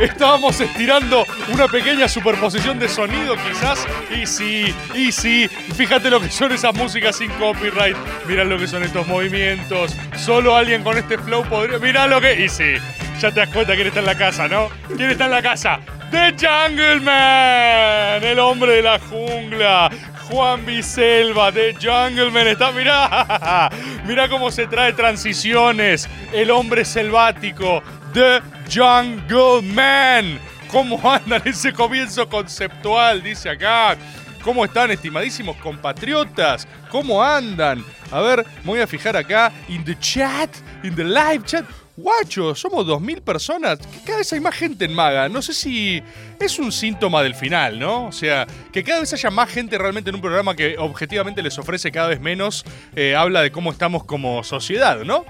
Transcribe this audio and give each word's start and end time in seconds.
Estábamos 0.00 0.60
estirando 0.60 1.26
una 1.52 1.66
pequeña 1.66 2.08
superposición 2.08 2.78
de 2.78 2.88
sonido, 2.88 3.34
quizás. 3.36 3.84
Y 4.16 4.26
sí, 4.26 4.72
y 4.94 5.10
sí. 5.10 5.48
Fíjate 5.48 6.08
lo 6.08 6.20
que 6.20 6.30
son 6.30 6.52
esas 6.52 6.72
músicas 6.74 7.16
sin 7.16 7.30
copyright. 7.32 7.96
Mirá 8.26 8.44
lo 8.44 8.58
que 8.58 8.68
son 8.68 8.84
estos 8.84 9.06
movimientos. 9.08 9.96
Solo 10.16 10.54
alguien 10.54 10.84
con 10.84 10.96
este 10.96 11.18
flow 11.18 11.44
podría. 11.44 11.78
Mirá 11.78 12.06
lo 12.06 12.20
que. 12.20 12.44
Y 12.44 12.48
sí, 12.48 12.74
ya 13.20 13.32
te 13.32 13.40
das 13.40 13.48
cuenta 13.48 13.74
quién 13.74 13.88
está 13.88 13.98
en 13.98 14.06
la 14.06 14.16
casa, 14.16 14.46
¿no? 14.46 14.68
¿Quién 14.96 15.10
está 15.10 15.24
en 15.24 15.32
la 15.32 15.42
casa? 15.42 15.80
The 16.12 16.34
Jungle 16.38 17.00
Man, 17.00 18.22
el 18.22 18.38
hombre 18.38 18.74
de 18.74 18.82
la 18.82 18.98
jungla. 19.00 19.90
Juan 20.30 20.64
Biselva 20.66 21.50
de 21.50 21.74
Jungleman 21.74 22.48
está, 22.48 22.70
mirá, 22.70 23.70
mirá 24.06 24.28
cómo 24.28 24.50
se 24.50 24.66
trae 24.66 24.92
transiciones. 24.92 26.08
El 26.32 26.50
hombre 26.50 26.84
selvático 26.84 27.82
de 28.12 28.40
Jungle 28.72 29.62
Man. 29.62 30.38
¿Cómo 30.70 31.00
andan 31.10 31.42
ese 31.46 31.72
comienzo 31.72 32.28
conceptual? 32.28 33.22
Dice 33.22 33.50
acá. 33.50 33.96
¿Cómo 34.42 34.64
están, 34.64 34.90
estimadísimos 34.90 35.56
compatriotas? 35.56 36.66
¿Cómo 36.90 37.22
andan? 37.22 37.84
A 38.10 38.20
ver, 38.20 38.46
me 38.62 38.66
voy 38.66 38.80
a 38.80 38.86
fijar 38.86 39.16
acá, 39.16 39.52
in 39.68 39.84
the 39.84 39.98
chat, 39.98 40.48
in 40.82 40.94
the 40.94 41.04
live 41.04 41.42
chat. 41.44 41.64
Guacho, 41.96 42.54
somos 42.54 42.86
2.000 42.86 43.20
personas. 43.22 43.80
Cada 44.06 44.18
vez 44.18 44.32
hay 44.32 44.38
más 44.38 44.54
gente 44.54 44.84
en 44.84 44.94
Maga. 44.94 45.28
No 45.28 45.42
sé 45.42 45.52
si 45.52 46.00
es 46.38 46.58
un 46.60 46.70
síntoma 46.70 47.24
del 47.24 47.34
final, 47.34 47.78
¿no? 47.78 48.06
O 48.06 48.12
sea, 48.12 48.46
que 48.72 48.84
cada 48.84 49.00
vez 49.00 49.12
haya 49.12 49.30
más 49.30 49.50
gente 49.50 49.76
realmente 49.76 50.10
en 50.10 50.16
un 50.16 50.22
programa 50.22 50.54
que 50.54 50.76
objetivamente 50.78 51.42
les 51.42 51.58
ofrece 51.58 51.90
cada 51.90 52.06
vez 52.06 52.20
menos. 52.20 52.64
eh, 52.94 53.16
habla 53.16 53.42
de 53.42 53.50
cómo 53.50 53.72
estamos 53.72 54.04
como 54.04 54.44
sociedad, 54.44 55.00
¿no? 55.04 55.24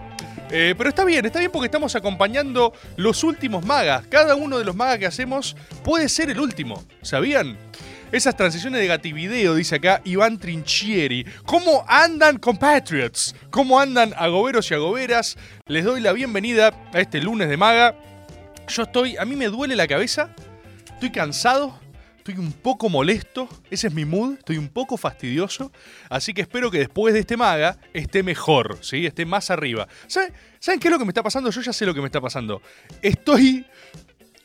Eh, 0.51 0.75
pero 0.79 0.89
está 0.89 1.05
bien, 1.05 1.27
está 1.27 1.39
bien 1.39 1.51
porque 1.51 1.67
estamos 1.67 1.95
acompañando 1.95 2.73
los 2.97 3.23
últimos 3.23 3.65
magas. 3.65 4.07
Cada 4.07 4.35
uno 4.35 4.59
de 4.59 4.65
los 4.65 4.75
magas 4.75 4.99
que 4.99 5.07
hacemos 5.07 5.57
puede 5.85 6.09
ser 6.09 6.31
el 6.31 6.41
último. 6.41 6.83
¿Sabían? 7.03 7.59
Esas 8.11 8.37
transiciones 8.37 8.81
de 8.81 8.87
gativideo, 8.87 9.55
dice 9.55 9.77
acá 9.77 10.01
Iván 10.05 10.39
Trinchieri. 10.39 11.27
¿Cómo 11.45 11.85
andan 11.87 12.39
compatriots? 12.39 13.35
¿Cómo 13.51 13.79
andan 13.79 14.15
agoberos 14.17 14.71
y 14.71 14.75
agoberas? 14.75 15.37
Les 15.67 15.85
doy 15.85 16.01
la 16.01 16.13
bienvenida 16.13 16.73
a 16.95 17.01
este 17.01 17.21
lunes 17.21 17.51
de 17.51 17.59
maga. 17.59 17.95
Yo 18.69 18.85
estoy, 18.85 19.19
a 19.19 19.27
mí 19.27 19.37
me 19.37 19.49
duele 19.49 19.77
la 19.77 19.87
cabeza, 19.87 20.31
estoy 20.95 21.11
cansado, 21.11 21.79
estoy 22.29 22.45
un 22.45 22.53
poco 22.53 22.91
molesto, 22.91 23.49
ese 23.71 23.87
es 23.87 23.95
mi 23.95 24.05
mood, 24.05 24.35
estoy 24.35 24.59
un 24.59 24.69
poco 24.69 24.99
fastidioso, 24.99 25.73
así 26.11 26.35
que 26.35 26.43
espero 26.43 26.71
que 26.71 26.79
después 26.79 27.15
de 27.15 27.21
este 27.21 27.39
maga 27.39 27.79
esté 27.95 28.23
mejor, 28.23 28.77
¿sí? 28.83 29.07
esté 29.07 29.25
más 29.25 29.51
arriba. 29.51 29.89
¿Saben, 30.09 30.35
¿Saben 30.59 30.79
qué 30.79 30.89
es 30.89 30.93
lo 30.93 30.99
que 30.99 31.07
me 31.07 31.11
está 31.11 31.23
pasando? 31.23 31.51
Yo 31.51 31.63
ya 31.63 31.73
sé 31.73 31.87
lo 31.87 31.95
que 31.95 32.01
me 32.01 32.07
está 32.07 32.21
pasando. 32.21 32.61
Estoy, 33.01 33.65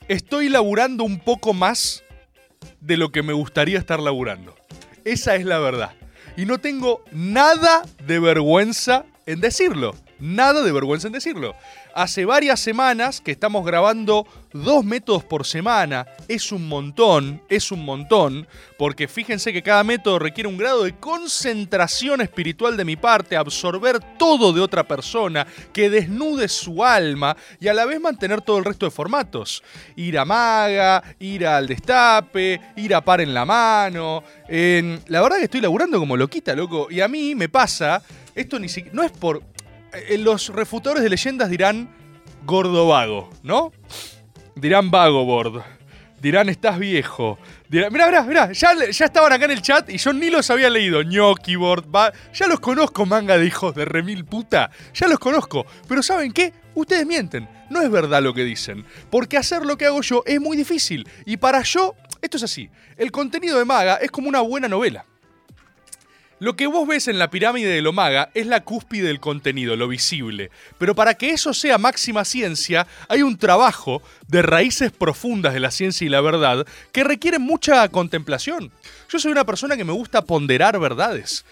estoy 0.08 0.48
laburando 0.48 1.04
un 1.04 1.20
poco 1.20 1.54
más 1.54 2.04
de 2.80 2.96
lo 2.96 3.12
que 3.12 3.22
me 3.22 3.34
gustaría 3.34 3.80
estar 3.80 4.00
laburando. 4.00 4.56
Esa 5.04 5.36
es 5.36 5.44
la 5.44 5.60
verdad. 5.60 5.92
Y 6.38 6.46
no 6.46 6.60
tengo 6.60 7.04
nada 7.12 7.82
de 8.08 8.20
vergüenza 8.20 9.04
en 9.26 9.42
decirlo. 9.42 9.94
Nada 10.20 10.62
de 10.62 10.72
vergüenza 10.72 11.08
en 11.08 11.14
decirlo. 11.14 11.54
Hace 11.96 12.26
varias 12.26 12.60
semanas 12.60 13.22
que 13.22 13.32
estamos 13.32 13.64
grabando 13.64 14.26
dos 14.52 14.84
métodos 14.84 15.24
por 15.24 15.46
semana. 15.46 16.08
Es 16.28 16.52
un 16.52 16.68
montón, 16.68 17.40
es 17.50 17.72
un 17.72 17.86
montón, 17.86 18.48
porque 18.80 19.08
fíjense 19.08 19.54
que 19.54 19.62
cada 19.62 19.84
método 19.84 20.18
requiere 20.18 20.50
un 20.50 20.58
grado 20.58 20.86
de 20.86 20.96
concentración 20.96 22.22
espiritual 22.22 22.78
de 22.78 22.86
mi 22.86 22.96
parte, 22.96 23.38
absorber 23.38 24.00
todo 24.18 24.54
de 24.54 24.62
otra 24.62 24.88
persona, 24.88 25.46
que 25.72 25.92
desnude 25.92 26.48
su 26.48 26.84
alma 26.84 27.38
y 27.60 27.68
a 27.68 27.76
la 27.76 27.86
vez 27.86 28.02
mantener 28.02 28.42
todo 28.42 28.58
el 28.58 28.66
resto 28.66 28.88
de 28.88 28.92
formatos. 28.92 29.62
Ir 29.96 30.18
a 30.18 30.26
maga, 30.26 31.04
ir 31.20 31.46
al 31.46 31.68
destape, 31.68 32.60
ir 32.76 32.96
a 32.96 33.06
par 33.06 33.22
en 33.22 33.36
la 33.36 33.46
mano. 33.46 34.24
La 34.48 35.22
verdad 35.22 35.38
que 35.38 35.46
estoy 35.46 35.62
laburando 35.62 36.00
como 36.00 36.18
loquita, 36.18 36.56
loco. 36.56 36.88
Y 36.90 37.02
a 37.02 37.08
mí 37.08 37.36
me 37.36 37.50
pasa, 37.50 38.02
esto 38.34 38.58
ni 38.58 38.68
siquiera, 38.68 38.96
no 38.96 39.04
es 39.04 39.12
por 39.12 39.44
los 40.20 40.50
refutadores 40.50 41.04
de 41.04 41.10
leyendas 41.10 41.50
dirán 41.50 41.90
gordo 42.46 42.88
vago, 42.88 43.30
¿no? 43.44 43.72
Dirán 44.56 44.92
vago 44.92 45.26
board. 45.26 45.62
Dirán 46.22 46.48
estás 46.48 46.80
viejo. 46.80 47.38
Dirán, 47.68 47.92
mirá, 47.92 48.06
mirá, 48.08 48.22
mirá, 48.24 48.52
ya, 48.54 48.72
ya 48.90 49.06
estaban 49.06 49.34
acá 49.34 49.44
en 49.46 49.52
el 49.52 49.62
chat 49.62 49.90
y 49.90 49.98
yo 49.98 50.14
ni 50.14 50.30
los 50.30 50.50
había 50.50 50.70
leído. 50.70 51.02
Gnocchi 51.04 51.56
board, 51.58 51.86
va- 51.94 52.14
ya 52.34 52.48
los 52.48 52.62
conozco, 52.62 53.06
manga 53.06 53.38
de 53.38 53.46
hijos 53.46 53.76
de 53.76 53.84
remil 53.84 54.24
puta. 54.24 54.70
Ya 54.94 55.08
los 55.10 55.20
conozco. 55.20 55.66
Pero 55.88 56.02
¿saben 56.02 56.32
qué? 56.32 56.54
Ustedes 56.76 57.06
mienten. 57.06 57.50
No 57.70 57.82
es 57.82 57.90
verdad 57.92 58.22
lo 58.24 58.34
que 58.34 58.44
dicen. 58.46 58.86
Porque 59.10 59.38
hacer 59.38 59.66
lo 59.66 59.78
que 59.78 59.86
hago 59.86 60.02
yo 60.02 60.24
es 60.26 60.40
muy 60.40 60.56
difícil. 60.56 61.06
Y 61.26 61.36
para 61.38 61.62
yo, 61.64 61.96
esto 62.22 62.38
es 62.38 62.44
así. 62.44 62.70
El 62.96 63.12
contenido 63.12 63.58
de 63.58 63.66
Maga 63.66 63.96
es 63.98 64.10
como 64.10 64.30
una 64.30 64.40
buena 64.42 64.70
novela. 64.70 65.06
Lo 66.40 66.56
que 66.56 66.68
vos 66.68 66.88
ves 66.88 67.08
en 67.08 67.20
la 67.20 67.30
pirámide 67.30 67.70
de 67.70 67.82
lo 67.82 67.94
maga 67.94 68.30
es 68.34 68.48
la 68.48 68.64
cúspide 68.64 69.08
del 69.08 69.20
contenido, 69.20 69.76
lo 69.76 69.88
visible. 69.88 70.52
Pero 70.78 70.96
para 70.96 71.14
que 71.14 71.30
eso 71.30 71.54
sea 71.54 71.78
máxima 71.78 72.26
ciencia, 72.26 72.86
hay 73.08 73.22
un 73.22 73.38
trabajo 73.38 74.02
de 74.28 74.42
raíces 74.42 74.92
profundas 74.92 75.54
de 75.54 75.60
la 75.60 75.72
ciencia 75.72 76.06
y 76.06 76.10
la 76.10 76.22
verdad 76.22 76.66
que 76.92 77.04
requieren 77.04 77.42
mucha 77.42 77.88
contemplación. 77.90 78.72
Yo 79.10 79.20
soy 79.20 79.32
una 79.32 79.46
persona 79.46 79.78
que 79.78 79.84
me 79.84 79.94
gusta 79.94 80.24
ponderar 80.24 80.80
verdades. 80.80 81.46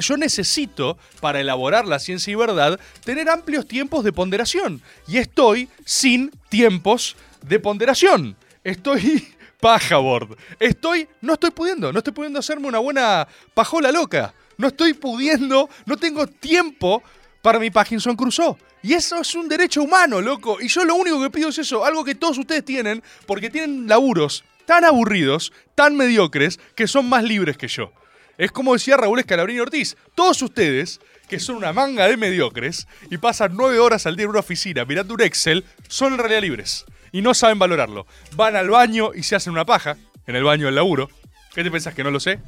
Yo 0.00 0.16
necesito, 0.16 0.98
para 1.20 1.40
elaborar 1.40 1.86
la 1.86 1.98
ciencia 1.98 2.32
y 2.32 2.34
verdad, 2.34 2.80
tener 3.04 3.28
amplios 3.28 3.66
tiempos 3.66 4.04
de 4.04 4.12
ponderación. 4.12 4.82
Y 5.06 5.18
estoy 5.18 5.68
sin 5.84 6.30
tiempos 6.48 7.16
de 7.42 7.60
ponderación. 7.60 8.36
Estoy 8.64 9.28
paja 9.66 9.96
board. 9.96 10.36
Estoy, 10.60 11.08
no 11.22 11.32
estoy 11.32 11.50
pudiendo, 11.50 11.92
no 11.92 11.98
estoy 11.98 12.12
pudiendo 12.12 12.38
hacerme 12.38 12.68
una 12.68 12.78
buena 12.78 13.26
pajola 13.52 13.90
loca. 13.90 14.32
No 14.58 14.68
estoy 14.68 14.94
pudiendo, 14.94 15.68
no 15.86 15.96
tengo 15.96 16.28
tiempo 16.28 17.02
para 17.42 17.58
mi 17.58 17.68
Parkinson 17.72 18.14
Crusoe. 18.14 18.54
Y 18.80 18.92
eso 18.92 19.20
es 19.20 19.34
un 19.34 19.48
derecho 19.48 19.82
humano, 19.82 20.20
loco. 20.20 20.58
Y 20.60 20.68
yo 20.68 20.84
lo 20.84 20.94
único 20.94 21.20
que 21.20 21.30
pido 21.30 21.48
es 21.48 21.58
eso, 21.58 21.84
algo 21.84 22.04
que 22.04 22.14
todos 22.14 22.38
ustedes 22.38 22.64
tienen, 22.64 23.02
porque 23.26 23.50
tienen 23.50 23.88
laburos 23.88 24.44
tan 24.66 24.84
aburridos, 24.84 25.52
tan 25.74 25.96
mediocres, 25.96 26.60
que 26.76 26.86
son 26.86 27.08
más 27.08 27.24
libres 27.24 27.56
que 27.56 27.66
yo. 27.66 27.90
Es 28.38 28.52
como 28.52 28.72
decía 28.72 28.96
Raúl 28.96 29.18
Escalabrini 29.18 29.58
Ortiz, 29.58 29.96
todos 30.14 30.40
ustedes, 30.42 31.00
que 31.28 31.40
son 31.40 31.56
una 31.56 31.72
manga 31.72 32.06
de 32.06 32.16
mediocres 32.16 32.86
y 33.10 33.18
pasan 33.18 33.56
nueve 33.56 33.80
horas 33.80 34.06
al 34.06 34.14
día 34.14 34.26
en 34.26 34.30
una 34.30 34.40
oficina 34.40 34.84
mirando 34.84 35.14
un 35.14 35.22
Excel, 35.22 35.64
son 35.88 36.12
en 36.12 36.18
realidad 36.20 36.42
libres 36.42 36.86
y 37.12 37.22
no 37.22 37.34
saben 37.34 37.58
valorarlo. 37.58 38.06
Van 38.34 38.56
al 38.56 38.70
baño 38.70 39.12
y 39.14 39.22
se 39.22 39.36
hacen 39.36 39.52
una 39.52 39.64
paja, 39.64 39.96
en 40.26 40.36
el 40.36 40.44
baño 40.44 40.66
del 40.66 40.74
laburo. 40.74 41.08
¿Qué 41.54 41.64
te 41.64 41.70
pensás 41.70 41.94
que 41.94 42.04
no 42.04 42.10
lo 42.10 42.20
sé? 42.20 42.38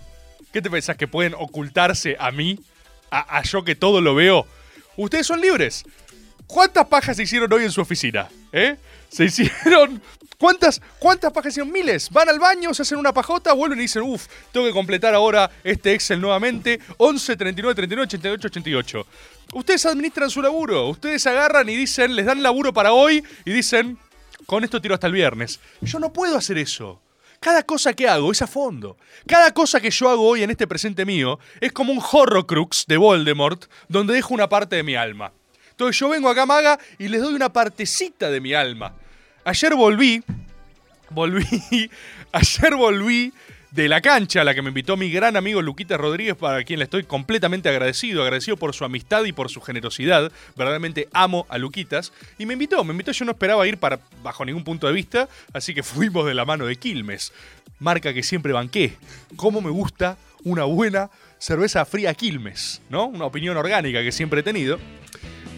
¿Qué 0.52 0.62
te 0.62 0.70
pensás 0.70 0.96
que 0.96 1.08
pueden 1.08 1.34
ocultarse 1.34 2.16
a 2.18 2.30
mí, 2.30 2.58
a, 3.10 3.42
yo 3.42 3.64
que 3.64 3.74
todo 3.74 4.00
lo 4.00 4.14
veo? 4.14 4.46
Ustedes 4.96 5.26
son 5.26 5.40
libres. 5.40 5.84
¿Cuántas 6.46 6.86
pajas 6.86 7.16
se 7.16 7.22
hicieron 7.22 7.52
hoy 7.52 7.64
en 7.64 7.70
su 7.70 7.80
oficina? 7.80 8.28
¿Eh? 8.52 8.76
Se 9.10 9.24
hicieron. 9.24 10.02
¿Cuántas, 10.38 10.80
¿Cuántas 10.98 11.32
pajas 11.32 11.52
hicieron? 11.52 11.72
Miles. 11.72 12.10
Van 12.10 12.28
al 12.28 12.38
baño, 12.38 12.72
se 12.72 12.82
hacen 12.82 12.98
una 12.98 13.12
pajota, 13.12 13.52
vuelven 13.52 13.78
y 13.78 13.82
dicen, 13.82 14.02
uff, 14.02 14.26
tengo 14.52 14.66
que 14.66 14.72
completar 14.72 15.14
ahora 15.14 15.50
este 15.62 15.92
Excel 15.92 16.20
nuevamente. 16.20 16.80
11, 16.96 17.36
39, 17.36 17.74
39, 17.74 18.04
88, 18.04 18.48
88. 18.48 19.06
Ustedes 19.52 19.86
administran 19.86 20.30
su 20.30 20.42
laburo. 20.42 20.88
Ustedes 20.88 21.26
agarran 21.26 21.68
y 21.68 21.76
dicen, 21.76 22.14
les 22.14 22.26
dan 22.26 22.42
laburo 22.42 22.72
para 22.72 22.92
hoy 22.92 23.24
y 23.44 23.52
dicen, 23.52 23.98
con 24.48 24.64
esto 24.64 24.80
tiro 24.80 24.94
hasta 24.94 25.08
el 25.08 25.12
viernes. 25.12 25.60
Yo 25.82 25.98
no 25.98 26.10
puedo 26.10 26.34
hacer 26.34 26.56
eso. 26.56 27.02
Cada 27.38 27.64
cosa 27.64 27.92
que 27.92 28.08
hago 28.08 28.32
es 28.32 28.40
a 28.40 28.46
fondo. 28.46 28.96
Cada 29.26 29.52
cosa 29.52 29.78
que 29.78 29.90
yo 29.90 30.08
hago 30.08 30.26
hoy 30.26 30.42
en 30.42 30.50
este 30.50 30.66
presente 30.66 31.04
mío 31.04 31.38
es 31.60 31.70
como 31.70 31.92
un 31.92 32.00
horrocrux 32.00 32.86
de 32.86 32.96
Voldemort 32.96 33.66
donde 33.88 34.14
dejo 34.14 34.32
una 34.32 34.48
parte 34.48 34.76
de 34.76 34.82
mi 34.82 34.94
alma. 34.94 35.32
Entonces 35.72 35.98
yo 35.98 36.08
vengo 36.08 36.30
acá, 36.30 36.46
maga, 36.46 36.78
y 36.98 37.08
les 37.08 37.20
doy 37.20 37.34
una 37.34 37.52
partecita 37.52 38.30
de 38.30 38.40
mi 38.40 38.54
alma. 38.54 38.94
Ayer 39.44 39.74
volví, 39.74 40.24
volví, 41.10 41.44
ayer 42.32 42.74
volví 42.74 43.34
de 43.70 43.88
la 43.88 44.00
cancha 44.00 44.40
a 44.40 44.44
la 44.44 44.54
que 44.54 44.62
me 44.62 44.68
invitó 44.68 44.96
mi 44.96 45.10
gran 45.10 45.36
amigo 45.36 45.60
Luquita 45.60 45.96
Rodríguez, 45.96 46.36
para 46.36 46.64
quien 46.64 46.78
le 46.78 46.84
estoy 46.84 47.04
completamente 47.04 47.68
agradecido, 47.68 48.22
agradecido 48.22 48.56
por 48.56 48.74
su 48.74 48.84
amistad 48.84 49.24
y 49.24 49.32
por 49.32 49.50
su 49.50 49.60
generosidad. 49.60 50.32
Verdaderamente 50.56 51.08
amo 51.12 51.46
a 51.48 51.58
Luquitas. 51.58 52.12
Y 52.38 52.46
me 52.46 52.54
invitó, 52.54 52.82
me 52.84 52.92
invitó, 52.92 53.12
yo 53.12 53.24
no 53.24 53.32
esperaba 53.32 53.66
ir 53.66 53.78
para, 53.78 54.00
bajo 54.22 54.44
ningún 54.44 54.64
punto 54.64 54.86
de 54.86 54.92
vista, 54.92 55.28
así 55.52 55.74
que 55.74 55.82
fuimos 55.82 56.26
de 56.26 56.34
la 56.34 56.44
mano 56.44 56.66
de 56.66 56.76
Quilmes, 56.76 57.32
marca 57.78 58.14
que 58.14 58.22
siempre 58.22 58.52
banqué. 58.52 58.96
Cómo 59.36 59.60
me 59.60 59.70
gusta 59.70 60.16
una 60.44 60.64
buena 60.64 61.10
cerveza 61.38 61.84
fría 61.84 62.14
Quilmes, 62.14 62.80
¿no? 62.88 63.06
Una 63.06 63.26
opinión 63.26 63.56
orgánica 63.56 64.02
que 64.02 64.12
siempre 64.12 64.40
he 64.40 64.42
tenido. 64.42 64.78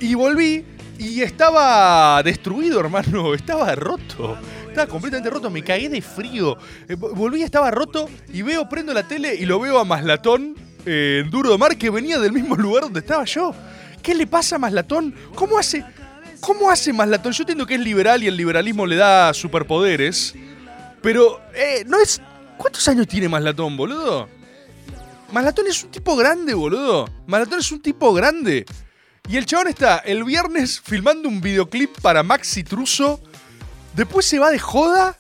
Y 0.01 0.15
volví 0.15 0.65
y 0.99 1.23
estaba 1.23 2.23
destruido, 2.23 2.81
hermano, 2.81 3.35
estaba 3.35 3.75
roto. 3.75 4.39
Estaba 4.71 4.87
completamente 4.87 5.29
roto, 5.31 5.51
me 5.51 5.63
caí 5.63 5.89
de 5.89 6.01
frío. 6.01 6.57
Eh, 6.89 6.97
vo- 6.97 7.13
volví, 7.15 7.43
estaba 7.43 7.71
roto 7.71 8.09
y 8.33 8.43
veo, 8.43 8.69
prendo 8.69 8.95
la 8.95 9.03
tele 9.07 9.35
y 9.35 9.45
lo 9.45 9.59
veo 9.61 9.79
a 9.79 9.85
Maslatón 9.85 10.55
eh, 10.87 11.23
en 11.25 11.31
Duro 11.31 11.51
de 11.51 11.59
Mar 11.59 11.77
que 11.77 11.91
venía 11.91 12.19
del 12.19 12.33
mismo 12.33 12.55
lugar 12.57 12.85
donde 12.85 13.01
estaba 13.01 13.25
yo. 13.25 13.53
¿Qué 14.03 14.15
le 14.15 14.27
pasa 14.27 14.57
a 14.57 14.59
Maslatón? 14.61 15.15
¿Cómo 15.35 15.59
hace, 15.59 15.85
cómo 16.41 16.71
hace 16.71 16.93
Maslatón? 16.93 17.33
Yo 17.33 17.43
entiendo 17.43 17.67
que 17.67 17.75
es 17.75 17.81
liberal 17.81 18.23
y 18.23 18.29
el 18.29 18.37
liberalismo 18.37 18.87
le 18.87 18.97
da 18.97 19.35
superpoderes, 19.35 20.35
pero 21.03 21.41
eh, 21.55 21.85
no 21.87 22.01
es... 22.01 22.21
¿Cuántos 22.57 22.87
años 22.89 23.09
tiene 23.09 23.29
Maslatón, 23.29 23.77
boludo? 23.77 24.29
Maslatón 25.33 25.67
es 25.67 25.83
un 25.85 25.91
tipo 25.91 26.15
grande, 26.17 26.55
boludo. 26.55 27.09
Maslatón 27.27 27.59
es 27.61 27.73
un 27.73 27.81
tipo 27.81 28.13
grande. 28.13 28.67
Y 29.29 29.37
el 29.37 29.47
chabón 29.47 29.69
está 29.69 29.99
el 29.99 30.25
viernes 30.25 30.81
filmando 30.81 31.29
un 31.29 31.41
videoclip 31.41 31.99
para 32.01 32.23
Maxi 32.23 32.63
Truso. 32.65 33.21
Después 33.95 34.27
se 34.27 34.39
va 34.39 34.51
de 34.51 34.59
joda. 34.59 35.17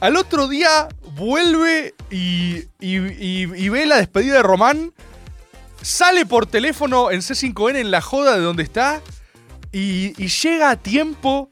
Al 0.00 0.16
otro 0.16 0.48
día 0.48 0.88
vuelve 1.14 1.94
y, 2.10 2.64
y- 2.80 3.46
y- 3.54 3.68
ve 3.68 3.86
la 3.86 3.96
despedida 3.98 4.34
de 4.36 4.42
Román. 4.42 4.92
Sale 5.80 6.26
por 6.26 6.46
teléfono 6.46 7.10
en 7.10 7.20
C5N 7.20 7.76
en 7.76 7.90
la 7.90 8.00
joda 8.00 8.34
de 8.36 8.40
donde 8.42 8.62
está. 8.62 9.00
Y, 9.72 10.12
llega 10.26 10.70
a 10.70 10.76
tiempo 10.76 11.48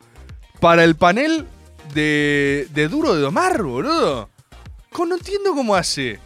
para 0.61 0.85
el 0.85 0.95
panel 0.97 1.47
de, 1.95 2.69
de 2.75 2.89
Duro 2.89 3.15
de 3.15 3.21
Domar, 3.21 3.63
boludo. 3.63 4.29
No 4.99 5.15
entiendo 5.15 5.55
cómo 5.55 5.75
hace. 5.75 6.19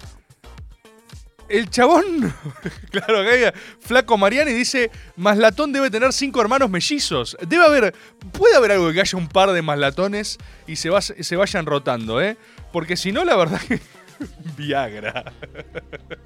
El 1.54 1.70
chabón, 1.70 2.34
claro, 2.90 3.20
acá 3.20 3.56
Flaco 3.78 4.18
Mariani 4.18 4.52
dice, 4.52 4.90
Maslatón 5.14 5.72
debe 5.72 5.88
tener 5.88 6.12
cinco 6.12 6.40
hermanos 6.40 6.68
mellizos. 6.68 7.36
Debe 7.46 7.64
haber, 7.64 7.94
puede 8.32 8.56
haber 8.56 8.72
algo 8.72 8.92
que 8.92 9.00
haya 9.00 9.16
un 9.16 9.28
par 9.28 9.52
de 9.52 9.62
Maslatones 9.62 10.38
y 10.66 10.74
se, 10.74 10.90
se 11.00 11.36
vayan 11.36 11.64
rotando, 11.64 12.20
¿eh? 12.20 12.36
Porque 12.72 12.96
si 12.96 13.12
no, 13.12 13.24
la 13.24 13.36
verdad 13.36 13.60
que... 13.60 13.78
Viagra. 14.56 15.32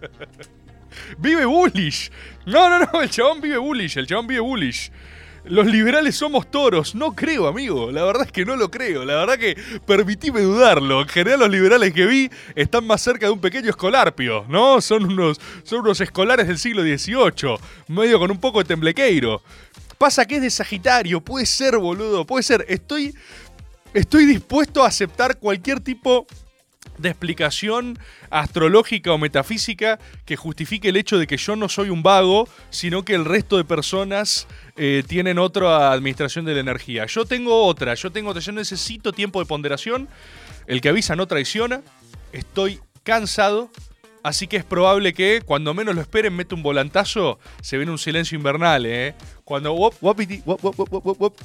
vive 1.19 1.45
bullish. 1.45 2.11
No, 2.47 2.71
no, 2.71 2.89
no, 2.91 3.03
el 3.03 3.11
chabón 3.11 3.43
vive 3.43 3.59
bullish, 3.59 3.99
el 3.99 4.07
chabón 4.07 4.29
vive 4.29 4.41
bullish. 4.41 4.91
Los 5.45 5.67
liberales 5.67 6.17
somos 6.17 6.51
toros. 6.51 6.95
No 6.95 7.15
creo, 7.15 7.47
amigo. 7.47 7.91
La 7.91 8.05
verdad 8.05 8.27
es 8.27 8.33
que 8.33 8.45
no 8.45 8.57
lo 8.57 8.71
creo. 8.71 9.05
La 9.05 9.15
verdad 9.17 9.39
que 9.39 9.57
permitíme 9.87 10.41
dudarlo. 10.41 11.01
En 11.03 11.09
general, 11.09 11.41
los 11.41 11.51
liberales 11.51 11.93
que 11.93 12.07
vi 12.07 12.31
están 12.55 12.87
más 12.87 13.03
cerca 13.03 13.27
de 13.27 13.33
un 13.33 13.41
pequeño 13.41 13.71
escolarpio, 13.71 14.45
¿no? 14.49 14.81
Son 14.81 15.05
unos, 15.05 15.41
son 15.63 15.81
unos 15.81 16.01
escolares 16.01 16.47
del 16.47 16.59
siglo 16.59 16.83
XVIII, 16.83 17.57
medio 17.89 18.19
con 18.19 18.31
un 18.31 18.39
poco 18.39 18.59
de 18.59 18.67
temblequeiro. 18.67 19.43
Pasa 19.97 20.27
que 20.27 20.37
es 20.37 20.43
de 20.43 20.51
Sagitario. 20.51 21.21
Puede 21.21 21.47
ser, 21.47 21.79
boludo. 21.79 22.25
Puede 22.25 22.43
ser. 22.43 22.65
Estoy, 22.69 23.15
estoy 23.95 24.27
dispuesto 24.27 24.85
a 24.85 24.89
aceptar 24.89 25.39
cualquier 25.39 25.81
tipo 25.81 26.27
explicación 27.05 27.99
astrológica 28.31 29.13
o 29.13 29.19
metafísica 29.19 29.99
que 30.25 30.37
justifique 30.37 30.89
el 30.89 30.97
hecho 30.97 31.19
de 31.19 31.27
que 31.27 31.37
yo 31.37 31.55
no 31.57 31.69
soy 31.69 31.91
un 31.91 32.03
vago, 32.03 32.49
sino 32.71 33.05
que 33.05 33.15
el 33.15 33.25
resto 33.25 33.57
de 33.57 33.65
personas 33.65 34.47
eh, 34.77 35.03
tienen 35.07 35.39
otra 35.39 35.93
administración 35.93 36.45
de 36.45 36.55
la 36.55 36.61
energía. 36.61 37.07
Yo 37.07 37.25
tengo 37.25 37.65
otra, 37.65 37.95
yo 37.95 38.11
tengo 38.11 38.31
otra, 38.31 38.43
yo 38.43 38.53
necesito 38.53 39.13
tiempo 39.13 39.41
de 39.41 39.47
ponderación. 39.47 40.09
El 40.67 40.81
que 40.81 40.89
avisa 40.89 41.17
no 41.17 41.27
traiciona. 41.27 41.83
Estoy 42.33 42.81
cansado. 43.05 43.71
Así 44.29 44.47
que 44.47 44.59
es 44.59 44.65
probable 44.65 45.15
que 45.15 45.41
cuando 45.43 45.73
menos 45.73 45.95
lo 45.95 46.03
esperen 46.03 46.37
mete 46.37 46.55
un 46.55 46.63
volantazo, 46.63 47.39
se 47.63 47.79
viene 47.79 47.93
un 47.93 47.97
silencio 47.97 48.37
invernal, 48.37 48.85
¿eh? 48.85 49.15
Cuando, 49.43 49.75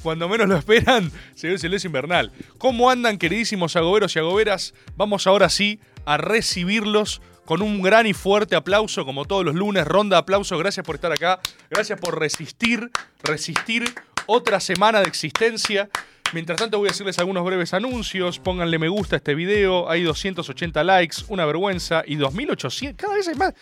cuando 0.02 0.28
menos 0.28 0.46
lo 0.46 0.54
esperan, 0.58 1.10
se 1.34 1.46
viene 1.46 1.54
un 1.54 1.60
silencio 1.60 1.88
invernal. 1.88 2.30
¿Cómo 2.58 2.90
andan, 2.90 3.16
queridísimos 3.16 3.74
agoberos 3.76 4.14
y 4.14 4.18
agoberas? 4.18 4.74
Vamos 4.96 5.26
ahora 5.26 5.48
sí 5.48 5.80
a 6.04 6.18
recibirlos 6.18 7.22
con 7.46 7.62
un 7.62 7.80
gran 7.80 8.06
y 8.06 8.12
fuerte 8.12 8.54
aplauso, 8.54 9.06
como 9.06 9.24
todos 9.24 9.46
los 9.46 9.54
lunes. 9.54 9.86
Ronda 9.86 10.16
de 10.16 10.20
aplauso, 10.20 10.58
gracias 10.58 10.84
por 10.84 10.96
estar 10.96 11.10
acá, 11.10 11.40
gracias 11.70 11.98
por 11.98 12.20
resistir, 12.20 12.90
resistir 13.22 13.94
otra 14.26 14.60
semana 14.60 15.00
de 15.00 15.08
existencia. 15.08 15.88
Mientras 16.32 16.58
tanto 16.58 16.78
voy 16.78 16.88
a 16.88 16.90
hacerles 16.90 17.18
algunos 17.18 17.44
breves 17.44 17.74
anuncios. 17.74 18.38
Pónganle 18.38 18.78
me 18.78 18.88
gusta 18.88 19.16
a 19.16 19.18
este 19.18 19.34
video. 19.34 19.88
Hay 19.88 20.02
280 20.02 20.82
likes, 20.82 21.18
una 21.28 21.44
vergüenza. 21.46 22.02
Y 22.06 22.16
2800. 22.16 23.00
Cada 23.00 23.14
vez 23.14 23.28
hay 23.28 23.34
más. 23.34 23.54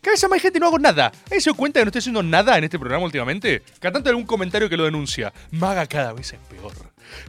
Cada 0.00 0.12
vez 0.14 0.22
hay 0.22 0.30
más 0.30 0.40
gente 0.40 0.58
y 0.58 0.60
no 0.60 0.68
hago 0.68 0.78
nada. 0.78 1.10
¿Hay 1.32 1.40
se 1.40 1.52
cuenta 1.52 1.80
que 1.80 1.84
no 1.84 1.88
estoy 1.88 1.98
haciendo 1.98 2.22
nada 2.22 2.56
en 2.58 2.64
este 2.64 2.78
programa 2.78 3.04
últimamente? 3.04 3.62
Cada 3.80 3.94
tanto 3.94 4.08
algún 4.08 4.24
comentario 4.24 4.68
que 4.68 4.76
lo 4.76 4.84
denuncia. 4.84 5.32
Maga 5.50 5.86
cada 5.86 6.12
vez 6.12 6.32
es 6.32 6.38
peor. 6.48 6.72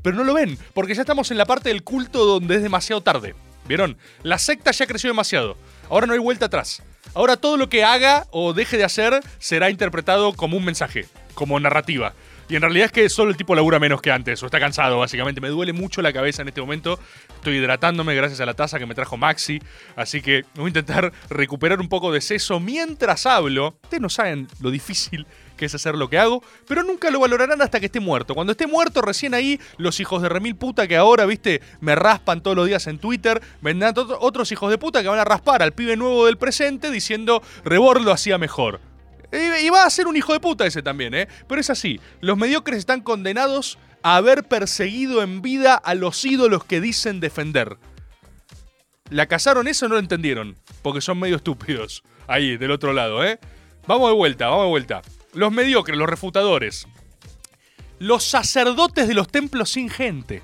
Pero 0.04 0.16
no 0.16 0.24
lo 0.24 0.34
ven, 0.34 0.58
porque 0.74 0.94
ya 0.94 1.02
estamos 1.02 1.32
en 1.32 1.38
la 1.38 1.46
parte 1.46 1.70
del 1.70 1.84
culto 1.84 2.26
donde 2.26 2.56
es 2.56 2.62
demasiado 2.62 3.02
tarde. 3.02 3.36
¿Vieron? 3.68 3.98
La 4.24 4.38
secta 4.38 4.72
ya 4.72 4.86
creció 4.86 5.10
demasiado. 5.10 5.58
Ahora 5.90 6.08
no 6.08 6.14
hay 6.14 6.20
vuelta 6.20 6.46
atrás. 6.46 6.84
Ahora 7.14 7.38
todo 7.38 7.58
lo 7.58 7.68
que 7.68 7.84
haga 7.84 8.28
o 8.32 8.54
deje 8.54 8.78
de 8.78 8.84
hacer 8.84 9.22
será 9.40 9.70
interpretado 9.70 10.34
como 10.34 10.56
un 10.56 10.64
mensaje, 10.64 11.06
como 11.34 11.60
narrativa. 11.60 12.14
Y 12.50 12.56
en 12.56 12.62
realidad 12.62 12.86
es 12.86 12.92
que 12.94 13.10
solo 13.10 13.30
el 13.30 13.36
tipo 13.36 13.54
labura 13.56 13.78
menos 13.78 14.02
que 14.02 14.10
antes, 14.10 14.42
o 14.42 14.46
está 14.46 14.58
cansado, 14.58 15.00
básicamente. 15.00 15.42
Me 15.42 15.50
duele 15.50 15.74
mucho 15.74 16.02
la 16.02 16.14
cabeza 16.14 16.44
en 16.44 16.48
este 16.48 16.62
momento. 16.62 16.98
Estoy 17.36 17.58
hidratándome 17.58 18.16
gracias 18.16 18.40
a 18.40 18.46
la 18.46 18.54
taza 18.54 18.80
que 18.80 18.86
me 18.86 18.96
trajo 18.96 19.18
Maxi. 19.18 19.60
Así 19.98 20.22
que 20.22 20.46
voy 20.56 20.66
a 20.66 20.68
intentar 20.70 21.12
recuperar 21.30 21.82
un 21.82 21.90
poco 21.90 22.10
de 22.14 22.22
seso 22.22 22.62
mientras 22.62 23.26
hablo. 23.26 23.76
Ustedes 23.84 24.00
no 24.00 24.08
saben 24.08 24.48
lo 24.62 24.72
difícil 24.72 25.28
que 25.58 25.66
es 25.66 25.74
hacer 25.76 25.96
lo 25.96 26.08
que 26.08 26.20
hago, 26.20 26.42
pero 26.68 26.84
nunca 26.84 27.10
lo 27.10 27.20
valorarán 27.20 27.62
hasta 27.64 27.80
que 27.80 27.88
esté 27.88 28.00
muerto. 28.00 28.34
Cuando 28.36 28.52
esté 28.52 28.68
muerto, 28.68 29.02
recién 29.02 29.34
ahí, 29.34 29.60
los 29.78 30.00
hijos 30.00 30.22
de 30.22 30.30
remil 30.30 30.56
puta 30.56 30.88
que 30.88 30.96
ahora, 30.96 31.26
viste, 31.26 31.62
me 31.82 31.96
raspan 31.96 32.42
todos 32.44 32.56
los 32.56 32.68
días 32.68 32.86
en 32.86 33.00
Twitter, 33.00 33.42
vendrán 33.62 33.90
otro- 33.98 34.20
otros 34.22 34.52
hijos 34.52 34.70
de 34.70 34.78
puta 34.78 35.02
que 35.02 35.08
van 35.10 35.18
a 35.20 35.26
raspar 35.26 35.64
al 35.64 35.74
pibe 35.74 35.98
nuevo 35.98 36.28
del 36.28 36.38
presente 36.38 36.92
diciendo 36.92 37.42
Rebord 37.66 38.04
lo 38.04 38.12
hacía 38.12 38.38
mejor. 38.38 38.80
Y 39.32 39.70
va 39.70 39.86
a 39.86 39.90
ser 39.90 40.08
un 40.08 40.16
hijo 40.16 40.34
de 40.34 40.40
puta 40.40 40.66
ese 40.66 40.82
también, 40.82 41.14
¿eh? 41.14 41.28
Pero 41.48 41.60
es 41.60 41.70
así. 41.70 42.00
Los 42.22 42.38
mediocres 42.38 42.80
están 42.80 43.02
condenados 43.02 43.78
a 44.02 44.16
haber 44.16 44.44
perseguido 44.46 45.22
en 45.22 45.42
vida 45.42 45.76
a 45.76 45.96
los 45.96 46.24
ídolos 46.24 46.64
que 46.64 46.80
dicen 46.80 47.20
defender. 47.20 47.78
¿La 49.10 49.28
cazaron 49.28 49.68
eso 49.68 49.86
o 49.86 49.90
no 49.90 49.96
lo 49.96 50.00
entendieron? 50.00 50.58
Porque 50.82 51.02
son 51.02 51.20
medio 51.20 51.38
estúpidos. 51.38 52.04
Ahí, 52.28 52.58
del 52.58 52.72
otro 52.72 52.94
lado, 52.94 53.24
¿eh? 53.24 53.40
Vamos 53.86 54.10
de 54.10 54.16
vuelta, 54.16 54.48
vamos 54.48 54.66
de 54.66 54.70
vuelta. 54.70 55.02
Los 55.34 55.52
mediocres, 55.52 55.98
los 55.98 56.10
refutadores. 56.10 56.88
Los 58.00 58.24
sacerdotes 58.24 59.08
de 59.08 59.14
los 59.14 59.30
templos 59.30 59.70
sin 59.72 59.90
gente. 59.90 60.42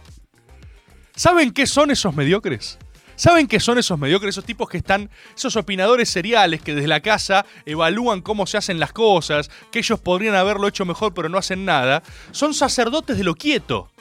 ¿Saben 1.15 1.51
qué 1.51 1.67
son 1.67 1.91
esos 1.91 2.15
mediocres? 2.15 2.79
¿Saben 3.15 3.47
qué 3.47 3.59
son 3.59 3.77
esos 3.77 3.99
mediocres? 3.99 4.33
Esos 4.33 4.45
tipos 4.45 4.67
que 4.69 4.77
están, 4.77 5.09
esos 5.35 5.55
opinadores 5.55 6.09
seriales 6.09 6.61
que 6.61 6.73
desde 6.73 6.87
la 6.87 7.01
casa 7.01 7.45
evalúan 7.65 8.21
cómo 8.21 8.47
se 8.47 8.57
hacen 8.57 8.79
las 8.79 8.91
cosas, 8.91 9.51
que 9.71 9.79
ellos 9.79 9.99
podrían 9.99 10.35
haberlo 10.35 10.67
hecho 10.67 10.85
mejor 10.85 11.13
pero 11.13 11.29
no 11.29 11.37
hacen 11.37 11.65
nada. 11.65 12.01
Son 12.31 12.53
sacerdotes 12.53 13.17
de 13.17 13.23
lo 13.23 13.35
quieto. 13.35 13.91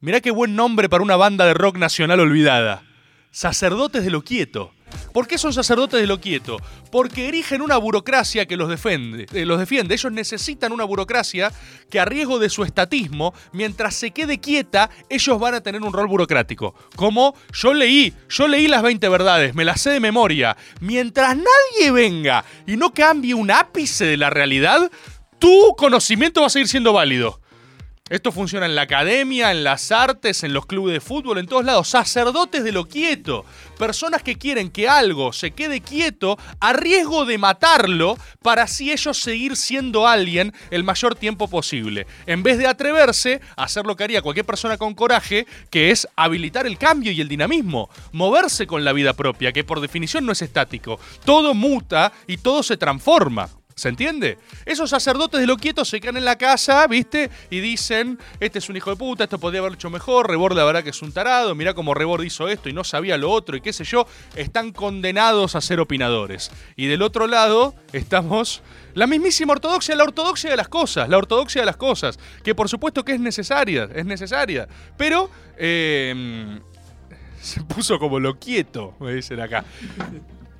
Mirá 0.00 0.20
qué 0.20 0.30
buen 0.30 0.54
nombre 0.54 0.88
para 0.88 1.02
una 1.02 1.16
banda 1.16 1.46
de 1.46 1.54
rock 1.54 1.78
nacional 1.78 2.20
olvidada. 2.20 2.82
Sacerdotes 3.30 4.04
de 4.04 4.10
lo 4.10 4.22
quieto. 4.22 4.72
¿Por 5.12 5.26
qué 5.26 5.38
son 5.38 5.52
sacerdotes 5.52 6.00
de 6.00 6.06
lo 6.06 6.20
quieto? 6.20 6.58
Porque 6.90 7.28
erigen 7.28 7.62
una 7.62 7.76
burocracia 7.76 8.46
que 8.46 8.56
los 8.56 8.68
defiende, 8.68 9.26
eh, 9.32 9.46
los 9.46 9.58
defiende. 9.58 9.94
Ellos 9.94 10.12
necesitan 10.12 10.72
una 10.72 10.84
burocracia 10.84 11.52
que 11.90 12.00
a 12.00 12.04
riesgo 12.04 12.38
de 12.38 12.50
su 12.50 12.64
estatismo, 12.64 13.32
mientras 13.52 13.94
se 13.94 14.10
quede 14.10 14.40
quieta, 14.40 14.90
ellos 15.08 15.38
van 15.38 15.54
a 15.54 15.60
tener 15.62 15.82
un 15.82 15.92
rol 15.92 16.06
burocrático. 16.06 16.74
Como 16.96 17.34
yo 17.52 17.72
leí, 17.72 18.12
yo 18.28 18.46
leí 18.46 18.68
las 18.68 18.82
20 18.82 19.08
verdades, 19.08 19.54
me 19.54 19.64
las 19.64 19.80
sé 19.80 19.90
de 19.90 20.00
memoria. 20.00 20.56
Mientras 20.80 21.36
nadie 21.36 21.90
venga 21.90 22.44
y 22.66 22.76
no 22.76 22.92
cambie 22.92 23.34
un 23.34 23.50
ápice 23.50 24.04
de 24.04 24.16
la 24.16 24.30
realidad, 24.30 24.90
tu 25.38 25.74
conocimiento 25.76 26.40
va 26.40 26.48
a 26.48 26.50
seguir 26.50 26.68
siendo 26.68 26.92
válido. 26.92 27.40
Esto 28.08 28.30
funciona 28.30 28.66
en 28.66 28.76
la 28.76 28.82
academia, 28.82 29.50
en 29.50 29.64
las 29.64 29.90
artes, 29.90 30.44
en 30.44 30.52
los 30.52 30.66
clubes 30.66 30.92
de 30.92 31.00
fútbol, 31.00 31.38
en 31.38 31.48
todos 31.48 31.64
lados. 31.64 31.88
Sacerdotes 31.88 32.62
de 32.62 32.70
lo 32.70 32.84
quieto. 32.84 33.44
Personas 33.80 34.22
que 34.22 34.36
quieren 34.36 34.70
que 34.70 34.88
algo 34.88 35.32
se 35.32 35.50
quede 35.50 35.80
quieto 35.80 36.38
a 36.60 36.72
riesgo 36.72 37.24
de 37.24 37.36
matarlo 37.36 38.16
para 38.42 38.62
así 38.62 38.92
ellos 38.92 39.18
seguir 39.18 39.56
siendo 39.56 40.06
alguien 40.06 40.52
el 40.70 40.84
mayor 40.84 41.16
tiempo 41.16 41.48
posible. 41.48 42.06
En 42.26 42.44
vez 42.44 42.58
de 42.58 42.68
atreverse 42.68 43.40
a 43.56 43.64
hacer 43.64 43.84
lo 43.86 43.96
que 43.96 44.04
haría 44.04 44.22
cualquier 44.22 44.46
persona 44.46 44.78
con 44.78 44.94
coraje, 44.94 45.44
que 45.68 45.90
es 45.90 46.06
habilitar 46.14 46.64
el 46.64 46.78
cambio 46.78 47.10
y 47.10 47.20
el 47.20 47.28
dinamismo. 47.28 47.90
Moverse 48.12 48.68
con 48.68 48.84
la 48.84 48.92
vida 48.92 49.14
propia, 49.14 49.50
que 49.50 49.64
por 49.64 49.80
definición 49.80 50.24
no 50.24 50.30
es 50.30 50.42
estático. 50.42 51.00
Todo 51.24 51.54
muta 51.54 52.12
y 52.28 52.36
todo 52.36 52.62
se 52.62 52.76
transforma. 52.76 53.48
¿Se 53.78 53.90
entiende? 53.90 54.38
Esos 54.64 54.88
sacerdotes 54.88 55.38
de 55.38 55.46
lo 55.46 55.58
quieto 55.58 55.84
se 55.84 56.00
quedan 56.00 56.16
en 56.16 56.24
la 56.24 56.38
casa, 56.38 56.86
¿viste? 56.86 57.28
Y 57.50 57.60
dicen, 57.60 58.18
este 58.40 58.58
es 58.58 58.70
un 58.70 58.76
hijo 58.78 58.88
de 58.88 58.96
puta, 58.96 59.24
esto 59.24 59.38
podría 59.38 59.60
haberlo 59.60 59.74
hecho 59.74 59.90
mejor, 59.90 60.30
Rebord 60.30 60.56
la 60.56 60.64
verdad 60.64 60.82
que 60.82 60.88
es 60.88 61.02
un 61.02 61.12
tarado, 61.12 61.54
mirá 61.54 61.74
cómo 61.74 61.92
Rebord 61.92 62.24
hizo 62.24 62.48
esto 62.48 62.70
y 62.70 62.72
no 62.72 62.84
sabía 62.84 63.18
lo 63.18 63.30
otro 63.30 63.54
y 63.54 63.60
qué 63.60 63.74
sé 63.74 63.84
yo, 63.84 64.06
están 64.34 64.72
condenados 64.72 65.56
a 65.56 65.60
ser 65.60 65.78
opinadores. 65.78 66.50
Y 66.74 66.86
del 66.86 67.02
otro 67.02 67.26
lado 67.26 67.74
estamos 67.92 68.62
la 68.94 69.06
mismísima 69.06 69.52
ortodoxia, 69.52 69.94
la 69.94 70.04
ortodoxia 70.04 70.48
de 70.48 70.56
las 70.56 70.68
cosas, 70.68 71.10
la 71.10 71.18
ortodoxia 71.18 71.60
de 71.60 71.66
las 71.66 71.76
cosas, 71.76 72.18
que 72.42 72.54
por 72.54 72.70
supuesto 72.70 73.04
que 73.04 73.12
es 73.12 73.20
necesaria, 73.20 73.90
es 73.94 74.06
necesaria, 74.06 74.66
pero... 74.96 75.30
eh, 75.58 76.60
se 77.42 77.60
puso 77.62 77.98
como 77.98 78.18
lo 78.18 78.38
quieto, 78.38 78.96
me 78.98 79.12
dicen 79.12 79.38
acá. 79.38 79.64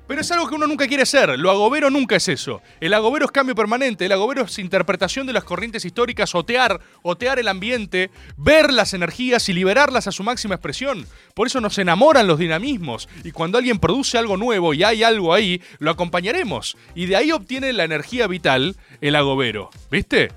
Pero 0.07 0.21
es 0.21 0.31
algo 0.31 0.47
que 0.47 0.55
uno 0.55 0.67
nunca 0.67 0.87
quiere 0.87 1.05
ser. 1.05 1.37
Lo 1.37 1.51
agobero 1.51 1.89
nunca 1.89 2.15
es 2.15 2.27
eso. 2.29 2.61
El 2.79 2.93
agobero 2.93 3.25
es 3.25 3.31
cambio 3.31 3.55
permanente. 3.55 4.05
El 4.05 4.11
agobero 4.13 4.43
es 4.43 4.57
interpretación 4.59 5.27
de 5.27 5.33
las 5.33 5.43
corrientes 5.43 5.83
históricas, 5.83 6.33
otear, 6.33 6.79
otear 7.01 7.39
el 7.39 7.47
ambiente, 7.47 8.09
ver 8.37 8.71
las 8.71 8.93
energías 8.93 9.49
y 9.49 9.53
liberarlas 9.53 10.07
a 10.07 10.11
su 10.11 10.23
máxima 10.23 10.55
expresión. 10.55 11.05
Por 11.33 11.47
eso 11.47 11.59
nos 11.59 11.77
enamoran 11.77 12.27
los 12.27 12.39
dinamismos. 12.39 13.09
Y 13.23 13.31
cuando 13.31 13.57
alguien 13.57 13.79
produce 13.79 14.17
algo 14.17 14.37
nuevo 14.37 14.73
y 14.73 14.83
hay 14.83 15.03
algo 15.03 15.33
ahí, 15.33 15.61
lo 15.79 15.91
acompañaremos. 15.91 16.77
Y 16.95 17.07
de 17.07 17.17
ahí 17.17 17.31
obtiene 17.31 17.73
la 17.73 17.83
energía 17.83 18.27
vital 18.27 18.77
el 19.01 19.15
agobero. 19.15 19.69
¿Viste? 19.91 20.31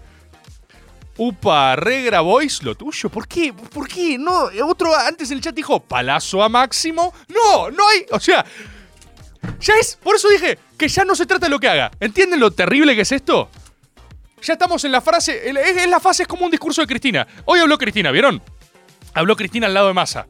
Upa, 1.16 1.76
regra 1.76 2.22
voice, 2.22 2.64
lo 2.64 2.74
tuyo. 2.74 3.10
¿Por 3.10 3.28
qué? 3.28 3.52
¿Por 3.52 3.86
qué? 3.86 4.16
No, 4.18 4.48
otro 4.64 4.96
antes 4.96 5.30
en 5.30 5.36
el 5.36 5.44
chat 5.44 5.54
dijo, 5.54 5.78
palazo 5.78 6.42
a 6.42 6.48
máximo. 6.48 7.12
No, 7.28 7.70
no 7.70 7.88
hay. 7.88 8.06
O 8.10 8.18
sea, 8.18 8.44
ya 9.60 9.74
es, 9.80 9.98
por 10.02 10.16
eso 10.16 10.28
dije 10.28 10.58
que 10.76 10.88
ya 10.88 11.04
no 11.04 11.14
se 11.14 11.26
trata 11.26 11.46
de 11.46 11.50
lo 11.50 11.58
que 11.58 11.68
haga. 11.68 11.90
¿Entienden 12.00 12.40
lo 12.40 12.50
terrible 12.50 12.94
que 12.94 13.02
es 13.02 13.12
esto? 13.12 13.50
Ya 14.42 14.54
estamos 14.54 14.84
en 14.84 14.92
la 14.92 15.00
frase, 15.00 15.50
es, 15.50 15.88
la 15.88 16.00
fase, 16.00 16.22
es 16.22 16.28
como 16.28 16.44
un 16.44 16.50
discurso 16.50 16.80
de 16.80 16.86
Cristina. 16.86 17.26
Hoy 17.44 17.60
habló 17.60 17.76
Cristina, 17.76 18.10
¿vieron? 18.10 18.42
Habló 19.12 19.36
Cristina 19.36 19.66
al 19.66 19.74
lado 19.74 19.88
de 19.88 19.94
Massa. 19.94 20.26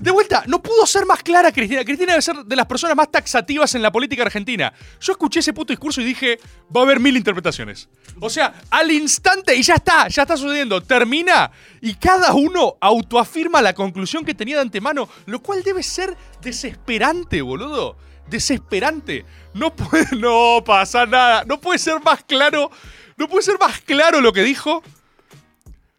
De 0.00 0.10
vuelta, 0.10 0.44
no 0.46 0.62
pudo 0.62 0.86
ser 0.86 1.04
más 1.04 1.22
clara 1.22 1.52
Cristina. 1.52 1.84
Cristina 1.84 2.12
debe 2.12 2.22
ser 2.22 2.36
de 2.36 2.56
las 2.56 2.64
personas 2.64 2.96
más 2.96 3.10
taxativas 3.10 3.74
en 3.74 3.82
la 3.82 3.92
política 3.92 4.22
argentina. 4.22 4.72
Yo 4.98 5.12
escuché 5.12 5.40
ese 5.40 5.52
puto 5.52 5.74
discurso 5.74 6.00
y 6.00 6.04
dije, 6.04 6.40
va 6.74 6.80
a 6.80 6.84
haber 6.84 6.98
mil 6.98 7.18
interpretaciones. 7.18 7.86
O 8.18 8.30
sea, 8.30 8.54
al 8.70 8.90
instante, 8.90 9.54
y 9.54 9.62
ya 9.62 9.74
está, 9.74 10.08
ya 10.08 10.22
está 10.22 10.38
sucediendo, 10.38 10.80
termina 10.80 11.50
y 11.82 11.94
cada 11.96 12.32
uno 12.32 12.78
autoafirma 12.80 13.60
la 13.60 13.74
conclusión 13.74 14.24
que 14.24 14.32
tenía 14.32 14.56
de 14.56 14.62
antemano, 14.62 15.06
lo 15.26 15.42
cual 15.42 15.62
debe 15.62 15.82
ser 15.82 16.16
desesperante, 16.40 17.42
boludo. 17.42 17.98
Desesperante. 18.26 19.26
No 19.52 19.76
puede, 19.76 20.06
no 20.16 20.64
pasa 20.64 21.04
nada. 21.04 21.44
No 21.44 21.60
puede 21.60 21.78
ser 21.78 22.00
más 22.02 22.24
claro, 22.24 22.70
no 23.18 23.28
puede 23.28 23.42
ser 23.42 23.58
más 23.58 23.78
claro 23.82 24.22
lo 24.22 24.32
que 24.32 24.44
dijo. 24.44 24.82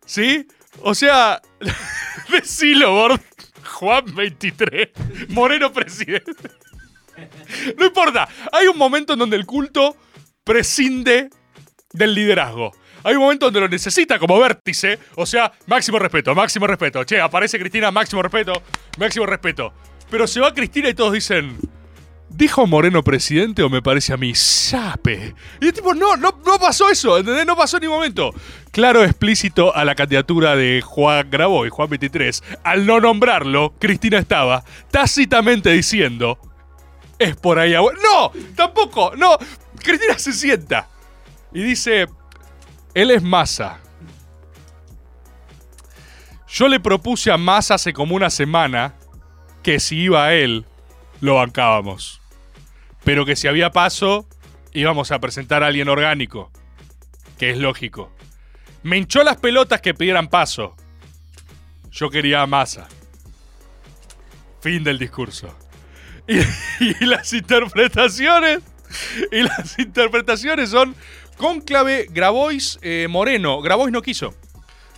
¿Sí? 0.07 0.47
O 0.81 0.95
sea, 0.95 1.39
decilo, 2.31 2.93
Bord. 2.93 3.21
Juan 3.63 4.05
23, 4.15 4.89
Moreno 5.29 5.71
presidente. 5.71 6.49
No 7.77 7.85
importa, 7.85 8.27
hay 8.51 8.67
un 8.67 8.77
momento 8.77 9.13
en 9.13 9.19
donde 9.19 9.35
el 9.35 9.45
culto 9.45 9.95
prescinde 10.43 11.29
del 11.93 12.15
liderazgo. 12.15 12.71
Hay 13.03 13.15
un 13.15 13.21
momento 13.21 13.45
donde 13.45 13.59
lo 13.59 13.67
necesita 13.67 14.19
como 14.19 14.39
vértice. 14.39 14.99
O 15.15 15.25
sea, 15.25 15.51
máximo 15.65 15.99
respeto, 15.99 16.35
máximo 16.35 16.67
respeto. 16.67 17.03
Che, 17.03 17.19
aparece 17.19 17.59
Cristina, 17.59 17.91
máximo 17.91 18.21
respeto, 18.21 18.61
máximo 18.97 19.25
respeto. 19.25 19.73
Pero 20.09 20.27
se 20.27 20.39
va 20.39 20.53
Cristina 20.53 20.89
y 20.89 20.93
todos 20.93 21.13
dicen. 21.13 21.57
¿Dijo 22.33 22.65
Moreno 22.65 23.03
presidente 23.03 23.61
o 23.61 23.69
me 23.69 23.81
parece 23.81 24.13
a 24.13 24.17
mí? 24.17 24.33
¡Sape! 24.33 25.35
Y 25.59 25.67
el 25.67 25.73
tipo, 25.73 25.93
no, 25.93 26.15
no, 26.15 26.39
no 26.45 26.59
pasó 26.59 26.89
eso, 26.89 27.17
¿entendés? 27.17 27.45
No 27.45 27.57
pasó 27.57 27.77
ningún 27.79 27.97
momento. 27.97 28.33
Claro, 28.71 29.03
explícito 29.03 29.75
a 29.75 29.83
la 29.83 29.95
candidatura 29.95 30.55
de 30.55 30.81
Juan 30.81 31.29
Graboy, 31.29 31.69
Juan 31.69 31.89
23. 31.89 32.41
Al 32.63 32.85
no 32.85 33.01
nombrarlo, 33.01 33.73
Cristina 33.79 34.17
estaba 34.17 34.63
tácitamente 34.89 35.71
diciendo. 35.71 36.39
Es 37.19 37.35
por 37.35 37.59
ahí. 37.59 37.73
abue-". 37.73 37.97
¡No! 38.01 38.31
Tampoco, 38.55 39.13
no. 39.17 39.37
Cristina 39.83 40.17
se 40.17 40.33
sienta 40.33 40.87
y 41.53 41.61
dice. 41.63 42.07
Él 42.93 43.11
es 43.11 43.21
Massa. 43.21 43.79
Yo 46.47 46.67
le 46.67 46.79
propuse 46.79 47.31
a 47.31 47.37
Massa 47.37 47.75
hace 47.75 47.93
como 47.93 48.15
una 48.15 48.29
semana 48.29 48.95
que 49.63 49.79
si 49.79 49.97
iba 49.97 50.25
a 50.25 50.33
él, 50.33 50.65
lo 51.21 51.35
bancábamos. 51.35 52.20
Pero 53.03 53.25
que 53.25 53.35
si 53.35 53.47
había 53.47 53.71
paso, 53.71 54.27
íbamos 54.73 55.11
a 55.11 55.19
presentar 55.19 55.63
a 55.63 55.67
alguien 55.67 55.89
orgánico. 55.89 56.51
Que 57.37 57.51
es 57.51 57.57
lógico. 57.57 58.11
Me 58.83 58.97
hinchó 58.97 59.23
las 59.23 59.37
pelotas 59.37 59.81
que 59.81 59.93
pidieran 59.93 60.27
paso. 60.27 60.75
Yo 61.91 62.09
quería 62.09 62.41
a 62.41 62.47
Massa. 62.47 62.87
Fin 64.61 64.83
del 64.83 64.97
discurso. 64.97 65.55
Y, 66.27 66.39
y 66.79 67.05
las 67.05 67.33
interpretaciones. 67.33 68.59
Y 69.31 69.41
las 69.43 69.79
interpretaciones 69.79 70.69
son 70.69 70.95
Cónclave 71.37 72.07
Grabois 72.09 72.77
eh, 72.81 73.07
Moreno. 73.09 73.61
Grabois 73.61 73.91
no 73.91 74.01
quiso. 74.01 74.35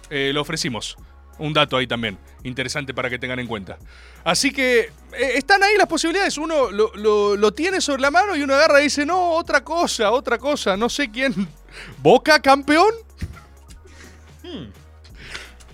Eh, 0.10 0.32
lo 0.34 0.42
ofrecimos. 0.42 0.98
Un 1.44 1.52
dato 1.54 1.76
ahí 1.76 1.88
también. 1.88 2.18
Interesante 2.44 2.94
para 2.94 3.10
que 3.10 3.20
tengan 3.20 3.38
en 3.38 3.48
cuenta. 3.48 3.78
Así 4.24 4.52
que 4.52 4.80
eh, 4.80 4.92
están 5.36 5.62
ahí 5.62 5.76
las 5.78 5.88
posibilidades. 5.88 6.38
Uno 6.38 6.72
lo, 6.72 6.94
lo- 6.96 7.36
lo 7.36 7.52
tiene 7.54 7.82
sobre 7.82 8.02
la 8.02 8.12
mano 8.12 8.34
y 8.38 8.44
uno 8.44 8.54
agarra 8.54 8.80
y 8.80 8.86
dice, 8.86 9.06
no, 9.06 9.32
otra 9.32 9.62
cosa, 9.62 10.12
otra 10.12 10.38
cosa. 10.38 10.78
No 10.78 10.88
sé 10.88 11.12
quién. 11.12 11.34
¿Boca 12.02 12.40
campeón? 12.42 12.94
Hmm. 14.42 14.72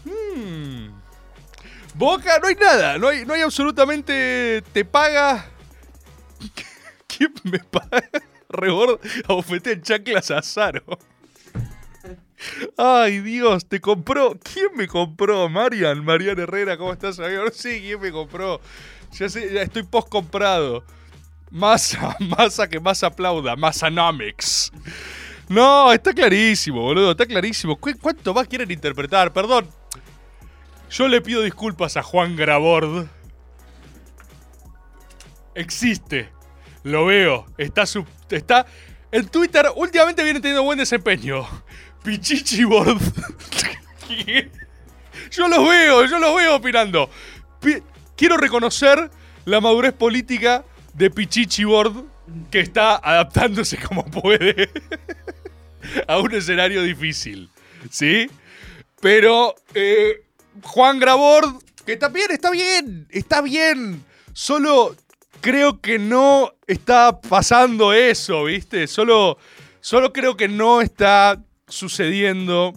Hmm. 0.09 0.89
Boca, 1.93 2.39
no 2.39 2.47
hay 2.47 2.55
nada. 2.55 2.97
No 2.97 3.07
hay, 3.09 3.23
no 3.25 3.35
hay 3.35 3.41
absolutamente. 3.41 4.63
Te 4.73 4.85
paga. 4.85 5.45
¿Quién 7.07 7.31
me 7.43 7.59
paga? 7.59 8.09
Rebord 8.49 8.99
en 9.67 9.81
chanclas 9.83 10.31
a 10.31 10.41
Zaro. 10.41 10.83
Ay, 12.77 13.19
Dios, 13.21 13.65
te 13.65 13.81
compró. 13.81 14.37
¿Quién 14.41 14.67
me 14.75 14.87
compró? 14.87 15.49
Marian, 15.49 16.03
Marian 16.03 16.39
Herrera, 16.39 16.77
¿cómo 16.77 16.93
estás, 16.93 17.19
amigo? 17.19 17.43
No 17.45 17.51
sé 17.51 17.79
quién 17.81 17.99
me 17.99 18.11
compró. 18.11 18.61
Ya 19.13 19.27
sé, 19.29 19.51
ya 19.53 19.61
estoy 19.61 19.83
post 19.83 20.07
comprado. 20.09 20.83
Masa, 21.51 22.15
masa 22.37 22.67
que 22.69 22.79
más 22.79 23.03
aplauda. 23.03 23.55
Masanomics. 23.55 24.71
No, 25.49 25.91
está 25.91 26.13
clarísimo, 26.13 26.81
boludo, 26.81 27.11
está 27.11 27.25
clarísimo. 27.25 27.75
¿Cu- 27.75 27.97
¿Cuánto 27.99 28.33
más 28.33 28.47
quieren 28.47 28.69
interpretar? 28.71 29.33
Perdón. 29.33 29.67
Yo 30.91 31.07
le 31.07 31.21
pido 31.21 31.41
disculpas 31.41 31.97
a 31.97 32.03
Juan 32.03 32.35
Grabord. 32.35 33.07
Existe. 35.55 36.29
Lo 36.83 37.05
veo. 37.05 37.45
Está 37.57 37.85
sub- 37.85 38.07
está 38.29 38.65
en 39.11 39.27
Twitter 39.27 39.65
últimamente 39.75 40.23
viene 40.23 40.39
teniendo 40.39 40.63
buen 40.63 40.77
desempeño. 40.77 41.45
Pichichi 42.03 42.63
Board. 42.63 42.99
Yo 45.31 45.47
los 45.47 45.67
veo, 45.69 46.05
yo 46.05 46.17
los 46.19 46.35
veo 46.35 46.55
opinando. 46.55 47.09
Pi- 47.61 47.83
Quiero 48.15 48.35
reconocer 48.37 49.09
la 49.45 49.61
madurez 49.61 49.93
política 49.93 50.65
de 50.93 51.09
Pichichi 51.11 51.63
Board 51.63 51.93
que 52.51 52.59
está 52.59 52.95
adaptándose 52.97 53.77
como 53.77 54.03
puede 54.05 54.69
a 56.07 56.17
un 56.19 56.33
escenario 56.33 56.81
difícil. 56.83 57.49
¿Sí? 57.91 58.29
Pero 59.01 59.55
eh, 59.75 60.23
Juan 60.63 60.99
Grabord, 60.99 61.61
que 61.85 61.95
también 61.95 62.31
está 62.31 62.49
bien, 62.51 63.07
está 63.11 63.41
bien. 63.41 64.03
Solo 64.33 64.95
creo 65.41 65.79
que 65.79 65.99
no 65.99 66.53
está 66.67 67.21
pasando 67.21 67.93
eso, 67.93 68.43
¿viste? 68.45 68.87
Solo, 68.87 69.37
solo 69.79 70.11
creo 70.11 70.35
que 70.35 70.47
no 70.49 70.81
está 70.81 71.41
sucediendo. 71.69 72.73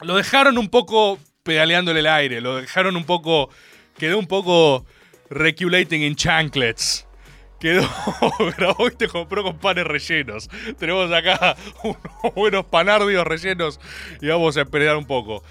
Lo 0.00 0.16
dejaron 0.16 0.58
un 0.58 0.68
poco 0.68 1.18
pedaleándole 1.42 2.00
el 2.00 2.06
aire, 2.06 2.40
lo 2.40 2.56
dejaron 2.56 2.96
un 2.96 3.04
poco, 3.04 3.50
quedó 3.96 4.18
un 4.18 4.26
poco 4.26 4.84
reculating 5.30 6.02
in 6.02 6.14
chanklets. 6.14 7.06
quedó. 7.60 7.88
Grabois 8.56 8.96
te 8.96 9.08
compró 9.08 9.42
con 9.42 9.58
panes 9.58 9.84
rellenos. 9.84 10.48
Tenemos 10.78 11.10
acá 11.12 11.56
unos 11.82 12.34
buenos 12.34 12.64
panardios 12.66 13.26
rellenos 13.26 13.80
y 14.20 14.28
vamos 14.28 14.56
a 14.56 14.62
esperar 14.62 14.96
un 14.96 15.06
poco. 15.06 15.42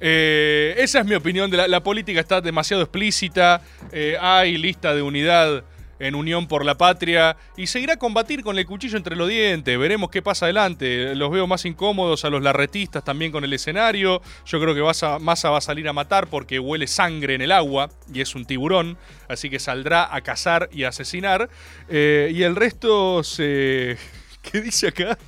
Eh, 0.00 0.74
esa 0.78 1.00
es 1.00 1.06
mi 1.06 1.14
opinión. 1.14 1.50
De 1.50 1.56
la, 1.56 1.68
la 1.68 1.82
política 1.82 2.20
está 2.20 2.40
demasiado 2.40 2.82
explícita. 2.82 3.62
eh, 3.92 4.16
hay 4.20 4.58
lista 4.58 4.94
de 4.94 5.02
unidad 5.02 5.64
en 5.98 6.14
Unión 6.14 6.46
por 6.46 6.64
la 6.64 6.76
Patria 6.76 7.36
y 7.56 7.66
seguirá 7.66 7.94
a 7.94 7.96
combatir 7.98 8.42
con 8.42 8.58
el 8.58 8.66
cuchillo 8.66 8.96
entre 8.96 9.16
los 9.16 9.28
dientes. 9.28 9.78
Veremos 9.78 10.10
qué 10.10 10.22
pasa 10.22 10.46
adelante. 10.46 11.14
Los 11.14 11.30
veo 11.30 11.46
más 11.46 11.64
incómodos 11.64 12.24
a 12.24 12.30
los 12.30 12.42
larretistas 12.42 13.04
también 13.04 13.32
con 13.32 13.44
el 13.44 13.52
escenario. 13.52 14.20
Yo 14.46 14.60
creo 14.60 14.74
que 14.74 14.82
Massa, 15.20 15.50
va 15.50 15.58
a 15.58 15.60
salir 15.60 15.88
a 15.88 15.92
matar 15.92 16.28
porque 16.28 16.58
huele 16.58 16.86
sangre 16.86 17.34
en 17.34 17.42
el 17.42 17.52
agua 17.52 17.90
y 18.12 18.20
es 18.20 18.34
un 18.34 18.44
tiburón, 18.44 18.98
así 19.28 19.50
que 19.50 19.58
saldrá 19.58 20.14
a 20.14 20.20
cazar 20.20 20.68
y 20.72 20.84
a 20.84 20.88
asesinar. 20.88 21.48
Eh, 21.88 22.32
y 22.34 22.42
el 22.42 22.56
resto 22.56 23.22
se... 23.22 23.96
¿Qué 24.42 24.60
dice 24.60 24.88
acá? 24.88 25.18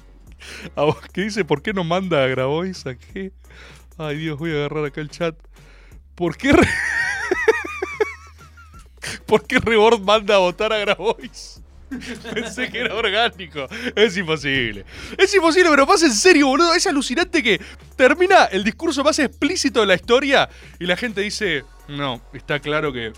¿Qué 1.12 1.22
dice? 1.22 1.44
¿Por 1.44 1.62
qué 1.62 1.72
no 1.72 1.84
manda 1.84 2.22
a 2.22 2.26
Grabois? 2.26 2.86
¿A 2.86 2.94
qué? 2.94 3.32
Ay 3.96 4.18
Dios, 4.18 4.38
voy 4.38 4.50
a 4.50 4.56
agarrar 4.56 4.84
acá 4.84 5.00
el 5.00 5.08
chat. 5.08 5.34
¿Por 6.14 6.36
qué... 6.36 6.52
¿Por 9.26 9.46
qué 9.46 9.58
Rebord 9.58 10.00
manda 10.00 10.36
a 10.36 10.38
votar 10.38 10.72
a 10.72 10.78
Grabois? 10.78 11.60
Pensé 12.34 12.68
que 12.70 12.80
era 12.80 12.94
orgánico. 12.94 13.66
Es 13.94 14.16
imposible. 14.16 14.84
Es 15.16 15.34
imposible, 15.34 15.70
pero 15.70 15.86
pasa 15.86 16.06
en 16.06 16.12
serio, 16.12 16.48
boludo. 16.48 16.74
Es 16.74 16.86
alucinante 16.86 17.42
que 17.42 17.60
termina 17.96 18.44
el 18.46 18.64
discurso 18.64 19.04
más 19.04 19.18
explícito 19.18 19.80
de 19.80 19.86
la 19.86 19.94
historia 19.94 20.48
y 20.78 20.86
la 20.86 20.96
gente 20.96 21.20
dice, 21.20 21.64
no, 21.88 22.20
está 22.32 22.60
claro 22.60 22.92
que 22.92 23.12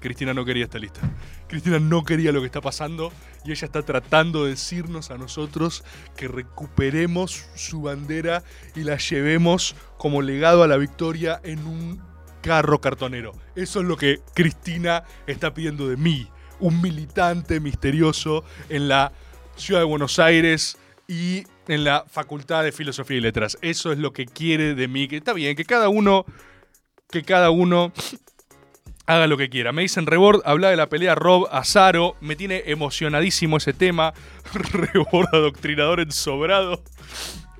Cristina 0.00 0.34
no 0.34 0.44
quería 0.44 0.64
esta 0.64 0.78
lista. 0.78 1.00
Cristina 1.48 1.78
no 1.78 2.04
quería 2.04 2.32
lo 2.32 2.40
que 2.40 2.46
está 2.46 2.60
pasando 2.60 3.12
y 3.44 3.52
ella 3.52 3.66
está 3.66 3.82
tratando 3.82 4.44
de 4.44 4.50
decirnos 4.50 5.10
a 5.10 5.18
nosotros 5.18 5.84
que 6.16 6.28
recuperemos 6.28 7.44
su 7.54 7.82
bandera 7.82 8.42
y 8.74 8.84
la 8.84 8.96
llevemos 8.96 9.74
como 9.98 10.22
legado 10.22 10.62
a 10.62 10.68
la 10.68 10.76
victoria 10.76 11.40
en 11.44 11.66
un 11.66 12.11
carro 12.42 12.80
cartonero. 12.80 13.32
Eso 13.56 13.80
es 13.80 13.86
lo 13.86 13.96
que 13.96 14.20
Cristina 14.34 15.04
está 15.26 15.54
pidiendo 15.54 15.88
de 15.88 15.96
mí. 15.96 16.28
Un 16.60 16.82
militante 16.82 17.60
misterioso 17.60 18.44
en 18.68 18.88
la 18.88 19.12
ciudad 19.56 19.80
de 19.80 19.86
Buenos 19.86 20.18
Aires 20.18 20.76
y 21.08 21.44
en 21.68 21.84
la 21.84 22.04
Facultad 22.08 22.64
de 22.64 22.72
Filosofía 22.72 23.16
y 23.16 23.20
Letras. 23.20 23.56
Eso 23.62 23.92
es 23.92 23.98
lo 23.98 24.12
que 24.12 24.26
quiere 24.26 24.74
de 24.74 24.88
mí. 24.88 25.08
Que 25.08 25.16
está 25.16 25.32
bien, 25.32 25.56
que 25.56 25.64
cada 25.64 25.88
uno. 25.88 26.26
Que 27.10 27.22
cada 27.22 27.50
uno 27.50 27.92
haga 29.06 29.26
lo 29.26 29.36
que 29.36 29.48
quiera. 29.50 29.72
Me 29.72 29.82
dicen 29.82 30.06
Rebord, 30.06 30.42
habla 30.44 30.70
de 30.70 30.76
la 30.76 30.88
pelea 30.88 31.14
Rob 31.14 31.48
Azaro. 31.50 32.16
Me 32.20 32.36
tiene 32.36 32.64
emocionadísimo 32.66 33.56
ese 33.56 33.72
tema. 33.72 34.14
Rebord 34.54 35.28
adoctrinador 35.32 36.00
ensobrado. 36.00 36.82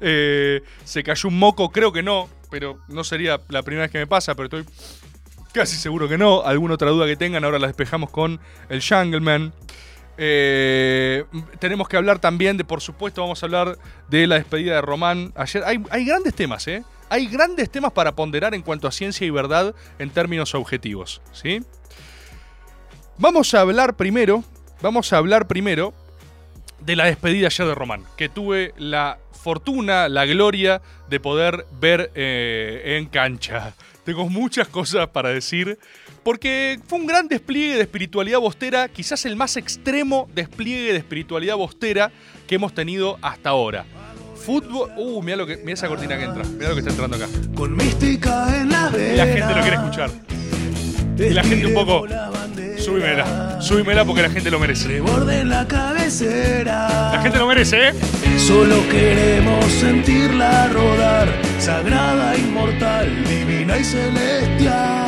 Eh, 0.00 0.62
se 0.84 1.04
cayó 1.04 1.28
un 1.28 1.38
moco, 1.38 1.70
creo 1.70 1.92
que 1.92 2.02
no, 2.02 2.28
pero 2.52 2.78
no 2.86 3.02
sería 3.02 3.40
la 3.48 3.62
primera 3.62 3.84
vez 3.84 3.90
que 3.90 3.98
me 3.98 4.06
pasa, 4.06 4.34
pero 4.34 4.44
estoy 4.44 4.66
casi 5.54 5.74
seguro 5.74 6.06
que 6.06 6.18
no. 6.18 6.42
Alguna 6.42 6.74
otra 6.74 6.90
duda 6.90 7.06
que 7.06 7.16
tengan, 7.16 7.44
ahora 7.44 7.58
la 7.58 7.66
despejamos 7.66 8.10
con 8.10 8.38
el 8.68 8.82
Jungleman. 8.82 9.54
Eh, 10.18 11.24
tenemos 11.58 11.88
que 11.88 11.96
hablar 11.96 12.18
también 12.18 12.58
de, 12.58 12.64
por 12.64 12.82
supuesto, 12.82 13.22
vamos 13.22 13.42
a 13.42 13.46
hablar 13.46 13.78
de 14.10 14.26
la 14.26 14.34
despedida 14.34 14.74
de 14.74 14.82
Román. 14.82 15.32
Ayer 15.34 15.64
hay, 15.64 15.82
hay 15.88 16.04
grandes 16.04 16.34
temas, 16.34 16.68
¿eh? 16.68 16.84
Hay 17.08 17.26
grandes 17.26 17.70
temas 17.70 17.92
para 17.92 18.14
ponderar 18.14 18.54
en 18.54 18.60
cuanto 18.60 18.86
a 18.86 18.92
ciencia 18.92 19.26
y 19.26 19.30
verdad 19.30 19.74
en 19.98 20.10
términos 20.10 20.54
objetivos, 20.54 21.22
¿sí? 21.32 21.62
Vamos 23.16 23.54
a 23.54 23.62
hablar 23.62 23.96
primero, 23.96 24.44
vamos 24.82 25.10
a 25.14 25.16
hablar 25.16 25.48
primero 25.48 25.94
de 26.80 26.96
la 26.96 27.06
despedida 27.06 27.46
ayer 27.46 27.66
de 27.66 27.74
Román, 27.74 28.04
que 28.18 28.28
tuve 28.28 28.74
la 28.76 29.18
fortuna, 29.42 30.08
la 30.08 30.24
gloria 30.24 30.80
de 31.10 31.20
poder 31.20 31.66
ver 31.80 32.10
eh, 32.14 32.98
en 32.98 33.06
cancha. 33.06 33.74
Tengo 34.04 34.28
muchas 34.28 34.68
cosas 34.68 35.08
para 35.08 35.28
decir, 35.28 35.78
porque 36.22 36.80
fue 36.86 36.98
un 36.98 37.06
gran 37.06 37.28
despliegue 37.28 37.74
de 37.74 37.82
espiritualidad 37.82 38.38
bostera, 38.38 38.88
quizás 38.88 39.24
el 39.26 39.36
más 39.36 39.56
extremo 39.56 40.28
despliegue 40.34 40.92
de 40.92 40.98
espiritualidad 40.98 41.56
bostera 41.56 42.10
que 42.46 42.54
hemos 42.54 42.74
tenido 42.74 43.18
hasta 43.22 43.50
ahora. 43.50 43.84
Fútbol. 44.34 44.90
Uh, 44.96 45.22
mira 45.22 45.36
lo 45.36 45.46
que. 45.46 45.56
Mira 45.58 45.74
esa 45.74 45.86
cortina 45.86 46.18
que 46.18 46.24
entra. 46.24 46.42
Mira 46.44 46.70
lo 46.70 46.74
que 46.74 46.80
está 46.80 46.90
entrando 46.90 47.16
acá. 47.16 47.28
Con 47.54 47.76
mística 47.76 48.60
en 48.60 48.70
la 48.70 48.90
Y 48.90 49.16
la 49.16 49.26
gente 49.26 49.54
lo 49.54 49.60
quiere 49.60 49.76
escuchar. 49.76 50.10
Y 51.16 51.30
la 51.30 51.44
gente 51.44 51.66
un 51.66 51.74
poco. 51.74 52.06
Súbimela. 52.82 53.60
Súbimela 53.60 54.04
porque 54.04 54.22
la 54.22 54.30
gente 54.30 54.50
lo 54.50 54.58
merece. 54.58 55.00
Borde 55.00 55.44
la 55.44 55.66
cabecera. 55.68 57.12
La 57.12 57.20
gente 57.22 57.38
lo 57.38 57.46
merece, 57.46 57.90
¿eh? 57.90 57.92
Solo 58.38 58.76
queremos 58.88 59.64
sentirla 59.66 60.68
rodar, 60.68 61.28
sagrada, 61.60 62.36
inmortal, 62.36 63.06
divina 63.24 63.78
y 63.78 63.84
celestial. 63.84 65.06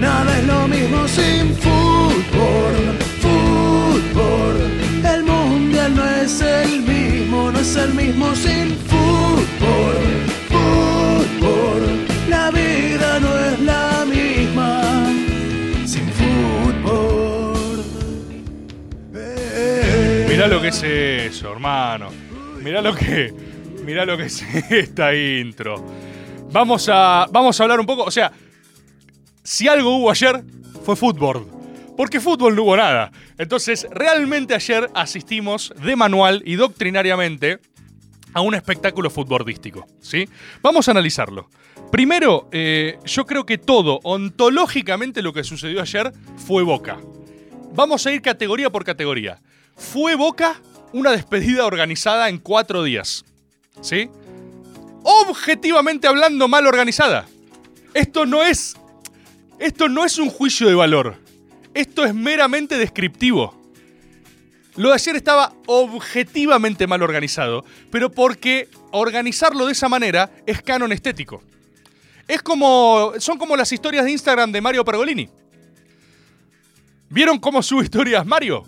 Nada 0.00 0.36
es 0.36 0.46
lo 0.46 0.66
mismo 0.66 1.06
sin 1.06 1.54
fútbol, 1.54 2.98
fútbol. 3.20 4.56
El 5.14 5.22
mundial 5.22 5.94
no 5.94 6.06
es 6.22 6.40
el 6.40 6.82
mismo, 6.82 7.52
no 7.52 7.60
es 7.60 7.76
el 7.76 7.94
mismo 7.94 8.34
sin 8.34 8.76
fútbol, 8.88 9.96
fútbol. 10.48 12.06
La 12.28 12.50
vida 12.50 13.20
no 13.20 13.38
es 13.38 13.60
la 13.60 13.89
Mirá 20.40 20.54
lo 20.54 20.62
que 20.62 20.68
es 20.68 20.82
eso, 20.82 21.52
hermano. 21.52 22.08
Mirá 22.62 22.80
lo 22.80 22.94
que. 22.94 23.30
Mirá 23.84 24.06
lo 24.06 24.16
que 24.16 24.22
es 24.22 24.42
esta 24.70 25.14
intro. 25.14 25.84
Vamos 26.50 26.88
a. 26.90 27.26
Vamos 27.30 27.60
a 27.60 27.62
hablar 27.62 27.78
un 27.78 27.84
poco. 27.84 28.04
O 28.04 28.10
sea, 28.10 28.32
si 29.42 29.68
algo 29.68 29.98
hubo 29.98 30.10
ayer, 30.10 30.42
fue 30.82 30.96
fútbol. 30.96 31.46
Porque 31.94 32.20
fútbol 32.20 32.56
no 32.56 32.62
hubo 32.62 32.74
nada. 32.74 33.12
Entonces, 33.36 33.86
realmente 33.90 34.54
ayer 34.54 34.88
asistimos 34.94 35.74
de 35.76 35.94
manual 35.94 36.42
y 36.46 36.54
doctrinariamente 36.54 37.58
a 38.32 38.40
un 38.40 38.54
espectáculo 38.54 39.10
futbolístico. 39.10 39.86
¿sí? 40.00 40.26
Vamos 40.62 40.88
a 40.88 40.92
analizarlo. 40.92 41.50
Primero, 41.92 42.48
eh, 42.50 42.98
yo 43.04 43.26
creo 43.26 43.44
que 43.44 43.58
todo, 43.58 44.00
ontológicamente, 44.04 45.20
lo 45.20 45.34
que 45.34 45.44
sucedió 45.44 45.82
ayer 45.82 46.14
fue 46.38 46.62
Boca. 46.62 46.96
Vamos 47.74 48.06
a 48.06 48.12
ir 48.12 48.22
categoría 48.22 48.70
por 48.70 48.86
categoría. 48.86 49.38
Fue 49.80 50.14
Boca 50.14 50.60
una 50.92 51.10
despedida 51.10 51.66
organizada 51.66 52.28
en 52.28 52.38
cuatro 52.38 52.84
días. 52.84 53.24
¿Sí? 53.80 54.08
Objetivamente 55.02 56.06
hablando, 56.06 56.46
mal 56.46 56.66
organizada. 56.66 57.26
Esto 57.94 58.26
no 58.26 58.44
es. 58.44 58.76
Esto 59.58 59.88
no 59.88 60.04
es 60.04 60.18
un 60.18 60.30
juicio 60.30 60.68
de 60.68 60.74
valor. 60.74 61.16
Esto 61.74 62.04
es 62.04 62.14
meramente 62.14 62.76
descriptivo. 62.76 63.58
Lo 64.76 64.90
de 64.90 64.94
ayer 64.94 65.16
estaba 65.16 65.52
objetivamente 65.66 66.86
mal 66.86 67.02
organizado, 67.02 67.64
pero 67.90 68.10
porque 68.10 68.68
organizarlo 68.92 69.66
de 69.66 69.72
esa 69.72 69.88
manera 69.88 70.30
es 70.46 70.62
canon 70.62 70.92
estético. 70.92 71.42
Es 72.28 72.42
como. 72.42 73.14
Son 73.18 73.38
como 73.38 73.56
las 73.56 73.72
historias 73.72 74.04
de 74.04 74.12
Instagram 74.12 74.52
de 74.52 74.60
Mario 74.60 74.84
Pergolini. 74.84 75.28
¿Vieron 77.08 77.38
cómo 77.38 77.62
sube 77.62 77.84
historias 77.84 78.24
Mario? 78.24 78.64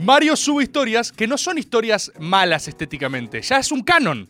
Mario 0.00 0.36
sube 0.36 0.62
historias 0.62 1.10
que 1.10 1.26
no 1.26 1.36
son 1.36 1.58
historias 1.58 2.12
malas 2.20 2.68
estéticamente, 2.68 3.42
ya 3.42 3.58
es 3.58 3.72
un 3.72 3.82
canon. 3.82 4.28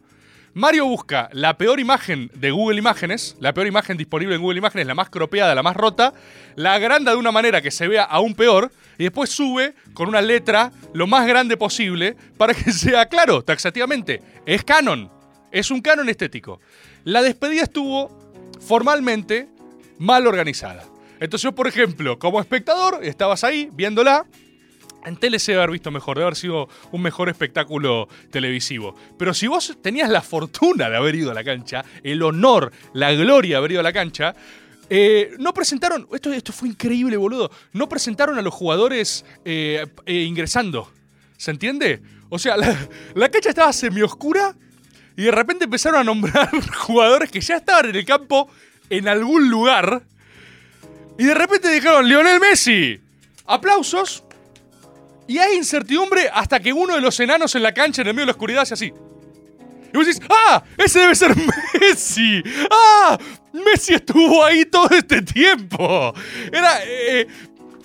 Mario 0.54 0.86
busca 0.86 1.28
la 1.32 1.58
peor 1.58 1.78
imagen 1.78 2.30
de 2.34 2.50
Google 2.50 2.78
Imágenes, 2.78 3.36
la 3.38 3.52
peor 3.52 3.66
imagen 3.66 3.98
disponible 3.98 4.34
en 4.34 4.40
Google 4.40 4.58
Imágenes, 4.58 4.86
la 4.86 4.94
más 4.94 5.10
cropeada, 5.10 5.54
la 5.54 5.62
más 5.62 5.76
rota, 5.76 6.14
la 6.56 6.72
agranda 6.72 7.12
de 7.12 7.18
una 7.18 7.32
manera 7.32 7.60
que 7.60 7.70
se 7.70 7.86
vea 7.86 8.02
aún 8.02 8.34
peor 8.34 8.72
y 8.96 9.04
después 9.04 9.28
sube 9.28 9.74
con 9.92 10.08
una 10.08 10.22
letra 10.22 10.72
lo 10.94 11.06
más 11.06 11.26
grande 11.26 11.58
posible 11.58 12.16
para 12.38 12.54
que 12.54 12.72
sea 12.72 13.06
claro, 13.06 13.44
taxativamente, 13.44 14.22
es 14.46 14.64
canon, 14.64 15.10
es 15.52 15.70
un 15.70 15.82
canon 15.82 16.08
estético. 16.08 16.60
La 17.04 17.20
despedida 17.20 17.62
estuvo 17.62 18.32
formalmente 18.58 19.48
mal 19.98 20.26
organizada. 20.26 20.84
Entonces 21.20 21.42
yo, 21.42 21.54
por 21.54 21.68
ejemplo, 21.68 22.18
como 22.18 22.40
espectador, 22.40 23.00
estabas 23.02 23.44
ahí 23.44 23.68
viéndola, 23.72 24.24
en 25.04 25.16
tele 25.16 25.38
se 25.38 25.52
debe 25.52 25.62
haber 25.62 25.72
visto 25.72 25.90
mejor, 25.90 26.16
debe 26.16 26.26
haber 26.26 26.36
sido 26.36 26.68
un 26.92 27.02
mejor 27.02 27.28
espectáculo 27.28 28.08
televisivo. 28.30 28.94
Pero 29.18 29.34
si 29.34 29.46
vos 29.46 29.76
tenías 29.82 30.08
la 30.08 30.22
fortuna 30.22 30.90
de 30.90 30.96
haber 30.96 31.14
ido 31.14 31.30
a 31.30 31.34
la 31.34 31.44
cancha, 31.44 31.84
el 32.02 32.22
honor, 32.22 32.72
la 32.92 33.12
gloria 33.12 33.54
de 33.54 33.56
haber 33.56 33.72
ido 33.72 33.80
a 33.80 33.84
la 33.84 33.92
cancha, 33.92 34.34
eh, 34.90 35.34
no 35.38 35.52
presentaron, 35.52 36.08
esto, 36.12 36.32
esto 36.32 36.52
fue 36.52 36.68
increíble, 36.68 37.16
boludo, 37.16 37.50
no 37.72 37.88
presentaron 37.88 38.38
a 38.38 38.42
los 38.42 38.54
jugadores 38.54 39.24
eh, 39.44 39.86
eh, 40.06 40.22
ingresando. 40.22 40.90
¿Se 41.36 41.50
entiende? 41.50 42.02
O 42.30 42.38
sea, 42.38 42.56
la, 42.56 42.76
la 43.14 43.28
cancha 43.28 43.50
estaba 43.50 43.72
semioscura 43.72 44.54
y 45.16 45.22
de 45.22 45.30
repente 45.30 45.64
empezaron 45.64 46.00
a 46.00 46.04
nombrar 46.04 46.50
jugadores 46.76 47.30
que 47.30 47.40
ya 47.40 47.56
estaban 47.56 47.90
en 47.90 47.96
el 47.96 48.04
campo 48.04 48.48
en 48.90 49.08
algún 49.08 49.48
lugar. 49.50 50.02
Y 51.18 51.24
de 51.24 51.34
repente 51.34 51.70
dijeron, 51.70 52.08
Lionel 52.08 52.40
Messi, 52.40 53.00
aplausos, 53.44 54.24
y 55.28 55.38
hay 55.38 55.56
incertidumbre 55.56 56.28
hasta 56.32 56.58
que 56.58 56.72
uno 56.72 56.96
de 56.96 57.00
los 57.00 57.18
enanos 57.20 57.54
en 57.54 57.62
la 57.62 57.72
cancha, 57.72 58.02
en 58.02 58.08
el 58.08 58.14
medio 58.14 58.26
de 58.26 58.32
la 58.32 58.32
oscuridad, 58.32 58.62
hace 58.62 58.74
así. 58.74 58.92
Y 59.92 59.96
vos 59.96 60.06
decís, 60.06 60.20
¡ah! 60.28 60.62
¡Ese 60.76 60.98
debe 60.98 61.14
ser 61.14 61.34
Messi! 61.80 62.42
¡Ah! 62.70 63.16
Messi 63.52 63.94
estuvo 63.94 64.44
ahí 64.44 64.64
todo 64.64 64.88
este 64.90 65.22
tiempo. 65.22 66.12
Era. 66.52 66.80
eh, 66.84 67.26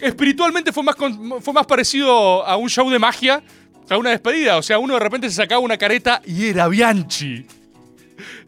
espiritualmente 0.01 0.71
fue 0.73 0.83
más, 0.83 0.95
fue 1.41 1.53
más 1.53 1.65
parecido 1.65 2.45
a 2.45 2.57
un 2.57 2.69
show 2.69 2.89
de 2.89 2.99
magia 2.99 3.41
a 3.89 3.97
una 3.97 4.09
despedida. 4.11 4.57
O 4.57 4.63
sea, 4.63 4.79
uno 4.79 4.95
de 4.95 4.99
repente 4.99 5.29
se 5.29 5.35
sacaba 5.35 5.59
una 5.59 5.77
careta 5.77 6.21
y 6.25 6.47
era 6.47 6.67
Bianchi. 6.67 7.45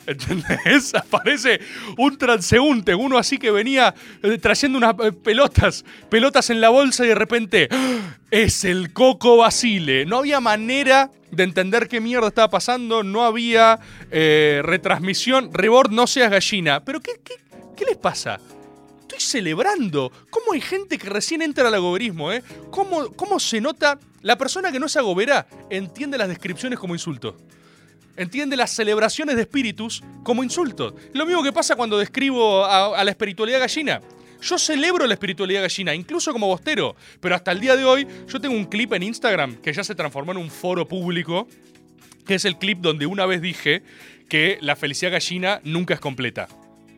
¿Entendés? 0.07 0.93
Aparece 0.95 1.59
un 1.97 2.17
transeúnte, 2.17 2.95
uno 2.95 3.17
así 3.17 3.37
que 3.37 3.51
venía 3.51 3.93
eh, 4.21 4.37
trayendo 4.37 4.77
unas 4.77 4.95
eh, 5.03 5.11
pelotas, 5.11 5.83
pelotas 6.09 6.49
en 6.49 6.61
la 6.61 6.69
bolsa 6.69 7.05
y 7.05 7.09
de 7.09 7.15
repente 7.15 7.67
¡ah! 7.71 8.17
es 8.31 8.65
el 8.65 8.93
Coco 8.93 9.37
Basile. 9.37 10.05
No 10.05 10.17
había 10.17 10.39
manera 10.39 11.11
de 11.31 11.43
entender 11.43 11.87
qué 11.87 11.99
mierda 11.99 12.27
estaba 12.27 12.49
pasando, 12.49 13.03
no 13.03 13.23
había 13.23 13.79
eh, 14.11 14.61
retransmisión. 14.63 15.53
Rebord, 15.53 15.91
no 15.91 16.07
seas 16.07 16.31
gallina. 16.31 16.83
Pero 16.83 16.99
¿qué, 17.01 17.13
qué, 17.75 17.85
les 17.85 17.97
pasa? 17.97 18.39
Estoy 19.01 19.19
celebrando. 19.19 20.11
¿Cómo 20.29 20.53
hay 20.53 20.61
gente 20.61 20.97
que 20.97 21.09
recién 21.09 21.41
entra 21.41 21.67
al 21.67 21.73
agoberismo? 21.73 22.29
¿Cómo, 22.71 23.09
¿Cómo 23.15 23.39
se 23.39 23.59
nota? 23.61 23.99
La 24.21 24.37
persona 24.37 24.71
que 24.71 24.79
no 24.79 24.87
es 24.87 24.95
agobera 24.97 25.45
entiende 25.69 26.17
las 26.17 26.27
descripciones 26.27 26.79
como 26.79 26.95
insulto 26.95 27.37
entiende 28.17 28.55
las 28.55 28.71
celebraciones 28.71 29.35
de 29.35 29.43
espíritus 29.43 30.03
como 30.23 30.43
insultos. 30.43 30.93
Lo 31.13 31.25
mismo 31.25 31.43
que 31.43 31.51
pasa 31.51 31.75
cuando 31.75 31.97
describo 31.97 32.65
a, 32.65 33.03
la 33.03 33.11
espiritualidad 33.11 33.59
gallina. 33.59 34.01
Yo 34.41 34.57
celebro 34.57 35.07
la 35.07 35.13
espiritualidad 35.13 35.61
gallina, 35.61 35.95
incluso 35.95 36.31
como 36.31 36.47
bostero, 36.47 36.95
pero 37.19 37.35
hasta 37.35 37.51
el 37.51 37.59
día 37.59 37.75
de 37.75 37.85
hoy 37.85 38.07
yo 38.27 38.39
tengo 38.39 38.55
un 38.55 38.65
clip 38.65 38.93
en 38.93 39.03
Instagram 39.03 39.55
que 39.55 39.73
ya 39.73 39.83
se 39.83 39.95
transformó 39.95 40.33
en 40.33 40.37
un 40.37 40.51
foro 40.51 40.87
público, 40.87 41.47
que 42.27 42.35
es 42.35 42.45
el 42.45 42.57
clip 42.57 42.79
donde 42.79 43.05
una 43.05 43.25
vez 43.25 43.41
dije 43.41 43.81
que 44.29 44.57
la 44.61 44.75
felicidad 44.75 45.11
gallina 45.11 45.61
nunca 45.63 45.93
es 45.93 45.99
completa. 45.99 46.47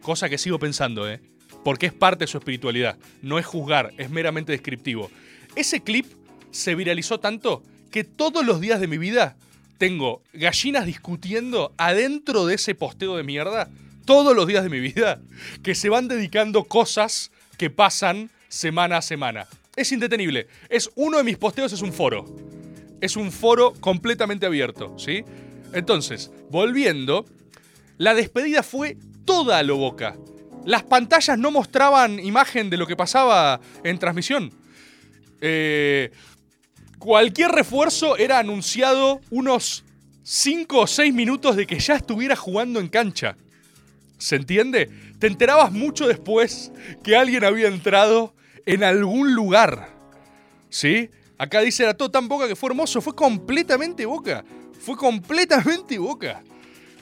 Cosa 0.02 0.30
que 0.30 0.38
sigo 0.38 0.60
pensando, 0.60 1.10
¿eh? 1.10 1.22
Porque 1.64 1.86
es 1.86 1.94
parte 1.94 2.24
de 2.26 2.28
su 2.28 2.38
espiritualidad. 2.38 2.98
No 3.22 3.40
es 3.40 3.46
juzgar, 3.46 3.94
es 3.98 4.10
meramente 4.10 4.52
descriptivo. 4.52 5.12
Ese 5.56 5.82
clip 5.82 6.06
se 6.52 6.76
viralizó 6.76 7.20
tanto 7.20 7.64
que 7.92 8.04
todos 8.04 8.46
los 8.46 8.62
días 8.62 8.80
de 8.80 8.88
mi 8.88 8.98
vida 8.98 9.36
tengo 9.78 10.22
gallinas 10.34 10.86
discutiendo 10.86 11.74
adentro 11.78 12.46
de 12.46 12.56
ese 12.56 12.76
posteo 12.76 13.16
de 13.16 13.24
mierda 13.24 13.70
todos 14.06 14.36
los 14.36 14.48
días 14.48 14.64
de 14.64 14.70
mi 14.70 14.80
vida 14.80 15.20
que 15.64 15.76
se 15.76 15.90
van 15.90 16.08
dedicando 16.08 16.64
cosas 16.64 17.32
que 17.58 17.70
pasan 17.70 18.30
semana 18.48 18.98
a 18.98 19.02
semana. 19.02 19.48
Es 19.76 19.92
indetenible. 19.92 20.48
Es 20.70 20.90
uno 20.96 21.18
de 21.18 21.24
mis 21.24 21.38
posteos 21.38 21.74
es 21.74 21.82
un 21.82 21.94
foro. 21.94 22.26
Es 23.02 23.16
un 23.16 23.32
foro 23.32 23.74
completamente 23.80 24.46
abierto, 24.46 24.98
¿sí? 24.98 25.24
Entonces, 25.74 26.32
volviendo, 26.50 27.26
la 27.98 28.16
despedida 28.16 28.64
fue 28.64 28.98
toda 29.26 29.60
a 29.60 29.64
lo 29.64 29.78
boca. 29.78 30.16
Las 30.66 30.84
pantallas 30.84 31.38
no 31.38 31.52
mostraban 31.52 32.20
imagen 32.20 32.70
de 32.70 32.78
lo 32.78 32.88
que 32.88 32.96
pasaba 32.96 33.60
en 33.84 34.00
transmisión. 34.00 34.52
Eh, 35.42 36.12
cualquier 37.00 37.52
refuerzo 37.52 38.18
era 38.18 38.40
anunciado 38.40 39.22
unos 39.30 39.84
5 40.24 40.80
o 40.80 40.88
6 40.88 41.14
minutos 41.14 41.56
de 41.56 41.66
que 41.66 41.80
ya 41.80 41.96
estuviera 41.96 42.36
jugando 42.36 42.80
en 42.80 42.90
cancha. 42.90 43.38
¿Se 44.18 44.36
entiende? 44.36 44.90
Te 45.20 45.28
enterabas 45.28 45.72
mucho 45.72 46.08
después 46.08 46.72
que 47.04 47.16
alguien 47.16 47.44
había 47.44 47.68
entrado 47.68 48.34
en 48.66 48.84
algún 48.84 49.34
lugar. 49.34 49.90
¿Sí? 50.70 51.10
Acá 51.38 51.62
dice, 51.62 51.84
era 51.84 51.94
todo 51.94 52.10
tan 52.10 52.28
boca 52.28 52.48
que 52.48 52.56
fue 52.56 52.70
hermoso. 52.72 53.02
Fue 53.02 53.16
completamente 53.16 54.06
boca. 54.06 54.44
Fue 54.80 54.98
completamente 54.98 55.98
boca. 55.98 56.44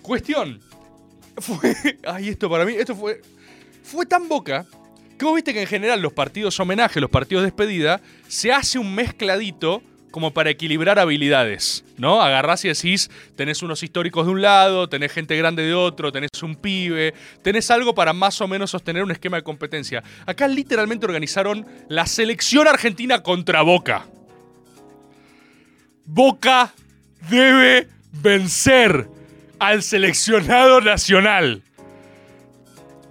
Cuestión. 0.02 0.62
Fue. 1.38 1.76
Ay, 2.06 2.30
esto 2.30 2.50
para 2.50 2.64
mí, 2.64 2.74
esto 2.74 2.96
fue. 2.96 3.22
Fue 3.84 4.06
tan 4.06 4.30
boca 4.30 4.66
que 5.18 5.34
viste 5.34 5.54
que 5.54 5.62
en 5.62 5.68
general 5.68 6.02
los 6.02 6.14
partidos 6.14 6.60
homenaje, 6.60 7.00
los 7.00 7.10
partidos 7.10 7.44
despedida, 7.44 8.02
se 8.28 8.52
hace 8.52 8.80
un 8.80 8.94
mezcladito 8.94 9.82
como 10.16 10.32
para 10.32 10.50
equilibrar 10.50 10.98
habilidades, 10.98 11.84
¿no? 11.98 12.22
Agarrás 12.22 12.64
y 12.64 12.70
decís, 12.70 13.12
tenés 13.36 13.62
unos 13.64 13.84
históricos 13.84 14.26
de 14.26 14.32
un 14.32 14.42
lado, 14.42 14.88
tenés 14.88 15.12
gente 15.12 15.36
grande 15.36 15.64
de 15.64 15.74
otro, 15.74 16.10
tenés 16.10 16.42
un 16.42 16.56
pibe, 16.56 17.14
tenés 17.42 17.70
algo 17.70 17.94
para 17.94 18.14
más 18.14 18.40
o 18.40 18.48
menos 18.48 18.72
sostener 18.72 19.04
un 19.04 19.12
esquema 19.12 19.36
de 19.36 19.44
competencia. 19.44 20.02
Acá 20.26 20.48
literalmente 20.48 21.06
organizaron 21.06 21.68
la 21.90 22.06
selección 22.06 22.66
argentina 22.66 23.24
contra 23.24 23.62
Boca. 23.62 24.08
Boca 26.06 26.74
debe 27.30 27.90
vencer 28.14 29.10
al 29.60 29.84
seleccionado 29.84 30.80
nacional. 30.80 31.62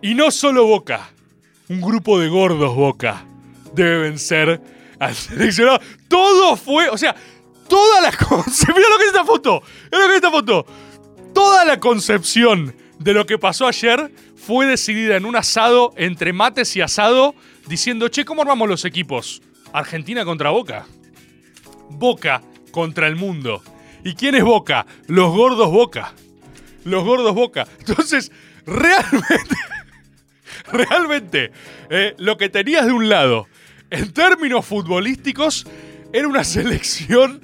Y 0.01 0.15
no 0.15 0.31
solo 0.31 0.67
Boca, 0.67 1.11
un 1.69 1.81
grupo 1.81 2.19
de 2.19 2.29
gordos 2.29 2.75
Boca 2.75 3.25
debe 3.75 3.99
vencer 3.99 4.61
al 4.99 5.15
seleccionado. 5.15 5.81
Todo 6.09 6.57
fue, 6.57 6.89
o 6.89 6.99
sea, 6.99 7.15
toda 7.69 8.01
la 8.01 8.13
concepción. 8.29 8.77
Mira 8.77 8.89
lo 8.89 8.97
que 8.99 9.03
es 9.05 9.09
esta 9.09 9.25
foto. 9.25 9.63
Mira 9.91 10.05
lo 10.05 10.07
que 10.07 10.13
es 10.13 10.17
esta 10.17 10.31
foto. 10.31 10.67
Toda 11.33 11.65
la 11.65 11.81
concepción 11.81 12.75
de 12.99 13.13
lo 13.13 13.27
que 13.27 13.39
pasó 13.39 13.67
ayer 13.67 14.13
fue 14.37 14.67
decidida 14.67 15.17
en 15.17 15.25
un 15.25 15.37
asado 15.37 15.93
entre 15.97 16.33
mates 16.33 16.77
y 16.77 16.81
asado, 16.81 17.35
diciendo, 17.67 18.09
che, 18.09 18.25
¿cómo 18.25 18.43
armamos 18.43 18.69
los 18.69 18.85
equipos? 18.85 19.43
Argentina 19.73 20.25
contra 20.25 20.51
Boca. 20.51 20.87
Boca 21.91 22.43
contra 22.71 23.09
el 23.09 23.17
mundo. 23.17 23.63
¿Y 24.05 24.15
quién 24.15 24.35
es 24.35 24.45
Boca? 24.45 24.87
Los 25.07 25.35
gordos 25.35 25.71
Boca. 25.71 26.13
Los 26.85 27.05
gordos 27.05 27.35
Boca. 27.35 27.67
Entonces, 27.81 28.31
realmente, 28.67 29.57
realmente, 30.73 31.53
eh, 31.91 32.15
lo 32.19 32.37
que 32.37 32.49
tenías 32.49 32.87
de 32.87 32.93
un 32.93 33.09
lado, 33.09 33.49
en 33.91 34.13
términos 34.13 34.65
futbolísticos, 34.67 35.67
era 36.13 36.29
una 36.29 36.45
selección 36.45 37.41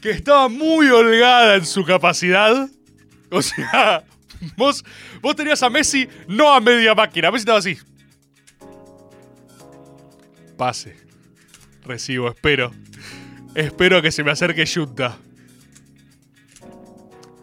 que 0.00 0.10
estaba 0.10 0.48
muy 0.48 0.88
holgada 0.88 1.56
en 1.56 1.66
su 1.66 1.84
capacidad. 1.84 2.68
O 3.30 3.42
sea, 3.42 4.04
vos, 4.56 4.84
vos 5.20 5.36
tenías 5.36 5.62
a 5.62 5.70
Messi 5.70 6.08
no 6.26 6.52
a 6.52 6.60
media 6.60 6.94
máquina. 6.94 7.30
Messi 7.30 7.42
estaba 7.42 7.58
así. 7.58 7.78
Pase. 10.56 10.96
Recibo, 11.84 12.28
espero. 12.28 12.72
Espero 13.54 14.02
que 14.02 14.12
se 14.12 14.22
me 14.24 14.30
acerque 14.30 14.66
Junta. 14.66 15.18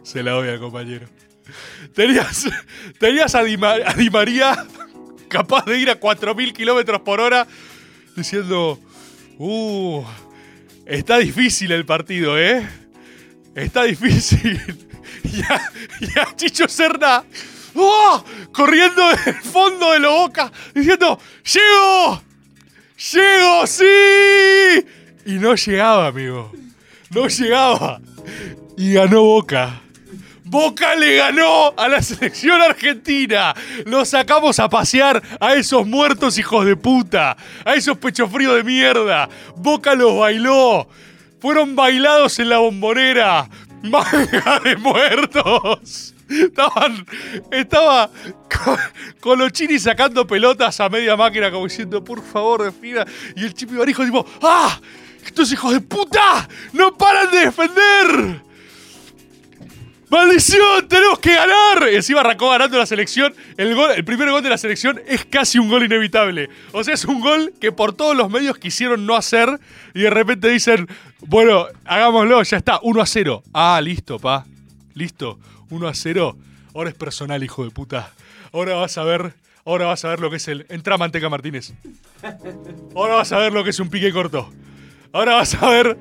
Se 0.02 0.22
la 0.22 0.32
doy 0.32 0.48
al 0.48 0.60
compañero. 0.60 1.08
Tenías, 1.94 2.48
tenías 2.98 3.34
a, 3.34 3.40
a 3.40 3.94
Di 3.94 4.10
María 4.10 4.66
capaz 5.28 5.64
de 5.64 5.78
ir 5.78 5.90
a 5.90 5.98
4.000 5.98 6.52
kilómetros 6.52 7.00
por 7.00 7.20
hora 7.20 7.46
diciendo, 8.16 8.80
uh, 9.38 10.04
está 10.86 11.18
difícil 11.18 11.72
el 11.72 11.84
partido, 11.84 12.38
¿eh? 12.38 12.66
Está 13.54 13.84
difícil. 13.84 14.60
Y 15.98 16.18
a, 16.18 16.36
Chicho 16.36 16.68
Serna, 16.68 17.24
¡oh! 17.74 18.24
corriendo 18.52 19.08
del 19.08 19.34
fondo 19.34 19.92
de 19.92 19.98
la 20.00 20.10
boca, 20.10 20.52
diciendo, 20.74 21.18
¡Llego! 21.42 22.22
¡Llego! 23.12 23.66
¡Sí! 23.66 24.86
Y 25.26 25.32
no 25.38 25.54
llegaba, 25.56 26.06
amigo. 26.06 26.52
No 27.10 27.26
llegaba. 27.28 28.00
Y 28.76 28.92
ganó 28.92 29.22
Boca. 29.22 29.82
Boca 30.48 30.94
le 30.94 31.16
ganó 31.16 31.74
a 31.76 31.88
la 31.88 32.00
selección 32.00 32.62
argentina. 32.62 33.52
Los 33.84 34.10
sacamos 34.10 34.60
a 34.60 34.68
pasear 34.68 35.20
a 35.40 35.54
esos 35.54 35.84
muertos 35.84 36.38
hijos 36.38 36.64
de 36.64 36.76
puta. 36.76 37.36
A 37.64 37.74
esos 37.74 37.98
pecho 37.98 38.28
frío 38.28 38.54
de 38.54 38.62
mierda. 38.62 39.28
Boca 39.56 39.96
los 39.96 40.16
bailó. 40.16 40.88
Fueron 41.40 41.74
bailados 41.74 42.38
en 42.38 42.50
la 42.50 42.58
bombonera. 42.58 43.48
Manga 43.82 44.60
de 44.62 44.76
muertos. 44.76 46.14
Estaban. 46.28 47.04
Estaba 47.50 48.08
Colochini 49.20 49.80
sacando 49.80 50.28
pelotas 50.28 50.78
a 50.78 50.88
media 50.88 51.16
máquina, 51.16 51.50
como 51.50 51.64
diciendo, 51.64 52.04
por 52.04 52.22
favor, 52.22 52.62
defina. 52.62 53.04
Y 53.34 53.44
el 53.44 53.52
Chipi 53.52 53.74
Barijo, 53.74 54.04
tipo, 54.04 54.24
¡ah! 54.42 54.80
¡Estos 55.24 55.50
hijos 55.52 55.72
de 55.72 55.80
puta! 55.80 56.48
¡No 56.72 56.96
paran 56.96 57.32
de 57.32 57.38
defender! 57.40 58.46
¡Maldición! 60.08 60.86
¡Tenemos 60.88 61.18
que 61.18 61.34
ganar! 61.34 61.88
Encima 61.88 62.20
arrancó 62.20 62.50
ganando 62.50 62.78
la 62.78 62.86
selección. 62.86 63.34
El, 63.56 63.74
gol, 63.74 63.90
el 63.90 64.04
primer 64.04 64.30
gol 64.30 64.42
de 64.42 64.50
la 64.50 64.58
selección 64.58 65.00
es 65.06 65.24
casi 65.24 65.58
un 65.58 65.68
gol 65.68 65.84
inevitable. 65.84 66.48
O 66.72 66.84
sea, 66.84 66.94
es 66.94 67.04
un 67.04 67.20
gol 67.20 67.52
que 67.60 67.72
por 67.72 67.92
todos 67.92 68.16
los 68.16 68.30
medios 68.30 68.56
quisieron 68.58 69.04
no 69.04 69.16
hacer. 69.16 69.58
Y 69.94 70.02
de 70.02 70.10
repente 70.10 70.48
dicen, 70.48 70.86
bueno, 71.20 71.66
hagámoslo, 71.84 72.42
ya 72.44 72.56
está, 72.56 72.78
1 72.82 73.00
a 73.00 73.06
0. 73.06 73.42
Ah, 73.52 73.80
listo, 73.82 74.18
pa. 74.20 74.46
Listo, 74.94 75.40
1 75.70 75.88
a 75.88 75.94
0. 75.94 76.36
Ahora 76.74 76.90
es 76.90 76.96
personal, 76.96 77.42
hijo 77.42 77.64
de 77.64 77.70
puta. 77.70 78.12
Ahora 78.52 78.74
vas 78.74 78.96
a 78.98 79.04
ver. 79.04 79.34
Ahora 79.64 79.86
vas 79.86 80.04
a 80.04 80.08
ver 80.08 80.20
lo 80.20 80.30
que 80.30 80.36
es 80.36 80.46
el. 80.46 80.66
Entra 80.68 80.96
Manteca 80.96 81.28
Martínez. 81.28 81.72
Ahora 82.94 83.16
vas 83.16 83.32
a 83.32 83.38
ver 83.38 83.52
lo 83.52 83.64
que 83.64 83.70
es 83.70 83.80
un 83.80 83.90
pique 83.90 84.12
corto. 84.12 84.52
Ahora 85.12 85.34
vas 85.34 85.54
a 85.60 85.68
ver. 85.68 85.98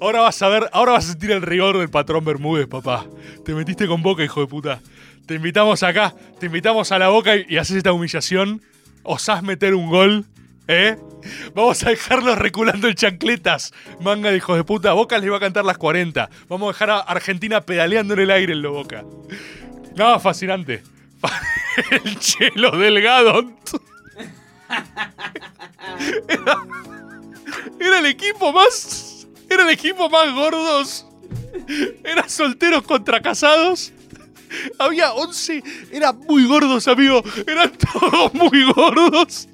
Ahora 0.00 0.20
vas 0.20 0.40
a 0.42 0.48
ver. 0.48 0.68
Ahora 0.72 0.92
vas 0.92 1.06
a 1.06 1.10
sentir 1.10 1.30
el 1.30 1.42
rigor 1.42 1.78
del 1.78 1.90
patrón 1.90 2.24
Bermúdez, 2.24 2.66
papá. 2.66 3.06
Te 3.44 3.54
metiste 3.54 3.86
con 3.86 4.02
boca, 4.02 4.24
hijo 4.24 4.40
de 4.40 4.46
puta. 4.46 4.80
Te 5.26 5.34
invitamos 5.34 5.82
acá. 5.82 6.14
Te 6.38 6.46
invitamos 6.46 6.92
a 6.92 6.98
la 6.98 7.08
boca 7.08 7.36
y, 7.36 7.56
haces 7.56 7.76
esta 7.76 7.92
humillación. 7.92 8.62
¿Osás 9.02 9.42
meter 9.42 9.74
un 9.74 9.88
gol? 9.88 10.26
¿Eh? 10.68 10.96
Vamos 11.54 11.84
a 11.84 11.90
dejarlos 11.90 12.38
reculando 12.38 12.88
en 12.88 12.94
chancletas. 12.94 13.72
Manga 14.00 14.30
de 14.30 14.36
hijos 14.36 14.56
de 14.56 14.64
puta. 14.64 14.92
Boca 14.92 15.18
les 15.18 15.30
va 15.30 15.36
a 15.36 15.40
cantar 15.40 15.64
las 15.64 15.78
40. 15.78 16.30
Vamos 16.48 16.68
a 16.68 16.72
dejar 16.72 16.90
a 16.90 17.00
Argentina 17.00 17.60
pedaleando 17.60 18.14
en 18.14 18.20
el 18.20 18.30
aire 18.30 18.52
en 18.52 18.62
lo 18.62 18.72
Boca. 18.72 19.04
No, 19.96 20.18
fascinante. 20.20 20.82
El 22.04 22.18
chelo 22.18 22.76
delgado. 22.76 23.44
Era 27.80 27.98
el 27.98 28.06
equipo 28.06 28.52
más. 28.52 29.21
Era 29.52 29.64
el 29.64 29.70
equipo 29.70 30.08
más 30.08 30.32
gordos. 30.32 31.06
Era 32.04 32.28
solteros 32.28 32.82
contra 32.82 33.20
casados. 33.20 33.92
Había 34.78 35.12
11. 35.12 35.62
Eran 35.92 36.18
muy 36.28 36.46
gordos, 36.46 36.88
amigo. 36.88 37.22
Eran 37.46 37.72
todos 37.92 38.32
muy 38.34 38.64
gordos. 38.72 39.48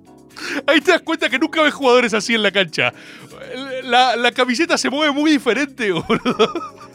Ahí 0.66 0.80
te 0.80 0.92
das 0.92 1.02
cuenta 1.02 1.28
que 1.28 1.38
nunca 1.38 1.62
ves 1.62 1.74
jugadores 1.74 2.14
así 2.14 2.34
en 2.34 2.42
la 2.44 2.52
cancha. 2.52 2.92
La, 3.82 4.14
la 4.14 4.30
camiseta 4.30 4.78
se 4.78 4.88
mueve 4.88 5.12
muy 5.12 5.32
diferente, 5.32 5.90
boludo. 5.90 6.87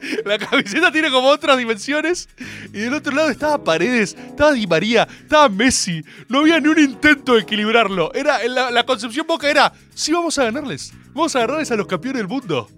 La 0.24 0.38
camiseta 0.38 0.90
tiene 0.92 1.10
como 1.10 1.28
otras 1.28 1.58
dimensiones. 1.58 2.28
Y 2.72 2.78
del 2.80 2.94
otro 2.94 3.14
lado 3.14 3.30
estaba 3.30 3.62
Paredes, 3.62 4.16
estaba 4.18 4.52
Di 4.52 4.66
María, 4.66 5.06
estaba 5.22 5.48
Messi. 5.48 6.04
No 6.28 6.40
había 6.40 6.60
ni 6.60 6.68
un 6.68 6.78
intento 6.78 7.34
de 7.34 7.40
equilibrarlo. 7.40 8.12
Era, 8.14 8.46
la, 8.48 8.70
la 8.70 8.84
concepción 8.86 9.26
boca 9.26 9.48
era: 9.48 9.72
sí, 9.94 10.12
vamos 10.12 10.38
a 10.38 10.44
ganarles. 10.44 10.92
Vamos 11.12 11.34
a 11.36 11.40
ganarles 11.40 11.70
a 11.70 11.76
los 11.76 11.86
campeones 11.86 12.20
del 12.20 12.28
mundo. 12.28 12.68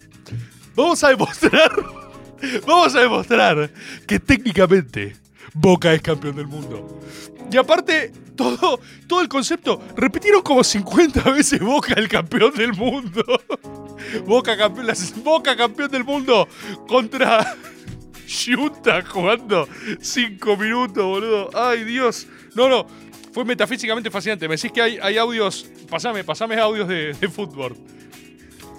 Vamos 0.74 1.02
a 1.04 1.08
demostrar. 1.08 1.70
Vamos 2.66 2.94
a 2.94 3.00
demostrar 3.00 3.70
que 4.06 4.18
técnicamente 4.18 5.14
Boca 5.54 5.92
es 5.92 6.02
campeón 6.02 6.36
del 6.36 6.46
mundo. 6.46 7.00
Y 7.50 7.56
aparte, 7.56 8.12
todo, 8.36 8.80
todo 9.06 9.20
el 9.20 9.28
concepto, 9.28 9.80
repitieron 9.96 10.42
como 10.42 10.62
50 10.62 11.22
veces 11.30 11.60
Boca 11.60 11.94
el 11.96 12.08
campeón 12.08 12.54
del 12.54 12.72
mundo. 12.72 13.24
Boca 14.26 14.56
campeón, 14.56 14.88
Boca 15.24 15.56
campeón 15.56 15.90
del 15.90 16.04
mundo 16.04 16.48
contra 16.86 17.56
Junta 18.56 19.02
jugando 19.02 19.68
5 20.00 20.56
minutos, 20.56 21.04
boludo. 21.04 21.50
Ay, 21.52 21.84
Dios. 21.84 22.26
No, 22.54 22.68
no. 22.68 22.86
Fue 23.32 23.44
metafísicamente 23.44 24.10
fascinante. 24.10 24.48
Me 24.48 24.56
decís 24.56 24.72
que 24.72 24.82
hay, 24.82 24.98
hay 25.02 25.18
audios. 25.18 25.66
Pasame, 25.88 26.22
pasame 26.22 26.58
audios 26.58 26.88
de, 26.88 27.12
de 27.12 27.28
fútbol. 27.28 27.76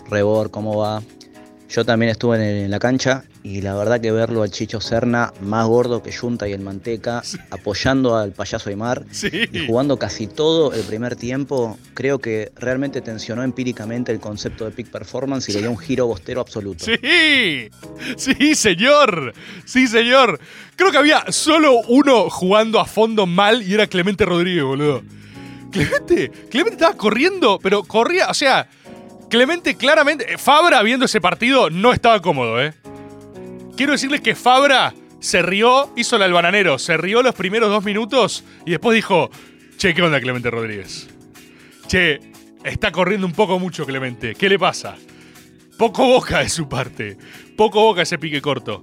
Rebor, 0.10 0.52
¿cómo 0.52 0.78
va? 0.78 1.02
Yo 1.74 1.86
también 1.86 2.10
estuve 2.12 2.36
en, 2.36 2.42
en 2.66 2.70
la 2.72 2.80
cancha 2.80 3.24
y 3.44 3.62
la 3.62 3.74
verdad 3.76 4.02
que 4.02 4.12
verlo 4.12 4.44
al 4.44 4.52
Chicho 4.52 4.82
Serna, 4.82 5.32
más 5.42 5.66
gordo 5.68 6.04
que 6.04 6.12
Junta 6.12 6.48
y 6.48 6.52
el 6.52 6.60
Manteca, 6.62 7.24
apoyando 7.50 8.18
al 8.18 8.34
payaso 8.34 8.70
Aymar 8.70 9.06
Sí. 9.12 9.30
y 9.54 9.66
jugando 9.68 9.98
casi 9.98 10.28
todo 10.28 10.74
el 10.74 10.82
primer 10.82 11.16
tiempo, 11.16 11.80
creo 11.94 12.20
que 12.20 12.52
realmente 12.58 13.00
tensionó 13.02 13.42
empíricamente 13.44 14.12
el 14.12 14.20
concepto 14.20 14.66
de 14.66 14.72
peak 14.72 14.90
performance 14.90 15.48
y 15.50 15.54
le 15.54 15.60
dio 15.60 15.72
un 15.72 15.78
giro 15.78 16.08
bostero 16.08 16.42
absoluto. 16.42 16.84
Sí, 16.86 17.70
sí, 18.18 18.54
señor. 18.56 19.34
Sí, 19.66 19.88
señor. 19.88 20.40
Creo 20.76 20.92
que 20.92 20.98
había 20.98 21.24
solo 21.32 21.80
uno 21.88 22.30
jugando 22.30 22.80
a 22.82 22.86
fondo 22.86 23.26
mal 23.26 23.62
y 23.64 23.74
era 23.74 23.88
Clemente 23.88 24.26
Rodríguez, 24.26 24.64
boludo. 24.66 25.04
Clemente, 25.72 26.30
Clemente 26.50 26.76
estaba 26.76 26.98
corriendo, 26.98 27.58
pero 27.64 27.84
corría, 27.84 28.28
o 28.28 28.34
sea, 28.34 28.68
Clemente 29.32 29.78
claramente, 29.78 30.38
Fabra 30.38 30.84
viendo 30.84 31.06
ese 31.06 31.22
partido 31.22 31.70
no 31.70 31.94
estaba 31.94 32.22
cómodo, 32.22 32.62
¿eh? 32.62 32.74
Quiero 33.78 33.94
decirles 33.94 34.20
que 34.20 34.36
Fabra 34.36 34.94
se 35.22 35.42
rió, 35.42 35.90
hizo 35.96 36.18
la 36.18 36.26
del 36.26 36.34
bananero, 36.34 36.78
se 36.78 36.98
rió 36.98 37.24
los 37.24 37.34
primeros 37.34 37.70
dos 37.70 37.86
minutos 37.86 38.44
y 38.66 38.72
después 38.72 38.94
dijo, 38.94 39.30
che, 39.78 39.94
¿qué 39.94 40.02
onda 40.02 40.20
Clemente 40.20 40.52
Rodríguez? 40.52 41.08
Che, 41.88 42.20
está 42.66 42.92
corriendo 42.92 43.26
un 43.26 43.32
poco 43.32 43.58
mucho 43.58 43.86
Clemente, 43.86 44.36
¿qué 44.36 44.50
le 44.50 44.60
pasa? 44.60 44.98
Poco 45.78 46.06
boca 46.08 46.40
de 46.40 46.50
su 46.50 46.68
parte. 46.68 47.18
Poco 47.56 47.82
boca 47.84 48.02
ese 48.02 48.20
pique 48.20 48.42
corto. 48.42 48.82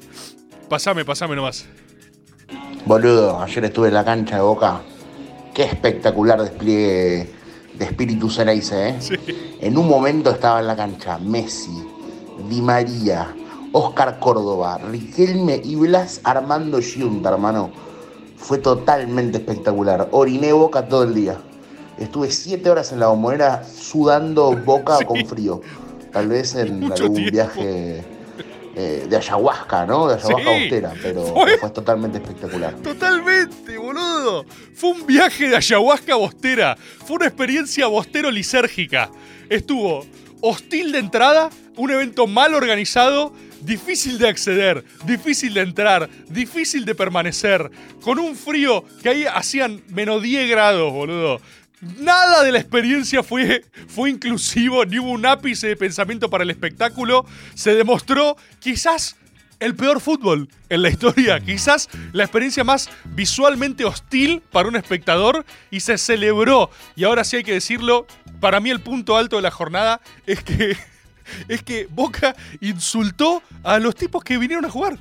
Pasame, 0.70 1.04
pasame 1.04 1.36
nomás. 1.36 1.68
Boludo, 2.86 3.38
ayer 3.42 3.66
estuve 3.66 3.88
en 3.88 3.94
la 3.94 4.04
cancha 4.04 4.36
de 4.36 4.42
Boca. 4.42 4.80
Qué 5.54 5.64
espectacular 5.64 6.40
despliegue 6.40 7.37
de 7.78 7.84
espíritu 7.84 8.28
Ceneice, 8.28 8.88
¿eh? 8.90 8.98
En 9.60 9.78
un 9.78 9.88
momento 9.88 10.30
estaba 10.30 10.60
en 10.60 10.66
la 10.66 10.76
cancha 10.76 11.18
Messi, 11.18 11.84
Di 12.48 12.60
María, 12.60 13.34
Oscar 13.72 14.18
Córdoba, 14.18 14.78
Riquelme 14.78 15.60
y 15.62 15.76
Blas 15.76 16.20
Armando 16.24 16.80
Giunta, 16.80 17.30
hermano. 17.30 17.70
Fue 18.36 18.58
totalmente 18.58 19.38
espectacular. 19.38 20.08
Oriné 20.12 20.52
Boca 20.52 20.86
todo 20.88 21.02
el 21.04 21.14
día. 21.14 21.36
Estuve 21.98 22.30
siete 22.30 22.70
horas 22.70 22.92
en 22.92 23.00
la 23.00 23.08
bombonera 23.08 23.64
sudando 23.64 24.52
boca 24.64 24.98
con 25.06 25.26
frío. 25.26 25.60
Tal 26.12 26.28
vez 26.28 26.54
en 26.54 26.80
Mucho 26.80 26.94
algún 27.04 27.16
tiempo. 27.16 27.32
viaje 27.32 28.04
eh, 28.80 29.06
de 29.10 29.16
ayahuasca, 29.16 29.84
¿no? 29.86 30.06
De 30.06 30.14
ayahuasca 30.14 30.50
Sí. 30.54 30.60
austera, 30.62 30.92
pero 31.02 31.22
Fue- 31.26 31.58
fue 31.58 31.70
totalmente 31.70 32.18
espectacular. 32.18 32.74
Totalmente, 32.76 33.76
boludo. 33.76 34.44
Fue 34.74 34.90
un 34.90 35.04
viaje 35.04 35.48
de 35.48 35.56
ayahuasca 35.56 36.14
bostera. 36.14 36.76
Fue 37.04 37.16
una 37.16 37.26
experiencia 37.26 37.88
bostero 37.88 38.30
lisérgica. 38.30 39.10
Estuvo 39.48 40.06
hostil 40.40 40.92
de 40.92 40.98
entrada, 41.00 41.50
un 41.76 41.90
evento 41.90 42.28
mal 42.28 42.54
organizado, 42.54 43.32
difícil 43.62 44.18
de 44.18 44.28
acceder, 44.28 44.84
difícil 45.04 45.54
de 45.54 45.62
entrar, 45.62 46.08
difícil 46.28 46.84
de 46.84 46.94
permanecer, 46.94 47.70
con 48.00 48.20
un 48.20 48.36
frío 48.36 48.84
que 49.02 49.08
ahí 49.08 49.24
hacían 49.26 49.82
menos 49.88 50.22
10 50.22 50.48
grados, 50.48 50.92
boludo. 50.92 51.40
Nada 51.80 52.42
de 52.42 52.52
la 52.52 52.58
experiencia 52.58 53.22
fue, 53.22 53.64
fue 53.86 54.10
inclusivo, 54.10 54.84
ni 54.84 54.98
hubo 54.98 55.10
un 55.10 55.24
ápice 55.26 55.68
de 55.68 55.76
pensamiento 55.76 56.28
para 56.28 56.42
el 56.44 56.50
espectáculo. 56.50 57.24
Se 57.54 57.74
demostró 57.74 58.36
quizás 58.58 59.16
el 59.60 59.74
peor 59.74 60.00
fútbol 60.00 60.48
en 60.68 60.82
la 60.82 60.88
historia. 60.88 61.40
Quizás 61.40 61.88
la 62.12 62.24
experiencia 62.24 62.64
más 62.64 62.90
visualmente 63.04 63.84
hostil 63.84 64.42
para 64.52 64.68
un 64.68 64.76
espectador 64.76 65.44
y 65.70 65.80
se 65.80 65.98
celebró. 65.98 66.70
Y 66.96 67.04
ahora 67.04 67.24
sí 67.24 67.36
hay 67.36 67.44
que 67.44 67.52
decirlo, 67.52 68.06
para 68.40 68.60
mí 68.60 68.70
el 68.70 68.80
punto 68.80 69.16
alto 69.16 69.36
de 69.36 69.42
la 69.42 69.50
jornada 69.50 70.00
es 70.26 70.42
que, 70.42 70.76
es 71.48 71.62
que 71.62 71.86
Boca 71.90 72.34
insultó 72.60 73.42
a 73.62 73.78
los 73.78 73.94
tipos 73.94 74.24
que 74.24 74.38
vinieron 74.38 74.64
a 74.64 74.70
jugar. 74.70 74.98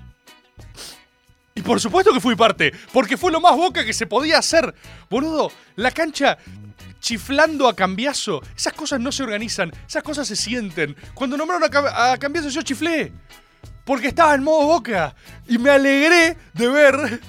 Y 1.56 1.62
por 1.64 1.80
supuesto 1.80 2.14
que 2.14 2.20
fui 2.20 2.36
parte, 2.36 2.72
porque 2.94 3.18
fue 3.18 3.32
lo 3.32 3.42
más 3.42 3.56
boca 3.56 3.84
que 3.84 3.92
se 3.92 4.06
podía 4.06 4.38
hacer. 4.38 4.76
Boludo, 5.10 5.52
la 5.76 5.90
cancha 5.90 6.38
chiflando 7.00 7.68
a 7.68 7.76
Cambiazo. 7.76 8.42
Esas 8.56 8.74
cosas 8.74 9.00
no 9.00 9.12
se 9.12 9.24
organizan, 9.24 9.72
esas 9.88 10.04
cosas 10.04 10.28
se 10.28 10.36
sienten. 10.36 10.96
Cuando 11.14 11.38
nombraron 11.38 11.70
a, 11.74 12.12
a 12.12 12.18
Cambiazo 12.18 12.50
yo 12.50 12.62
chiflé. 12.62 13.12
Porque 13.86 14.10
estaba 14.10 14.36
en 14.36 14.44
modo 14.44 14.68
boca. 14.68 15.16
Y 15.48 15.58
me 15.58 15.70
alegré 15.70 16.38
de 16.54 16.68
ver 16.68 17.22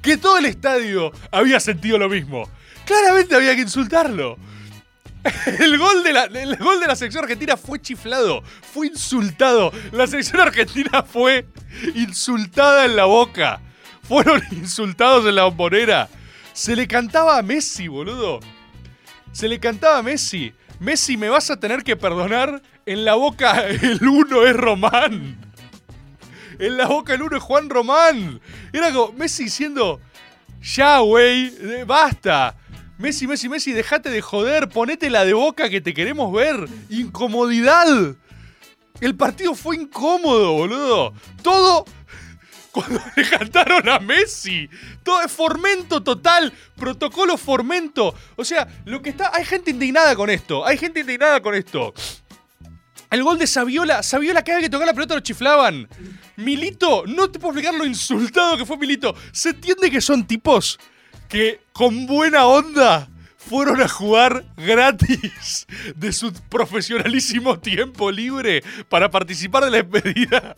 que 0.00 0.16
todo 0.16 0.38
el 0.38 0.46
estadio 0.46 1.10
había 1.32 1.58
sentido 1.58 1.98
lo 1.98 2.08
mismo. 2.08 2.48
Claramente 2.84 3.34
había 3.34 3.54
que 3.54 3.62
insultarlo. 3.62 4.38
El 5.46 5.78
gol, 5.78 6.02
de 6.04 6.12
la, 6.12 6.24
el 6.24 6.56
gol 6.56 6.80
de 6.80 6.86
la 6.86 6.94
selección 6.94 7.24
argentina 7.24 7.56
fue 7.56 7.80
chiflado, 7.80 8.42
fue 8.42 8.88
insultado. 8.88 9.72
La 9.92 10.06
selección 10.06 10.40
argentina 10.40 11.02
fue 11.02 11.46
insultada 11.94 12.84
en 12.84 12.96
la 12.96 13.06
boca. 13.06 13.60
Fueron 14.02 14.42
insultados 14.50 15.26
en 15.26 15.36
la 15.36 15.44
bombonera. 15.44 16.08
Se 16.52 16.76
le 16.76 16.86
cantaba 16.86 17.38
a 17.38 17.42
Messi, 17.42 17.88
boludo. 17.88 18.40
Se 19.34 19.48
le 19.48 19.58
cantaba 19.58 19.98
a 19.98 20.02
Messi. 20.02 20.54
Messi, 20.78 21.16
me 21.16 21.28
vas 21.28 21.50
a 21.50 21.58
tener 21.58 21.82
que 21.82 21.96
perdonar. 21.96 22.62
En 22.86 23.04
la 23.04 23.14
boca 23.14 23.66
el 23.68 24.06
uno 24.06 24.46
es 24.46 24.54
Román. 24.56 25.36
En 26.60 26.76
la 26.76 26.86
boca 26.86 27.14
el 27.14 27.22
uno 27.22 27.36
es 27.36 27.42
Juan 27.42 27.68
Román. 27.68 28.40
Era 28.72 28.92
como 28.92 29.12
Messi 29.14 29.44
diciendo, 29.44 30.00
ya, 30.62 31.00
güey, 31.00 31.52
eh, 31.60 31.84
basta. 31.84 32.56
Messi, 32.96 33.26
Messi, 33.26 33.48
Messi, 33.48 33.72
dejate 33.72 34.08
de 34.08 34.22
joder, 34.22 34.68
ponete 34.68 35.10
la 35.10 35.24
de 35.24 35.32
boca 35.32 35.68
que 35.68 35.80
te 35.80 35.94
queremos 35.94 36.32
ver. 36.32 36.68
Incomodidad. 36.88 38.14
El 39.00 39.16
partido 39.16 39.56
fue 39.56 39.74
incómodo, 39.74 40.52
boludo. 40.52 41.12
Todo 41.42 41.84
cuando 42.74 43.00
le 43.16 43.28
cantaron 43.30 43.88
a 43.88 44.00
Messi. 44.00 44.68
Todo 45.04 45.22
es 45.22 45.30
formento 45.30 46.02
total, 46.02 46.52
protocolo 46.76 47.38
formento. 47.38 48.14
O 48.36 48.44
sea, 48.44 48.66
lo 48.84 49.00
que 49.00 49.10
está. 49.10 49.30
Hay 49.32 49.44
gente 49.44 49.70
indignada 49.70 50.16
con 50.16 50.28
esto. 50.28 50.66
Hay 50.66 50.76
gente 50.76 51.00
indignada 51.00 51.40
con 51.40 51.54
esto. 51.54 51.94
El 53.10 53.22
gol 53.22 53.38
de 53.38 53.46
Saviola, 53.46 54.02
Saviola 54.02 54.42
cada 54.42 54.58
vez 54.58 54.66
que 54.66 54.70
tocaba 54.70 54.86
la 54.86 54.94
pelota 54.94 55.14
lo 55.14 55.20
chiflaban. 55.20 55.88
Milito, 56.36 57.04
no 57.06 57.30
te 57.30 57.38
puedo 57.38 57.52
explicar 57.52 57.74
lo 57.78 57.86
insultado 57.86 58.56
que 58.56 58.66
fue 58.66 58.76
Milito. 58.76 59.14
Se 59.30 59.50
entiende 59.50 59.88
que 59.88 60.00
son 60.00 60.26
tipos 60.26 60.80
que 61.28 61.60
con 61.72 62.06
buena 62.06 62.46
onda 62.46 63.08
fueron 63.36 63.80
a 63.80 63.88
jugar 63.88 64.44
gratis 64.56 65.66
de 65.94 66.12
su 66.12 66.32
profesionalísimo 66.48 67.60
tiempo 67.60 68.10
libre 68.10 68.64
para 68.88 69.10
participar 69.10 69.64
de 69.64 69.70
la 69.70 69.82
despedida. 69.82 70.56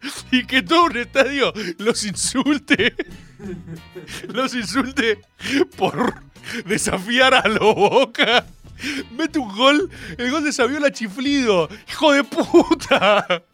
Y 0.30 0.44
que 0.46 0.62
todo 0.62 0.84
un 0.84 0.96
estadio 0.96 1.52
los 1.78 2.04
insulte. 2.04 2.94
Los 4.28 4.54
insulte 4.54 5.20
por 5.76 6.14
desafiar 6.66 7.34
a 7.34 7.48
lo 7.48 7.74
boca. 7.74 8.46
Mete 9.16 9.38
un 9.38 9.54
gol, 9.54 9.90
el 10.16 10.30
gol 10.30 10.44
de 10.44 10.52
Saviola 10.52 10.90
chiflido. 10.90 11.68
¡Hijo 11.88 12.12
de 12.12 12.24
puta! 12.24 13.44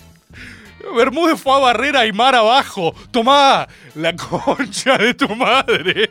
Bermúdez 0.95 1.41
fue 1.41 1.55
a 1.55 1.59
barrera 1.59 2.07
y 2.07 2.13
mar 2.13 2.35
abajo. 2.35 2.95
Tomá 3.11 3.67
la 3.95 4.15
concha 4.15 4.97
de 4.99 5.15
tu 5.15 5.29
madre. 5.35 6.11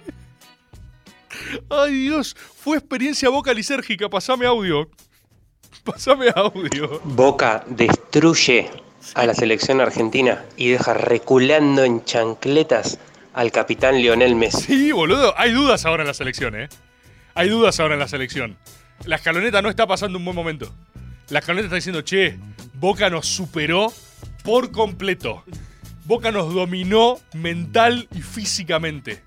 Ay 1.70 1.94
Dios, 1.94 2.36
fue 2.36 2.78
experiencia 2.78 3.30
boca 3.30 3.54
lisérgica. 3.54 4.10
Pasame 4.10 4.46
audio. 4.46 4.90
Pasame 5.84 6.28
audio. 6.36 7.00
Boca 7.04 7.64
destruye 7.68 8.70
a 9.14 9.26
la 9.26 9.34
selección 9.34 9.82
argentina 9.82 10.44
y 10.58 10.70
deja 10.70 10.94
reculando 10.94 11.84
en 11.84 12.04
chancletas 12.04 13.00
al 13.34 13.52
capitán 13.52 13.98
Lionel 13.98 14.36
Messi. 14.36 14.62
Sí, 14.62 14.92
boludo. 14.92 15.34
Hay 15.38 15.52
dudas 15.52 15.86
ahora 15.86 16.04
en 16.04 16.08
la 16.08 16.14
selección, 16.14 16.56
¿eh? 16.60 16.70
Hay 17.34 17.50
dudas 17.50 17.80
ahora 17.80 17.96
en 17.96 18.00
la 18.00 18.08
selección. 18.08 18.58
La 19.06 19.18
escaloneta 19.18 19.62
no 19.62 19.70
está 19.70 19.86
pasando 19.86 20.18
un 20.18 20.26
buen 20.26 20.36
momento. 20.36 20.74
La 21.30 21.40
escaloneta 21.40 21.68
está 21.68 21.76
diciendo, 21.76 22.02
che, 22.02 22.38
Boca 22.76 23.10
nos 23.10 23.28
superó 23.28 23.92
por 24.44 24.72
completo. 24.72 25.44
Boca 26.06 26.32
nos 26.32 26.54
dominó 26.54 27.20
mental 27.34 28.08
y 28.16 28.22
físicamente. 28.22 29.24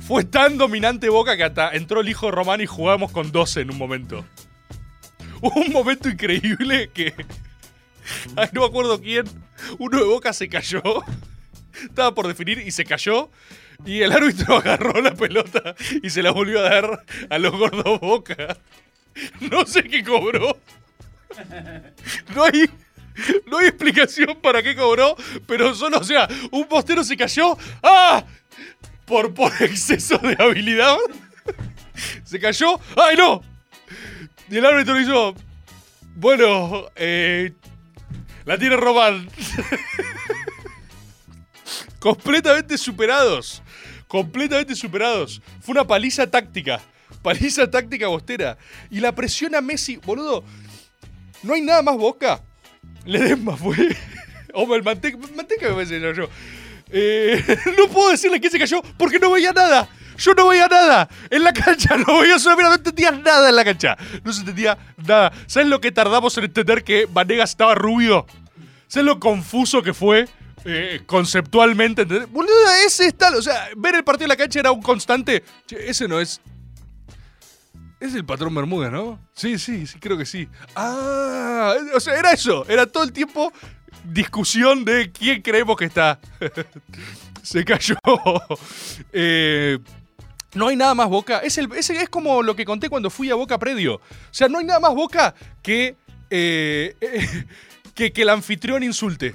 Fue 0.00 0.24
tan 0.24 0.58
dominante 0.58 1.08
Boca 1.08 1.36
que 1.36 1.44
hasta 1.44 1.70
entró 1.70 2.00
el 2.00 2.08
hijo 2.08 2.30
Román 2.30 2.60
y 2.60 2.66
jugamos 2.66 3.12
con 3.12 3.32
12 3.32 3.62
en 3.62 3.70
un 3.70 3.78
momento. 3.78 4.24
Un 5.42 5.72
momento 5.72 6.10
increíble 6.10 6.90
que. 6.92 7.14
Ay, 8.36 8.48
no 8.52 8.62
me 8.62 8.66
acuerdo 8.66 9.00
quién. 9.00 9.24
Uno 9.78 9.98
de 9.98 10.04
Boca 10.04 10.32
se 10.32 10.48
cayó. 10.48 10.82
Estaba 11.82 12.14
por 12.14 12.26
definir 12.26 12.58
y 12.58 12.70
se 12.70 12.84
cayó. 12.84 13.30
Y 13.84 14.02
el 14.02 14.12
árbitro 14.12 14.56
agarró 14.58 15.00
la 15.00 15.14
pelota 15.14 15.74
y 16.02 16.10
se 16.10 16.22
la 16.22 16.30
volvió 16.30 16.60
a 16.60 16.70
dar 16.70 17.04
a 17.28 17.38
los 17.38 17.52
gordos 17.52 18.00
Boca. 18.00 18.58
No 19.40 19.66
sé 19.66 19.82
qué 19.84 20.04
cobró. 20.04 20.58
No 22.34 22.44
hay. 22.44 22.70
No 23.46 23.58
hay 23.58 23.66
explicación 23.66 24.38
para 24.40 24.62
qué 24.62 24.74
cobró, 24.74 25.14
pero 25.46 25.74
solo, 25.74 25.98
o 25.98 26.04
sea, 26.04 26.26
un 26.52 26.64
postero 26.66 27.04
se 27.04 27.16
cayó. 27.16 27.56
¡Ah! 27.82 28.24
Por, 29.04 29.34
por 29.34 29.52
exceso 29.60 30.16
de 30.18 30.36
habilidad. 30.38 30.96
Se 32.24 32.38
cayó. 32.38 32.80
¡Ay, 32.96 33.16
no! 33.16 33.42
Y 34.48 34.56
el 34.56 34.64
árbitro 34.64 34.98
hizo. 35.00 35.34
Bueno, 36.14 36.86
eh. 36.96 37.52
La 38.44 38.58
tiene 38.58 38.76
Román. 38.76 39.28
Completamente 41.98 42.78
superados. 42.78 43.62
Completamente 44.08 44.74
superados. 44.74 45.42
Fue 45.60 45.72
una 45.72 45.86
paliza 45.86 46.28
táctica. 46.28 46.80
Paliza 47.22 47.70
táctica 47.70 48.08
bostera. 48.08 48.56
Y 48.90 49.00
la 49.00 49.14
presión 49.14 49.54
a 49.54 49.60
Messi, 49.60 49.96
boludo. 49.96 50.44
No 51.42 51.54
hay 51.54 51.60
nada 51.60 51.82
más 51.82 51.96
boca. 51.96 52.42
Ledesma 53.04 53.56
fue. 53.56 53.76
El 54.54 54.82
manteca. 54.82 55.18
Manteca 55.34 55.68
me 55.68 55.74
parece 55.74 56.00
yo. 56.00 56.28
Eh, 56.92 57.42
no 57.78 57.88
puedo 57.88 58.10
decirle 58.10 58.40
que 58.40 58.50
se 58.50 58.58
cayó 58.58 58.82
porque 58.98 59.18
no 59.18 59.30
veía 59.30 59.52
nada. 59.52 59.88
Yo 60.20 60.34
no 60.34 60.48
veía 60.48 60.68
nada. 60.68 61.08
En 61.30 61.42
la 61.42 61.52
cancha 61.52 61.96
no 62.06 62.20
veía 62.20 62.38
solamente, 62.38 62.68
no 62.68 62.74
entendía 62.76 63.10
nada 63.10 63.48
en 63.48 63.56
la 63.56 63.64
cancha. 63.64 63.96
No 64.22 64.32
se 64.32 64.40
entendía 64.40 64.78
nada. 64.96 65.32
¿Sabes 65.46 65.68
lo 65.68 65.80
que 65.80 65.90
tardamos 65.90 66.36
en 66.38 66.44
entender 66.44 66.84
que 66.84 67.06
Vanegas 67.10 67.50
estaba 67.50 67.74
rubio? 67.74 68.26
¿Sabes 68.86 69.06
lo 69.06 69.18
confuso 69.18 69.82
que 69.82 69.94
fue? 69.94 70.28
eh, 70.64 71.00
conceptualmente, 71.06 72.02
¿entendés? 72.02 72.30
Boludo, 72.30 72.52
ese 72.86 73.06
es 73.06 73.14
tal. 73.16 73.34
O 73.36 73.42
sea, 73.42 73.68
ver 73.76 73.94
el 73.94 74.04
partido 74.04 74.26
en 74.26 74.30
la 74.30 74.36
cancha 74.36 74.60
era 74.60 74.72
un 74.72 74.82
constante. 74.82 75.42
Che, 75.66 75.88
ese 75.90 76.06
no 76.06 76.20
es. 76.20 76.40
Es 77.98 78.14
el 78.14 78.24
patrón 78.24 78.54
Bermuda, 78.54 78.90
¿no? 78.90 79.18
Sí, 79.34 79.58
sí, 79.58 79.86
sí, 79.86 79.98
creo 79.98 80.16
que 80.16 80.24
sí. 80.24 80.48
Ah, 80.74 81.74
o 81.94 82.00
sea, 82.00 82.18
era 82.18 82.32
eso. 82.32 82.66
Era 82.68 82.86
todo 82.86 83.04
el 83.04 83.12
tiempo 83.12 83.52
discusión 84.04 84.84
de 84.84 85.10
quién 85.12 85.42
creemos 85.42 85.76
que 85.76 85.84
está. 85.86 86.18
Se 87.42 87.64
cayó. 87.64 87.96
Eh, 89.12 89.78
no 90.54 90.68
hay 90.68 90.76
nada 90.76 90.94
más 90.94 91.08
boca. 91.08 91.38
Es, 91.38 91.58
el, 91.58 91.68
es, 91.76 91.90
es 91.90 92.08
como 92.08 92.42
lo 92.42 92.56
que 92.56 92.64
conté 92.64 92.88
cuando 92.88 93.10
fui 93.10 93.30
a 93.30 93.34
Boca 93.34 93.58
Predio. 93.58 93.96
O 93.96 94.00
sea, 94.30 94.48
no 94.48 94.58
hay 94.58 94.64
nada 94.64 94.80
más 94.80 94.94
boca 94.94 95.34
que, 95.62 95.96
eh, 96.30 96.94
que, 97.94 98.12
que 98.12 98.22
el 98.22 98.28
anfitrión 98.28 98.82
insulte. 98.82 99.34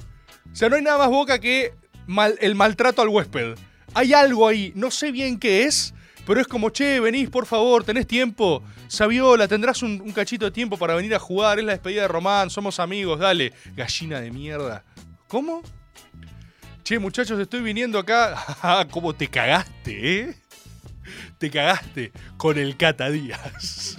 O 0.51 0.55
sea, 0.55 0.69
no 0.69 0.75
hay 0.75 0.81
nada 0.81 0.97
más 0.97 1.09
boca 1.09 1.39
que 1.39 1.73
mal- 2.07 2.37
el 2.41 2.55
maltrato 2.55 3.01
al 3.01 3.09
huésped. 3.09 3.55
Hay 3.93 4.13
algo 4.13 4.47
ahí, 4.47 4.73
no 4.75 4.91
sé 4.91 5.11
bien 5.11 5.39
qué 5.39 5.63
es, 5.63 5.93
pero 6.25 6.41
es 6.41 6.47
como, 6.47 6.69
che, 6.69 6.99
venís 6.99 7.29
por 7.29 7.45
favor, 7.45 7.83
tenés 7.83 8.07
tiempo. 8.07 8.61
Saviola, 8.87 9.47
tendrás 9.47 9.81
un, 9.83 10.11
cachito 10.11 10.45
de 10.45 10.51
tiempo 10.51 10.77
para 10.77 10.95
venir 10.95 11.15
a 11.15 11.19
jugar, 11.19 11.59
es 11.59 11.65
la 11.65 11.71
despedida 11.71 12.01
de 12.03 12.07
Román, 12.07 12.49
somos 12.49 12.79
amigos, 12.79 13.19
dale. 13.19 13.53
Gallina 13.75 14.19
de 14.19 14.31
mierda. 14.31 14.83
¿Cómo? 15.27 15.61
Che, 16.83 16.99
muchachos, 16.99 17.39
estoy 17.39 17.61
viniendo 17.61 17.97
acá. 17.97 18.35
Ah, 18.61 18.85
¿Cómo 18.89 19.13
te 19.13 19.27
cagaste, 19.27 20.19
eh? 20.19 20.35
Te 21.37 21.49
cagaste 21.49 22.11
con 22.37 22.57
el 22.57 22.77
Cata 22.77 23.09
Díaz. 23.09 23.97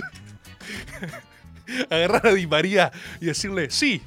Agarrar 1.91 2.29
a 2.29 2.33
Di 2.33 2.47
María 2.47 2.93
y 3.21 3.27
decirle, 3.27 3.71
sí, 3.71 4.01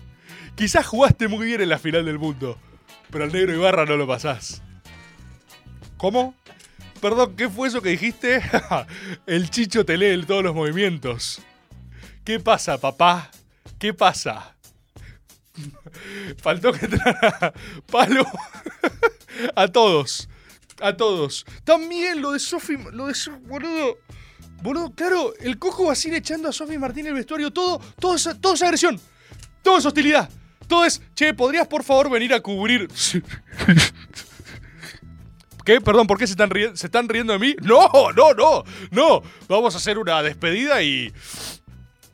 quizás 0.55 0.85
jugaste 0.85 1.27
muy 1.27 1.45
bien 1.45 1.61
en 1.61 1.69
la 1.69 1.79
final 1.79 2.05
del 2.05 2.17
mundo, 2.19 2.57
pero 3.11 3.25
al 3.25 3.31
negro 3.31 3.53
Ibarra 3.53 3.85
no 3.85 3.97
lo 3.97 4.07
pasás. 4.07 4.61
¿Cómo? 5.97 6.33
Perdón, 7.01 7.35
¿qué 7.35 7.49
fue 7.49 7.67
eso 7.67 7.81
que 7.81 7.89
dijiste? 7.89 8.41
el 9.25 9.49
chicho 9.49 9.85
te 9.85 9.97
lee 9.97 10.23
todos 10.25 10.43
los 10.43 10.55
movimientos. 10.55 11.41
¿Qué 12.23 12.39
pasa, 12.39 12.77
papá? 12.77 13.31
¿Qué 13.77 13.93
pasa? 13.93 14.55
Faltó 16.37 16.71
que 16.71 16.87
traiga 16.87 17.53
palo 17.91 18.25
a 19.55 19.67
todos. 19.67 20.29
A 20.81 20.95
todos. 20.95 21.45
También 21.63 22.21
lo 22.21 22.31
de 22.31 22.39
Sofi, 22.39 22.77
lo 22.91 23.07
de 23.07 23.13
Sofi, 23.15 23.37
boludo. 23.45 23.97
Boludo, 24.61 24.91
claro, 24.93 25.33
el 25.39 25.57
cojo 25.57 25.85
Basile 25.85 26.17
echando 26.17 26.49
a 26.49 26.51
Sofi 26.53 26.77
Martín 26.77 27.07
el 27.07 27.13
vestuario, 27.13 27.51
todo, 27.51 27.79
todo, 27.99 28.15
todo 28.39 28.53
es 28.53 28.61
agresión. 28.61 28.99
Todo 29.61 29.77
es 29.77 29.85
hostilidad. 29.85 30.29
Todo 30.67 30.85
es, 30.85 31.01
che, 31.15 31.33
¿podrías 31.33 31.67
por 31.67 31.83
favor 31.83 32.09
venir 32.09 32.33
a 32.33 32.41
cubrir? 32.41 32.87
¿Qué? 35.65 35.81
Perdón, 35.81 36.07
¿por 36.07 36.17
qué 36.17 36.25
se 36.27 36.33
están, 36.33 36.49
ri- 36.49 36.75
se 36.75 36.87
están 36.87 37.07
riendo 37.09 37.33
de 37.33 37.39
mí? 37.39 37.55
No, 37.61 37.89
no, 38.15 38.33
no, 38.33 38.63
no. 38.91 39.21
Vamos 39.47 39.75
a 39.75 39.77
hacer 39.77 39.97
una 39.97 40.21
despedida 40.23 40.81
y 40.81 41.13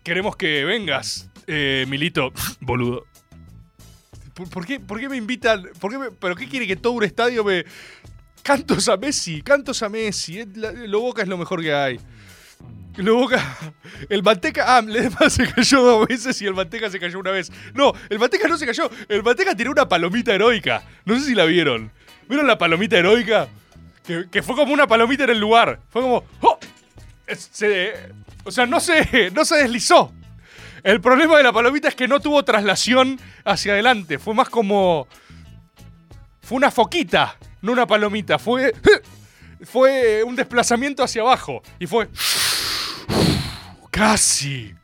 queremos 0.04 0.36
que 0.36 0.66
vengas, 0.66 1.30
eh, 1.48 1.86
Milito, 1.88 2.34
boludo. 2.60 3.06
¿Por, 4.52 4.66
qué, 4.66 4.80
por 4.82 5.00
qué 5.00 5.08
me 5.08 5.16
invitan? 5.16 5.70
¿Por 5.80 5.92
qué 5.92 6.12
¿Pero 6.20 6.36
qué 6.36 6.48
quiere 6.50 6.68
que 6.68 6.76
todo 6.76 6.94
un 6.94 7.04
estadio 7.06 7.44
me... 7.44 7.64
Cantos 8.46 8.88
a 8.90 8.98
Messi, 8.98 9.42
cantos 9.42 9.82
a 9.82 9.90
Messi. 9.90 10.46
Lo 10.46 11.02
Boca 11.02 11.24
es 11.24 11.28
lo 11.28 11.36
mejor 11.36 11.64
que 11.64 11.74
hay. 11.74 12.00
Lo 12.98 13.16
Boca... 13.16 13.44
El 14.08 14.22
Manteca... 14.22 14.78
Ah, 14.78 14.84
Ledesma 14.84 15.28
se 15.32 15.52
cayó 15.52 15.82
dos 15.82 16.08
veces 16.08 16.40
y 16.44 16.46
el 16.46 16.54
Manteca 16.54 16.92
se 16.92 17.00
cayó 17.00 17.18
una 17.18 17.32
vez. 17.32 17.52
No, 17.74 17.92
el 18.08 18.20
Manteca 18.20 18.48
no 18.48 18.56
se 18.56 18.68
cayó. 18.68 18.88
El 19.10 19.24
Manteca 19.24 19.56
tiró 19.56 19.72
una 19.72 19.90
palomita 19.90 20.32
heroica. 20.32 20.84
No 21.06 21.18
sé 21.20 21.26
si 21.26 21.34
la 21.34 21.46
vieron. 21.46 21.92
¿Vieron 22.30 22.46
la 22.46 22.56
palomita 22.60 23.00
heroica? 23.00 23.48
Que, 24.06 24.44
fue 24.44 24.56
como 24.56 24.72
una 24.74 24.86
palomita 24.86 25.24
en 25.24 25.32
el 25.32 25.40
lugar. 25.40 25.80
Fue 25.90 26.04
como... 26.04 26.24
¡oh! 26.42 26.60
Se- 27.36 27.96
o 28.44 28.52
sea, 28.52 28.68
no 28.68 28.80
se, 28.80 29.32
no 29.32 29.44
se 29.44 29.56
deslizó. 29.56 30.14
El 30.84 31.02
problema 31.02 31.36
de 31.38 31.44
la 31.44 31.52
palomita 31.52 31.88
es 31.88 31.96
que 31.96 32.08
no 32.08 32.20
tuvo 32.20 32.46
traslación 32.46 33.20
hacia 33.44 33.74
adelante. 33.74 34.20
Fue 34.20 34.36
más 34.36 34.50
como. 34.50 35.08
Fue 36.42 36.58
una 36.58 36.70
foquita, 36.70 37.36
no 37.62 37.72
una 37.72 37.86
palomita. 37.88 38.40
Fue. 38.40 38.74
Fue 39.64 40.24
un 40.24 40.36
desplazamiento 40.36 41.04
hacia 41.04 41.22
abajo. 41.22 41.62
Y 41.80 41.88
fue. 41.88 42.10
Casi. 43.90 44.76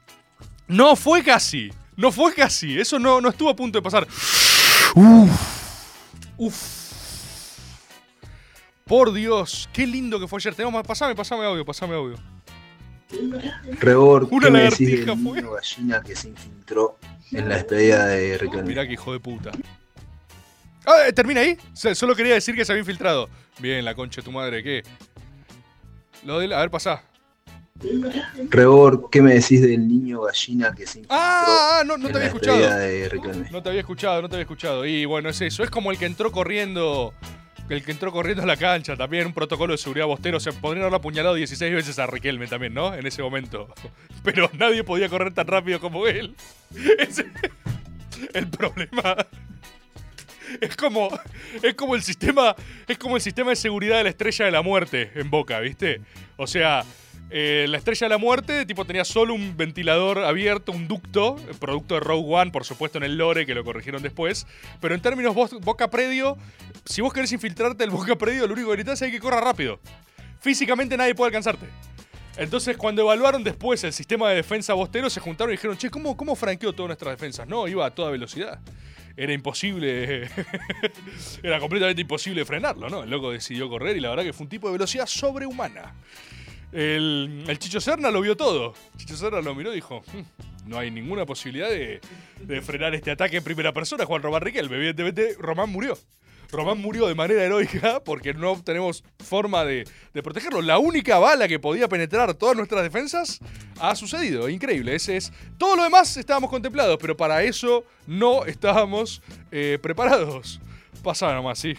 No 0.67 0.95
fue 0.95 1.21
casi. 1.21 1.69
No 1.97 2.11
fue 2.11 2.33
casi. 2.33 2.79
Eso 2.79 2.97
no, 2.97 3.19
no 3.19 3.29
estuvo 3.29 3.49
a 3.49 3.55
punto 3.55 3.77
de 3.77 3.81
pasar. 3.81 4.07
Uf. 4.95 5.29
Uf. 6.37 6.81
Por 8.85 9.13
Dios, 9.13 9.69
qué 9.73 9.85
lindo 9.85 10.19
que 10.19 10.27
fue 10.27 10.39
ayer. 10.39 10.55
Tenemos 10.55 10.73
más. 10.73 10.87
Pasame, 10.87 11.13
pasame 11.15 11.45
audio, 11.45 11.65
pasame 11.65 11.95
audio. 11.95 12.15
Rebor, 13.79 14.27
Una 14.31 14.45
¿qué 14.45 14.51
me 14.51 14.59
decís 14.61 14.79
lagartija 14.79 15.15
del 15.15 15.23
niño 15.23 15.51
gallina 15.51 16.01
que 16.01 16.15
se 16.15 16.29
infiltró 16.29 16.97
en 17.31 17.49
la 17.49 17.55
despedida 17.55 18.05
de 18.05 18.37
Riquelme? 18.37 18.69
Mirá 18.69 18.87
que 18.87 18.93
hijo 18.93 19.11
de 19.11 19.19
puta. 19.19 19.51
Ah, 20.85 21.07
eh, 21.07 21.13
¿termina 21.13 21.41
ahí? 21.41 21.57
Solo 21.73 22.15
quería 22.15 22.33
decir 22.33 22.55
que 22.55 22.65
se 22.65 22.71
había 22.71 22.81
infiltrado. 22.81 23.29
Bien, 23.59 23.83
la 23.85 23.93
concha 23.95 24.21
de 24.21 24.25
tu 24.25 24.31
madre, 24.31 24.63
¿qué? 24.63 24.83
Lo 26.25 26.39
de... 26.39 26.53
A 26.53 26.59
ver, 26.59 26.71
pasá. 26.71 27.03
Rebor, 28.49 29.09
¿qué 29.11 29.21
me 29.21 29.33
decís 29.33 29.61
del 29.61 29.87
niño 29.87 30.21
gallina 30.21 30.71
que 30.73 30.85
se 30.85 30.99
infiltró 30.99 31.17
Ah, 31.17 31.83
no, 31.85 31.97
no 31.97 32.07
te 32.09 32.13
había 32.17 32.19
la 32.19 32.25
escuchado. 32.27 32.57
No 33.51 33.61
te 33.63 33.69
había 33.69 33.81
escuchado, 33.81 34.21
no 34.21 34.29
te 34.29 34.35
había 34.35 34.43
escuchado. 34.43 34.85
Y 34.85 35.05
bueno, 35.05 35.29
es 35.29 35.41
eso. 35.41 35.63
Es 35.63 35.69
como 35.69 35.91
el 35.91 35.97
que 35.97 36.05
entró 36.05 36.31
corriendo. 36.31 37.13
El 37.69 37.83
que 37.85 37.91
entró 37.91 38.11
corriendo 38.11 38.43
a 38.43 38.45
la 38.45 38.57
cancha 38.57 38.97
también, 38.97 39.25
un 39.27 39.33
protocolo 39.33 39.71
de 39.71 39.77
seguridad 39.77 40.05
bostero. 40.05 40.37
O 40.37 40.39
sea, 40.41 40.51
podrían 40.51 40.81
haberlo 40.83 40.97
apuñalado 40.97 41.35
16 41.35 41.73
veces 41.73 41.97
a 41.99 42.05
Riquelme 42.05 42.47
también, 42.47 42.73
¿no? 42.73 42.93
En 42.93 43.07
ese 43.07 43.21
momento. 43.23 43.73
Pero 44.23 44.49
nadie 44.53 44.83
podía 44.83 45.07
correr 45.09 45.33
tan 45.33 45.47
rápido 45.47 45.79
como 45.79 46.05
él. 46.05 46.35
Ese- 46.99 47.31
el 48.33 48.47
problema. 48.47 49.15
Es 50.59 50.75
como, 50.75 51.09
es 51.61 51.73
como 51.75 51.95
el 51.95 52.03
sistema. 52.03 52.55
Es 52.87 52.97
como 52.97 53.15
el 53.15 53.21
sistema 53.21 53.51
de 53.51 53.55
seguridad 53.55 53.97
de 53.97 54.03
la 54.03 54.09
estrella 54.09 54.45
de 54.45 54.51
la 54.51 54.61
muerte 54.61 55.11
en 55.15 55.29
Boca, 55.29 55.59
¿viste? 55.59 56.01
O 56.37 56.47
sea, 56.47 56.83
eh, 57.33 57.65
la 57.69 57.77
estrella 57.77 58.05
de 58.05 58.09
la 58.09 58.17
muerte, 58.17 58.65
tipo, 58.65 58.83
tenía 58.83 59.05
solo 59.05 59.33
un 59.33 59.55
ventilador 59.55 60.19
abierto, 60.19 60.73
un 60.73 60.89
ducto, 60.89 61.37
producto 61.59 61.93
de 61.93 62.01
Rogue 62.01 62.25
One, 62.27 62.51
por 62.51 62.65
supuesto, 62.65 62.97
en 62.97 63.05
el 63.05 63.17
lore, 63.17 63.45
que 63.45 63.55
lo 63.55 63.63
corrigieron 63.63 64.03
después. 64.03 64.45
Pero 64.81 64.93
en 64.93 65.01
términos 65.01 65.33
Boca 65.33 65.89
Predio, 65.89 66.37
si 66.85 67.01
vos 67.01 67.13
querés 67.13 67.31
infiltrarte 67.31 67.85
el 67.85 67.89
Boca 67.89 68.17
Predio, 68.17 68.47
lo 68.47 68.53
único 68.53 68.71
que 68.71 68.77
necesitas 68.77 69.01
es 69.03 69.11
que 69.11 69.19
corra 69.19 69.39
rápido. 69.39 69.79
Físicamente 70.41 70.97
nadie 70.97 71.15
puede 71.15 71.27
alcanzarte. 71.27 71.67
Entonces, 72.35 72.75
cuando 72.75 73.01
evaluaron 73.01 73.43
después 73.43 73.83
el 73.85 73.93
sistema 73.93 74.29
de 74.29 74.35
defensa 74.35 74.73
bostero, 74.73 75.09
se 75.09 75.21
juntaron 75.21 75.53
y 75.53 75.57
dijeron, 75.57 75.77
che, 75.77 75.89
¿cómo, 75.89 76.17
cómo 76.17 76.35
franqueó 76.35 76.73
todas 76.73 76.89
nuestras 76.89 77.13
defensas? 77.13 77.47
No, 77.47 77.67
iba 77.67 77.85
a 77.85 77.91
toda 77.91 78.11
velocidad. 78.11 78.59
Era 79.17 79.33
imposible, 79.33 80.29
era 81.43 81.59
completamente 81.59 82.01
imposible 82.01 82.45
frenarlo, 82.45 82.89
¿no? 82.89 83.03
El 83.03 83.09
loco 83.09 83.31
decidió 83.31 83.69
correr 83.69 83.97
y 83.97 83.99
la 83.99 84.09
verdad 84.09 84.23
que 84.23 84.33
fue 84.33 84.45
un 84.45 84.49
tipo 84.49 84.67
de 84.67 84.73
velocidad 84.73 85.05
sobrehumana. 85.05 85.93
El, 86.71 87.43
el 87.47 87.59
Chicho 87.59 87.81
Serna 87.81 88.11
lo 88.11 88.21
vio 88.21 88.37
todo. 88.37 88.73
Chicho 88.97 89.17
Serna 89.17 89.41
lo 89.41 89.53
miró 89.53 89.71
y 89.71 89.75
dijo, 89.75 90.01
"Hmm, 90.13 90.69
no 90.69 90.77
hay 90.79 90.89
ninguna 90.91 91.25
posibilidad 91.25 91.69
de, 91.69 91.99
de 92.39 92.61
frenar 92.61 92.95
este 92.95 93.11
ataque 93.11 93.37
en 93.37 93.43
primera 93.43 93.73
persona, 93.73 94.05
Juan 94.05 94.21
Román 94.21 94.41
Riquelme. 94.41 94.77
Evidentemente, 94.77 95.35
Román 95.39 95.69
murió. 95.69 95.97
Román 96.51 96.79
murió 96.79 97.07
de 97.07 97.15
manera 97.15 97.43
heroica 97.43 98.01
porque 98.03 98.33
no 98.33 98.61
tenemos 98.61 99.03
forma 99.19 99.63
de, 99.63 99.87
protegerlo. 100.21 100.61
La 100.61 100.79
única 100.79 101.17
bala 101.17 101.47
que 101.47 101.59
podía 101.59 101.87
penetrar 101.87 102.33
todas 102.33 102.55
nuestras 102.55 102.83
defensas 102.83 103.39
ha 103.79 103.95
sucedido. 103.95 104.49
Increíble. 104.49 104.95
Ese 104.95 105.17
es. 105.17 105.31
Todo 105.57 105.75
lo 105.75 105.83
demás 105.83 106.15
estábamos 106.17 106.49
contemplados, 106.49 106.97
pero 106.99 107.15
para 107.15 107.43
eso 107.43 107.85
no 108.05 108.45
estábamos 108.45 109.21
eh, 109.51 109.79
preparados. 109.81 110.59
Pasaba 111.01 111.33
nomás, 111.33 111.59
sí. 111.59 111.75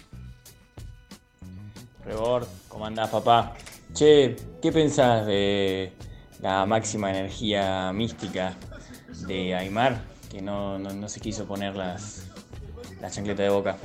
Rebord, 2.05 2.47
¿cómo 2.69 2.87
andás, 2.87 3.11
papá? 3.11 3.55
Che, 3.95 4.35
¿qué 4.61 4.73
pensás 4.73 5.27
de 5.27 5.93
la 6.41 6.67
máxima 6.67 7.11
energía 7.11 7.93
mística 7.93 8.57
de 9.27 9.55
Aymar? 9.55 10.03
Que 10.31 10.41
no, 10.41 10.79
no, 10.79 11.09
se 11.09 11.21
quiso 11.21 11.47
poner 11.47 11.77
las, 11.77 12.27
las 13.01 13.15
chancletas 13.15 13.45
de 13.45 13.51
boca. 13.51 13.77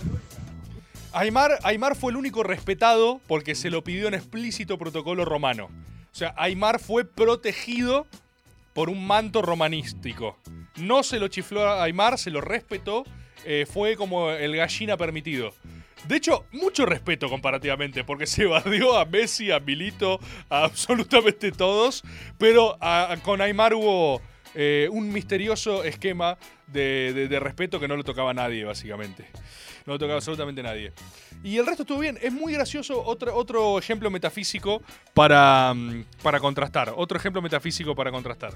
Aymar, 1.18 1.58
Aymar 1.64 1.96
fue 1.96 2.12
el 2.12 2.18
único 2.18 2.44
respetado 2.44 3.20
porque 3.28 3.56
se 3.56 3.72
lo 3.72 3.84
pidió 3.84 4.08
en 4.08 4.14
explícito 4.14 4.78
protocolo 4.78 5.26
romano. 5.26 5.66
O 5.66 6.16
sea, 6.16 6.36
Aymar 6.38 6.80
fue 6.80 7.06
protegido 7.06 8.06
por 8.74 8.90
un 8.90 9.08
manto 9.08 9.42
romanístico. 9.42 10.38
No 10.76 11.02
se 11.02 11.20
lo 11.20 11.28
chifló 11.28 11.68
a 11.68 11.84
Aymar, 11.84 12.20
se 12.20 12.30
lo 12.30 12.40
respetó. 12.42 13.04
eh, 13.46 13.66
fue 13.72 13.96
como 13.96 14.30
el 14.30 14.56
gallina 14.56 14.96
permitido. 14.98 15.54
De 16.08 16.18
hecho, 16.18 16.46
mucho 16.52 16.86
respeto 16.86 17.30
comparativamente, 17.30 18.04
porque 18.04 18.28
se 18.28 18.44
evadió 18.44 18.98
a 18.98 19.06
Messi, 19.06 19.52
a 19.52 19.60
Milito, 19.60 20.20
a 20.50 20.66
absolutamente 20.66 21.52
todos. 21.52 22.04
Pero 22.38 22.78
con 23.24 23.42
Aymar 23.42 23.74
hubo 23.74 24.22
eh, 24.54 24.88
un 24.92 25.12
misterioso 25.12 25.84
esquema 25.84 26.38
de, 26.68 27.28
respeto 27.40 27.80
que 27.80 27.88
no 27.88 27.96
lo 27.96 28.04
tocaba 28.04 28.32
a 28.32 28.34
nadie, 28.34 28.64
básicamente. 28.64 29.26
No 29.88 29.94
lo 29.94 30.00
tocaba 30.00 30.18
absolutamente 30.18 30.62
nadie. 30.62 30.92
Y 31.44 31.58
el 31.58 31.66
resto 31.66 31.84
estuvo 31.84 32.00
bien. 32.00 32.20
Es 32.22 32.34
muy 32.34 32.52
gracioso. 32.52 33.02
Otro, 33.04 33.34
otro 33.34 33.80
ejemplo 33.80 34.12
metafísico 34.12 34.82
para, 35.14 35.74
mm, 35.74 36.04
para 36.22 36.42
contrastar. 36.42 36.94
Otro 36.96 37.18
ejemplo 37.18 37.42
metafísico 37.42 37.96
para 37.96 38.12
contrastar. 38.12 38.54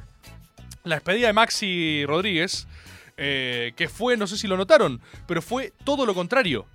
La 0.83 0.95
despedida 0.95 1.27
de 1.27 1.33
Maxi 1.33 2.03
Rodríguez, 2.05 2.67
eh, 3.15 3.71
que 3.77 3.87
fue, 3.87 4.17
no 4.17 4.27
sé 4.27 4.37
si 4.37 4.45
lo 4.45 4.57
notaron, 4.57 4.99
pero 5.25 5.41
fue 5.41 5.71
todo 5.85 6.05
lo 6.05 6.13
contrario. 6.13 6.65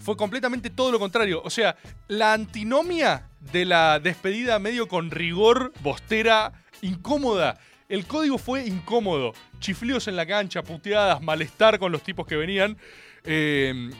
Fue 0.00 0.16
completamente 0.16 0.70
todo 0.70 0.90
lo 0.90 0.98
contrario. 0.98 1.40
O 1.44 1.50
sea, 1.50 1.76
la 2.08 2.32
antinomia 2.32 3.28
de 3.52 3.64
la 3.64 4.00
despedida 4.00 4.58
medio 4.58 4.88
con 4.88 5.12
rigor, 5.12 5.72
bostera, 5.82 6.52
incómoda. 6.82 7.60
El 7.88 8.06
código 8.06 8.38
fue 8.38 8.66
incómodo. 8.66 9.34
Chiflios 9.60 10.08
en 10.08 10.16
la 10.16 10.26
cancha, 10.26 10.64
puteadas, 10.64 11.22
malestar 11.22 11.78
con 11.78 11.92
los 11.92 12.02
tipos 12.02 12.26
que 12.26 12.36
venían. 12.36 12.76
Eh, 13.24 13.90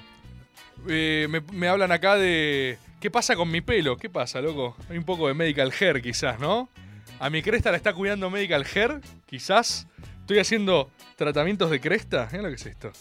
eh, 0.89 1.29
me, 1.53 1.69
hablan 1.69 1.93
acá 1.93 2.17
de. 2.17 2.79
¿Qué 3.01 3.11
pasa 3.11 3.37
con 3.37 3.51
mi 3.51 3.61
pelo? 3.61 3.97
¿Qué 3.97 4.11
pasa, 4.11 4.41
loco? 4.41 4.77
Hay 4.89 4.99
un 4.99 5.05
poco 5.05 5.29
de 5.29 5.35
medical 5.35 5.73
hair, 5.79 6.03
quizás, 6.03 6.39
¿no? 6.39 6.69
A 7.19 7.31
mi 7.31 7.43
cresta 7.43 7.71
la 7.71 7.77
está 7.77 7.93
cuidando 7.93 8.31
medical 8.31 8.65
hair, 8.65 9.01
quizás. 9.27 9.87
Estoy 10.21 10.39
haciendo 10.39 10.91
tratamientos 11.17 11.71
de 11.71 11.81
cresta. 11.81 12.29
Mira 12.31 12.45
lo 12.45 12.49
que 12.51 12.55
es 12.55 12.67
esto. 12.67 12.93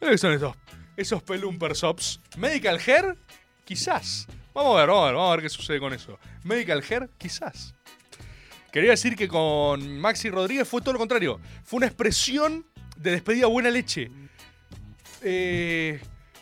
Mira 0.00 0.10
lo 0.10 0.10
que 0.10 0.18
son 0.18 0.32
estos. 0.32 0.56
Esos 0.96 1.22
pelumpers 1.22 1.82
ops. 1.84 2.20
Medical 2.36 2.78
hair, 2.78 3.16
quizás. 3.64 4.26
Vamos 4.54 4.76
a 4.76 4.80
ver, 4.80 4.88
vamos 4.88 5.02
a 5.02 5.06
ver, 5.06 5.14
vamos 5.14 5.32
a 5.32 5.36
ver 5.36 5.42
qué 5.42 5.48
sucede 5.48 5.80
con 5.80 5.92
eso. 5.92 6.18
Medical 6.42 6.82
hair, 6.88 7.08
quizás. 7.18 7.74
Quería 8.72 8.90
decir 8.90 9.14
que 9.14 9.28
con 9.28 9.98
Maxi 9.98 10.30
Rodríguez 10.30 10.66
fue 10.66 10.80
todo 10.80 10.94
lo 10.94 10.98
contrario. 10.98 11.40
Fue 11.64 11.76
una 11.78 11.86
expresión 11.86 12.66
de 12.96 13.12
despedida 13.12 13.46
buena 13.46 13.70
leche. 13.70 14.10
Eh, 15.24 16.00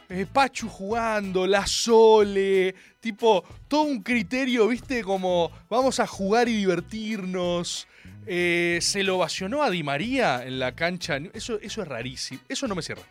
eh, 0.08 0.26
Pachu 0.30 0.68
jugando, 0.68 1.46
la 1.46 1.66
Sole, 1.66 2.74
tipo, 3.00 3.44
todo 3.68 3.82
un 3.82 4.02
criterio, 4.02 4.68
viste, 4.68 5.02
como 5.02 5.50
vamos 5.70 6.00
a 6.00 6.06
jugar 6.06 6.48
y 6.48 6.56
divertirnos. 6.56 7.86
Eh, 8.26 8.78
se 8.82 9.02
lo 9.02 9.16
ovacionó 9.16 9.62
a 9.62 9.70
Di 9.70 9.82
María 9.82 10.44
en 10.44 10.58
la 10.58 10.72
cancha. 10.72 11.18
Eso, 11.32 11.58
eso 11.60 11.82
es 11.82 11.88
rarísimo. 11.88 12.40
Eso 12.48 12.66
no 12.66 12.74
me 12.74 12.82
cierra. 12.82 13.02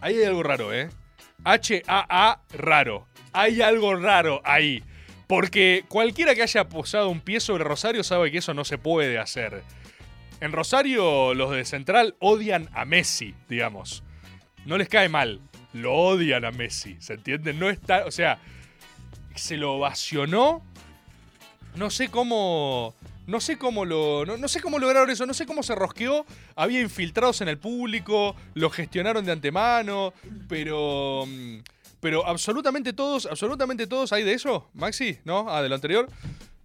Ahí 0.00 0.16
hay 0.16 0.24
algo 0.24 0.42
raro, 0.42 0.72
¿eh? 0.72 0.90
H-A-A 1.44 2.40
raro. 2.52 3.06
Hay 3.32 3.62
algo 3.62 3.96
raro 3.96 4.42
ahí. 4.44 4.82
Porque 5.26 5.84
cualquiera 5.88 6.34
que 6.34 6.42
haya 6.42 6.68
posado 6.68 7.08
un 7.08 7.20
pie 7.20 7.40
sobre 7.40 7.64
Rosario 7.64 8.04
sabe 8.04 8.30
que 8.30 8.38
eso 8.38 8.54
no 8.54 8.64
se 8.64 8.78
puede 8.78 9.18
hacer. 9.18 9.62
En 10.40 10.52
Rosario 10.52 11.34
los 11.34 11.50
de 11.50 11.64
Central 11.64 12.16
odian 12.20 12.68
a 12.74 12.84
Messi, 12.84 13.34
digamos. 13.48 14.04
No 14.66 14.78
les 14.78 14.88
cae 14.88 15.08
mal. 15.08 15.40
Lo 15.72 15.92
odian 15.94 16.44
a 16.44 16.50
Messi, 16.50 16.96
¿se 17.00 17.14
entiende? 17.14 17.52
No 17.52 17.68
está, 17.68 18.06
o 18.06 18.10
sea, 18.10 18.38
se 19.34 19.56
lo 19.56 19.74
ovacionó. 19.74 20.62
No 21.74 21.90
sé 21.90 22.08
cómo 22.08 22.94
no 23.26 23.40
sé 23.40 23.56
cómo 23.56 23.84
lo 23.84 24.26
no, 24.26 24.48
sé 24.48 24.60
cómo 24.60 24.78
lograron 24.78 25.08
eso, 25.10 25.26
no 25.26 25.34
sé 25.34 25.46
cómo 25.46 25.62
se 25.62 25.74
rosqueó. 25.74 26.24
Había 26.54 26.80
infiltrados 26.80 27.40
en 27.40 27.48
el 27.48 27.58
público, 27.58 28.36
lo 28.54 28.70
gestionaron 28.70 29.24
de 29.24 29.32
antemano, 29.32 30.12
pero 30.48 31.24
mm, 31.26 31.58
pero 32.00 32.26
absolutamente 32.26 32.92
todos, 32.92 33.24
absolutamente 33.24 33.86
todos 33.86 34.12
hay 34.12 34.24
de 34.24 34.34
eso, 34.34 34.68
Maxi, 34.74 35.18
¿no? 35.24 35.46
Ah, 35.48 35.62
de 35.62 35.70
lo 35.70 35.74
anterior. 35.74 36.06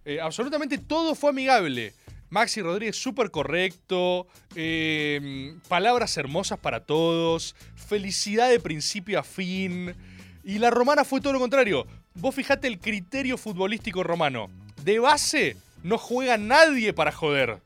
Eh, 0.04 0.20
absolutamente 0.20 0.76
todo 0.76 1.14
fue 1.14 1.30
amigable. 1.30 1.94
Maxi 2.30 2.62
Rodríguez 2.62 2.96
súper 2.96 3.32
correcto, 3.32 4.28
eh, 4.54 5.56
palabras 5.68 6.16
hermosas 6.16 6.60
para 6.60 6.84
todos, 6.84 7.56
felicidad 7.74 8.48
de 8.48 8.60
principio 8.60 9.18
a 9.18 9.24
fin. 9.24 9.94
Y 10.44 10.58
la 10.58 10.70
romana 10.70 11.04
fue 11.04 11.20
todo 11.20 11.32
lo 11.32 11.40
contrario. 11.40 11.86
Vos 12.14 12.34
fijate 12.34 12.68
el 12.68 12.78
criterio 12.78 13.36
futbolístico 13.36 14.04
romano. 14.04 14.48
De 14.84 15.00
base, 15.00 15.56
no 15.82 15.98
juega 15.98 16.38
nadie 16.38 16.92
para 16.92 17.12
joder. 17.12 17.60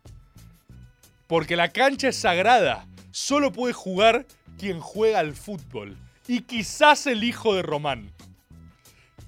Porque 1.27 1.57
la 1.57 1.69
cancha 1.69 2.09
es 2.09 2.17
sagrada. 2.17 2.87
Solo 3.11 3.53
puede 3.53 3.75
jugar 3.75 4.27
quien 4.59 4.81
juega 4.81 5.19
al 5.19 5.35
fútbol. 5.35 5.99
Y 6.27 6.41
quizás 6.41 7.07
el 7.07 7.23
hijo 7.23 7.55
de 7.55 7.63
Román. 7.63 8.11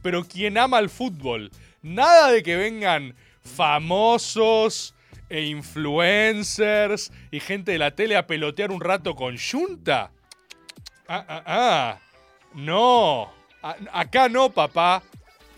Pero 0.02 0.24
quien 0.24 0.56
ama 0.56 0.78
al 0.78 0.88
fútbol. 0.88 1.50
Nada 1.82 2.30
de 2.30 2.42
que 2.42 2.56
vengan 2.56 3.14
famosos 3.42 4.94
e 5.28 5.42
influencers 5.46 7.12
y 7.30 7.40
gente 7.40 7.72
de 7.72 7.78
la 7.78 7.90
tele 7.92 8.16
a 8.16 8.26
pelotear 8.26 8.70
un 8.70 8.80
rato 8.80 9.14
con 9.14 9.36
Junta. 9.38 10.10
Ah, 11.08 11.24
ah, 11.28 11.42
ah. 11.46 11.98
No. 12.54 13.32
A- 13.62 13.76
acá 13.92 14.28
no, 14.28 14.50
papá. 14.50 15.02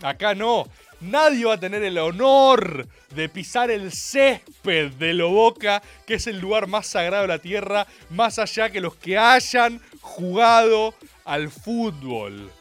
Acá 0.01 0.33
no. 0.35 0.67
Nadie 1.01 1.45
va 1.45 1.53
a 1.53 1.59
tener 1.59 1.81
el 1.83 1.97
honor 1.97 2.87
de 3.15 3.29
pisar 3.29 3.71
el 3.71 3.91
césped 3.91 4.91
de 4.93 5.13
Loboca, 5.13 5.81
que 6.05 6.15
es 6.15 6.27
el 6.27 6.39
lugar 6.39 6.67
más 6.67 6.87
sagrado 6.87 7.21
de 7.23 7.29
la 7.29 7.39
tierra, 7.39 7.87
más 8.09 8.37
allá 8.37 8.69
que 8.69 8.81
los 8.81 8.95
que 8.95 9.17
hayan 9.17 9.79
jugado 10.01 10.93
al 11.23 11.49
fútbol. 11.49 12.51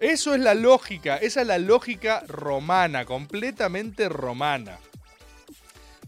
Eso 0.00 0.34
es 0.34 0.40
la 0.40 0.54
lógica, 0.54 1.16
esa 1.16 1.40
es 1.40 1.46
la 1.46 1.58
lógica 1.58 2.22
romana, 2.28 3.04
completamente 3.04 4.08
romana. 4.08 4.78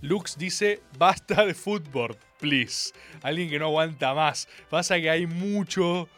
Lux 0.05 0.37
dice, 0.37 0.83
basta 0.99 1.47
de 1.47 1.55
fútbol, 1.55 2.15
please. 2.39 2.93
Alguien 3.23 3.49
que 3.49 3.59
no 3.59 3.67
aguanta 3.67 4.13
más. 4.13 4.47
Pasa 4.69 5.01
que 5.01 5.09
hay 5.09 5.27
mucho, 5.27 6.11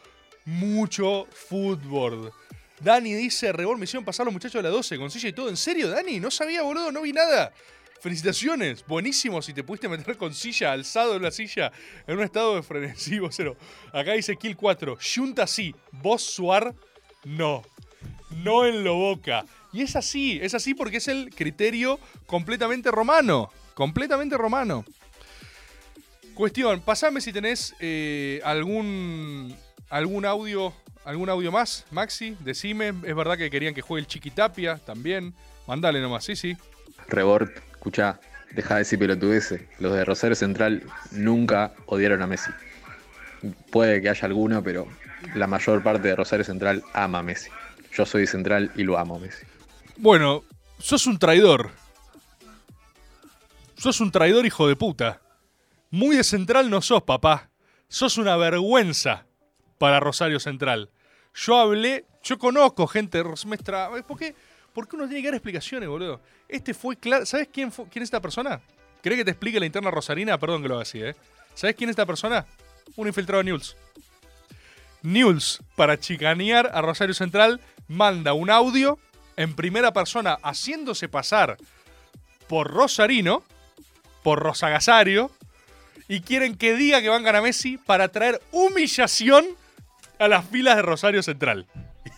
mucho 0.43 1.25
fútbol. 1.31 2.33
Dani 2.81 3.13
dice, 3.13 3.53
Rebol, 3.53 3.77
me 3.77 3.85
hicieron 3.85 4.03
pasar 4.03 4.25
los 4.25 4.33
muchachos 4.33 4.61
de 4.61 4.63
la 4.63 4.75
12 4.75 4.97
con 4.97 5.09
silla 5.09 5.29
y 5.29 5.33
todo. 5.33 5.47
¿En 5.47 5.55
serio, 5.55 5.87
Dani? 5.87 6.19
No 6.19 6.29
sabía, 6.29 6.63
boludo, 6.63 6.91
no 6.91 7.01
vi 7.01 7.13
nada. 7.13 7.53
Felicitaciones, 8.01 8.85
buenísimo 8.85 9.41
si 9.41 9.53
te 9.53 9.63
pudiste 9.63 9.87
meter 9.87 10.17
con 10.17 10.33
silla, 10.33 10.73
alzado 10.73 11.15
en 11.15 11.21
la 11.21 11.31
silla, 11.31 11.71
en 12.07 12.17
un 12.17 12.25
estado 12.25 12.57
de 12.57 12.63
frenesí, 12.63 13.19
vocero. 13.19 13.55
Acá 13.93 14.11
dice 14.11 14.35
Kill 14.35 14.57
4, 14.57 14.97
Junta 15.15 15.47
sí, 15.47 15.73
vos 15.93 16.21
Suar 16.21 16.75
no. 17.23 17.63
No 18.43 18.65
en 18.65 18.83
lo 18.83 18.95
boca. 18.95 19.45
Y 19.71 19.81
es 19.81 19.95
así, 19.95 20.39
es 20.41 20.53
así 20.53 20.73
porque 20.73 20.97
es 20.97 21.07
el 21.07 21.29
criterio 21.33 22.01
completamente 22.25 22.91
romano. 22.91 23.49
Completamente 23.77 24.35
romano. 24.35 24.83
Cuestión, 26.33 26.81
pasame 26.81 27.21
si 27.21 27.31
tenés 27.31 27.75
eh, 27.79 28.41
algún, 28.43 29.55
algún 29.91 30.25
audio 30.25 30.73
algún 31.05 31.29
audio 31.29 31.51
más, 31.51 31.85
Maxi, 31.91 32.35
decime. 32.39 32.87
Es 33.03 33.15
verdad 33.15 33.37
que 33.37 33.51
querían 33.51 33.75
que 33.75 33.83
juegue 33.83 34.01
el 34.01 34.07
Chiquitapia 34.07 34.77
también. 34.83 35.35
Mandale 35.67 36.01
nomás, 36.01 36.25
sí, 36.25 36.35
sí. 36.35 36.57
Rebord, 37.07 37.51
escucha, 37.71 38.19
deja 38.51 38.73
de 38.73 38.79
decir 38.79 38.97
pelotudeces. 38.97 39.61
Los 39.77 39.93
de 39.93 40.03
Rosario 40.03 40.35
Central 40.35 40.81
nunca 41.11 41.73
odiaron 41.85 42.23
a 42.23 42.27
Messi. 42.27 42.49
Puede 43.69 44.01
que 44.01 44.09
haya 44.09 44.25
alguno, 44.25 44.63
pero 44.63 44.87
la 45.35 45.45
mayor 45.45 45.83
parte 45.83 46.07
de 46.07 46.15
Rosario 46.15 46.43
Central 46.43 46.83
ama 46.93 47.19
a 47.19 47.23
Messi. 47.23 47.51
Yo 47.93 48.07
soy 48.07 48.25
Central 48.25 48.71
y 48.75 48.81
lo 48.81 48.97
amo 48.97 49.17
a 49.17 49.19
Messi. 49.19 49.45
Bueno, 49.97 50.43
sos 50.79 51.05
un 51.05 51.19
traidor. 51.19 51.69
Sos 53.77 54.01
un 54.01 54.11
traidor 54.11 54.45
hijo 54.45 54.67
de 54.67 54.75
puta. 54.75 55.21
Muy 55.91 56.17
de 56.17 56.23
Central 56.23 56.69
no 56.69 56.81
sos, 56.81 57.03
papá. 57.03 57.49
Sos 57.87 58.17
una 58.17 58.35
vergüenza 58.35 59.25
para 59.77 59.99
Rosario 59.99 60.39
Central. 60.39 60.89
Yo 61.35 61.57
hablé, 61.57 62.05
yo 62.23 62.39
conozco 62.39 62.87
gente. 62.87 63.23
¿Por 63.23 64.17
qué? 64.17 64.35
¿Por 64.73 64.87
qué 64.87 64.95
uno 64.95 65.07
tiene 65.07 65.21
que 65.21 65.27
dar 65.27 65.35
explicaciones, 65.35 65.87
boludo? 65.87 66.19
Este 66.47 66.73
fue 66.73 66.95
claro. 66.97 67.25
¿Sabes 67.25 67.49
quién, 67.51 67.71
fue, 67.71 67.87
quién 67.87 68.01
es 68.03 68.07
esta 68.07 68.19
persona? 68.19 68.59
¿Cree 69.01 69.15
que 69.15 69.25
te 69.25 69.31
explique 69.31 69.59
la 69.59 69.65
interna 69.65 69.91
rosarina? 69.91 70.37
Perdón 70.37 70.63
que 70.63 70.67
lo 70.67 70.75
haga 70.75 70.83
así, 70.83 71.01
¿eh? 71.01 71.15
¿Sabes 71.53 71.75
quién 71.75 71.89
es 71.89 71.93
esta 71.93 72.05
persona? 72.05 72.45
Un 72.95 73.07
infiltrado 73.07 73.43
News. 73.43 73.75
News, 75.03 75.61
para 75.75 75.99
chicanear 75.99 76.69
a 76.73 76.81
Rosario 76.81 77.13
Central, 77.13 77.61
manda 77.87 78.33
un 78.33 78.49
audio 78.49 78.97
en 79.35 79.55
primera 79.55 79.93
persona 79.93 80.37
haciéndose 80.43 81.07
pasar 81.07 81.57
por 82.47 82.71
Rosarino, 82.71 83.43
por 84.27 84.39
Rosagasario, 84.39 85.31
y 86.09 86.19
quieren 86.19 86.57
que 86.57 86.75
diga 86.75 87.01
que 87.01 87.07
van 87.07 87.25
a 87.25 87.41
Messi 87.41 87.77
para 87.77 88.09
traer 88.09 88.41
humillación 88.51 89.45
a 90.19 90.27
las 90.27 90.45
filas 90.49 90.75
de 90.75 90.81
Rosario 90.81 91.23
Central. 91.23 91.65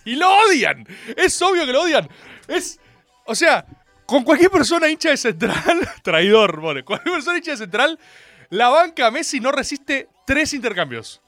Y 0.05 0.16
lo 0.16 0.28
odian. 0.28 0.88
Es 1.16 1.39
obvio 1.39 1.68
que 1.68 1.72
lo 1.72 1.84
odian. 1.84 2.10
Es. 2.47 2.80
O 3.26 3.36
sea, 3.36 3.64
con 4.07 4.24
cualquier 4.24 4.49
persona 4.49 4.89
hincha 4.89 5.12
de 5.12 5.18
Central, 5.18 5.88
traidor, 6.01 6.60
bueno, 6.60 6.84
cualquier 6.84 7.14
persona 7.14 7.38
hincha 7.38 7.51
de 7.51 7.57
Central, 7.57 7.99
la 8.49 8.70
banca 8.70 9.12
Messi 9.12 9.39
no 9.39 9.51
resiste 9.51 10.10
tres 10.26 10.55
intercambios. 10.55 11.22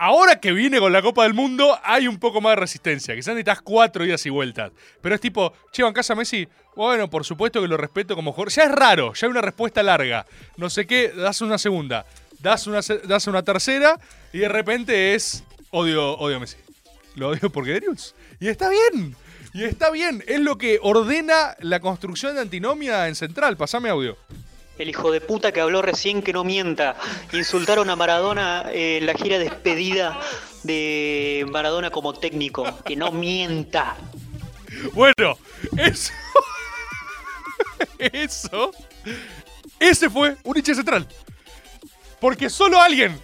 Ahora 0.00 0.38
que 0.38 0.52
viene 0.52 0.78
con 0.78 0.92
la 0.92 1.02
Copa 1.02 1.24
del 1.24 1.34
Mundo, 1.34 1.76
hay 1.82 2.06
un 2.06 2.20
poco 2.20 2.40
más 2.40 2.52
de 2.52 2.60
resistencia. 2.60 3.16
Quizás 3.16 3.34
necesitas 3.34 3.60
cuatro 3.62 4.06
idas 4.06 4.24
y 4.26 4.30
vueltas. 4.30 4.70
Pero 5.02 5.12
es 5.16 5.20
tipo, 5.20 5.52
che, 5.72 5.82
en 5.82 5.92
casa 5.92 6.14
Messi. 6.14 6.46
Bueno, 6.76 7.10
por 7.10 7.24
supuesto 7.24 7.60
que 7.60 7.66
lo 7.66 7.76
respeto 7.76 8.14
como 8.14 8.30
jugador. 8.30 8.52
Ya 8.52 8.62
es 8.62 8.70
raro, 8.70 9.12
ya 9.12 9.26
hay 9.26 9.32
una 9.32 9.40
respuesta 9.40 9.82
larga. 9.82 10.24
No 10.56 10.70
sé 10.70 10.86
qué, 10.86 11.08
das 11.08 11.40
una 11.40 11.58
segunda. 11.58 12.06
Das 12.38 12.68
una, 12.68 12.78
das 13.08 13.26
una 13.26 13.42
tercera 13.42 13.98
y 14.32 14.38
de 14.38 14.48
repente 14.48 15.16
es. 15.16 15.42
Odio, 15.70 16.16
odio 16.18 16.36
a 16.36 16.40
Messi. 16.40 16.58
Lo 17.16 17.30
odio 17.30 17.50
porque 17.50 17.72
Darius. 17.72 18.14
Y 18.38 18.46
está 18.46 18.68
bien. 18.68 19.16
Y 19.52 19.64
está 19.64 19.90
bien. 19.90 20.22
Es 20.28 20.38
lo 20.38 20.58
que 20.58 20.78
ordena 20.80 21.56
la 21.58 21.80
construcción 21.80 22.36
de 22.36 22.42
antinomia 22.42 23.08
en 23.08 23.16
Central. 23.16 23.56
Pasame 23.56 23.88
audio. 23.88 24.16
El 24.78 24.88
hijo 24.88 25.10
de 25.10 25.20
puta 25.20 25.52
que 25.52 25.60
habló 25.60 25.82
recién 25.82 26.22
que 26.22 26.32
no 26.32 26.44
mienta. 26.44 26.96
Insultaron 27.32 27.90
a 27.90 27.96
Maradona 27.96 28.66
en 28.72 29.06
la 29.06 29.14
gira 29.14 29.38
despedida 29.38 30.18
de 30.62 31.44
Maradona 31.50 31.90
como 31.90 32.14
técnico. 32.14 32.64
Que 32.84 32.96
no 32.96 33.10
mienta. 33.10 33.96
Bueno, 34.92 35.38
eso. 35.76 36.12
Eso. 37.98 38.70
Ese 39.78 40.10
fue 40.10 40.36
un 40.44 40.56
hincha 40.56 40.74
central. 40.74 41.06
Porque 42.20 42.50
solo 42.50 42.80
alguien 42.80 43.20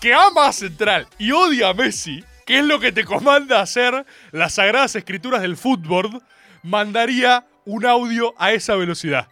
que 0.00 0.14
ama 0.14 0.48
a 0.48 0.52
Central 0.52 1.06
y 1.18 1.32
odia 1.32 1.68
a 1.68 1.74
Messi, 1.74 2.24
que 2.46 2.58
es 2.58 2.64
lo 2.64 2.80
que 2.80 2.92
te 2.92 3.04
comanda 3.04 3.60
hacer 3.60 4.06
las 4.32 4.54
sagradas 4.54 4.96
escrituras 4.96 5.42
del 5.42 5.56
fútbol, 5.56 6.22
mandaría 6.62 7.46
un 7.64 7.84
audio 7.84 8.34
a 8.38 8.52
esa 8.52 8.74
velocidad. 8.76 9.28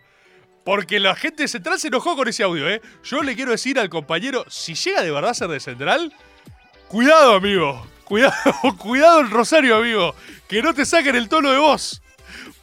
Porque 0.67 0.99
la 0.99 1.15
gente 1.15 1.45
de 1.45 1.49
Central 1.49 1.79
se 1.79 1.87
enojó 1.87 2.17
con 2.17 2.27
ese 2.27 2.43
audio, 2.43 2.69
¿eh? 2.69 2.83
Yo 3.05 3.23
le 3.23 3.37
quiero 3.37 3.53
decir 3.53 3.79
al 3.79 3.89
compañero, 3.89 4.45
si 4.49 4.75
llega 4.75 5.01
de 5.01 5.13
verdad 5.13 5.31
a 5.31 5.35
ser 5.35 5.47
de 5.47 5.61
Central, 5.61 6.13
cuidado, 6.89 7.37
amigo. 7.37 7.87
Cuidado, 8.03 8.35
cuidado 8.77 9.21
el 9.21 9.31
Rosario, 9.31 9.77
amigo. 9.77 10.17
Que 10.49 10.63
no 10.63 10.75
te 10.75 10.85
saquen 10.85 11.15
el 11.15 11.29
tono 11.29 11.53
de 11.53 11.59
voz. 11.59 12.03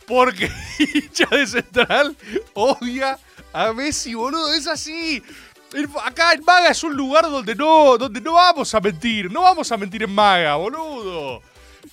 Porque 0.05 0.51
hincha 0.79 1.27
de 1.31 1.47
Central 1.47 2.17
odia 2.53 3.17
a 3.53 3.71
Messi, 3.71 4.15
boludo. 4.15 4.53
Es 4.53 4.67
así. 4.67 5.23
Acá 6.03 6.33
en 6.33 6.43
Maga 6.43 6.71
es 6.71 6.83
un 6.83 6.97
lugar 6.97 7.23
donde 7.23 7.55
no, 7.55 7.97
donde 7.97 8.19
no 8.19 8.33
vamos 8.33 8.75
a 8.75 8.81
mentir. 8.81 9.31
No 9.31 9.43
vamos 9.43 9.71
a 9.71 9.77
mentir 9.77 10.03
en 10.03 10.13
Maga, 10.13 10.57
boludo. 10.57 11.41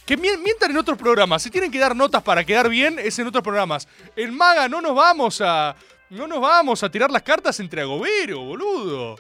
Que 0.05 0.17
mientan 0.17 0.73
en 0.73 0.77
otros 0.77 0.99
programas. 0.99 1.41
Si 1.41 1.51
tienen 1.51 1.71
que 1.71 1.79
dar 1.79 1.95
notas 1.95 2.21
para 2.25 2.43
quedar 2.43 2.69
bien, 2.69 2.99
es 2.99 3.17
en 3.21 3.29
otros 3.29 3.45
programas. 3.45 3.87
En 4.17 4.37
Maga 4.37 4.69
no 4.69 4.81
nos 4.81 4.97
vamos 4.97 5.41
a. 5.41 5.77
No 6.11 6.27
nos 6.27 6.41
vamos 6.41 6.83
a 6.83 6.91
tirar 6.91 7.09
las 7.09 7.23
cartas 7.23 7.61
entre 7.61 7.83
agobero, 7.83 8.41
boludo. 8.41 9.17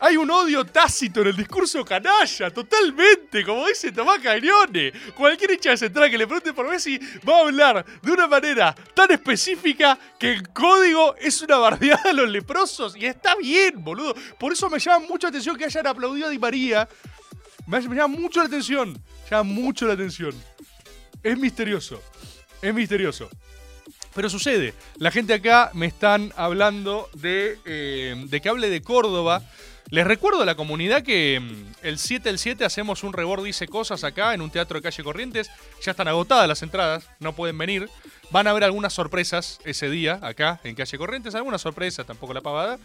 Hay 0.00 0.16
un 0.16 0.30
odio 0.30 0.64
tácito 0.64 1.20
en 1.20 1.28
el 1.28 1.36
discurso 1.36 1.84
canalla, 1.84 2.50
totalmente, 2.50 3.44
como 3.44 3.66
dice 3.66 3.92
Tomás 3.92 4.20
Caglione. 4.20 4.90
Cualquier 5.14 5.52
hincha 5.52 5.70
de 5.70 5.76
central 5.76 6.10
que 6.10 6.16
le 6.16 6.26
pregunte 6.26 6.54
por 6.54 6.66
Messi 6.66 6.98
va 7.28 7.36
a 7.36 7.40
hablar 7.40 7.84
de 8.00 8.10
una 8.10 8.26
manera 8.26 8.74
tan 8.94 9.10
específica 9.10 9.98
que 10.18 10.32
el 10.32 10.48
código 10.48 11.14
es 11.16 11.42
una 11.42 11.58
bardeada 11.58 12.10
a 12.10 12.12
los 12.14 12.30
leprosos. 12.30 12.96
Y 12.96 13.04
está 13.04 13.36
bien, 13.36 13.84
boludo. 13.84 14.14
Por 14.38 14.54
eso 14.54 14.70
me 14.70 14.78
llama 14.78 15.06
mucho 15.06 15.26
la 15.26 15.28
atención 15.28 15.58
que 15.58 15.66
hayan 15.66 15.86
aplaudido 15.86 16.28
a 16.28 16.30
Di 16.30 16.38
María. 16.38 16.88
Me 17.66 17.82
llama 17.82 18.08
mucho 18.08 18.40
la 18.40 18.46
atención. 18.46 18.98
Llama 19.30 19.42
mucho 19.42 19.86
la 19.86 19.92
atención. 19.92 20.34
Es 21.22 21.38
misterioso. 21.38 22.02
Es 22.62 22.72
misterioso. 22.72 23.28
Pero 24.14 24.30
sucede. 24.30 24.74
La 24.98 25.10
gente 25.10 25.34
acá 25.34 25.70
me 25.74 25.86
están 25.86 26.32
hablando 26.36 27.08
de, 27.14 27.58
eh, 27.64 28.14
de 28.28 28.40
que 28.40 28.48
hable 28.48 28.70
de 28.70 28.82
Córdoba. 28.82 29.42
Les 29.90 30.06
recuerdo 30.06 30.42
a 30.42 30.46
la 30.46 30.54
comunidad 30.54 31.02
que 31.02 31.40
mm, 31.40 31.86
el 31.86 31.98
7 31.98 32.30
el 32.30 32.38
7 32.38 32.64
hacemos 32.64 33.04
un 33.04 33.12
rebord 33.12 33.44
dice 33.44 33.68
cosas 33.68 34.02
acá 34.02 34.32
en 34.32 34.40
un 34.40 34.50
teatro 34.50 34.78
de 34.78 34.82
calle 34.82 35.04
Corrientes. 35.04 35.50
Ya 35.82 35.90
están 35.90 36.08
agotadas 36.08 36.48
las 36.48 36.62
entradas, 36.62 37.08
no 37.18 37.34
pueden 37.34 37.58
venir. 37.58 37.90
Van 38.30 38.46
a 38.46 38.50
haber 38.50 38.64
algunas 38.64 38.92
sorpresas 38.92 39.60
ese 39.64 39.90
día 39.90 40.18
acá 40.22 40.60
en 40.64 40.74
calle 40.74 40.96
Corrientes, 40.96 41.34
algunas 41.34 41.60
sorpresas, 41.60 42.06
tampoco 42.06 42.34
la 42.34 42.40
pavada. 42.40 42.78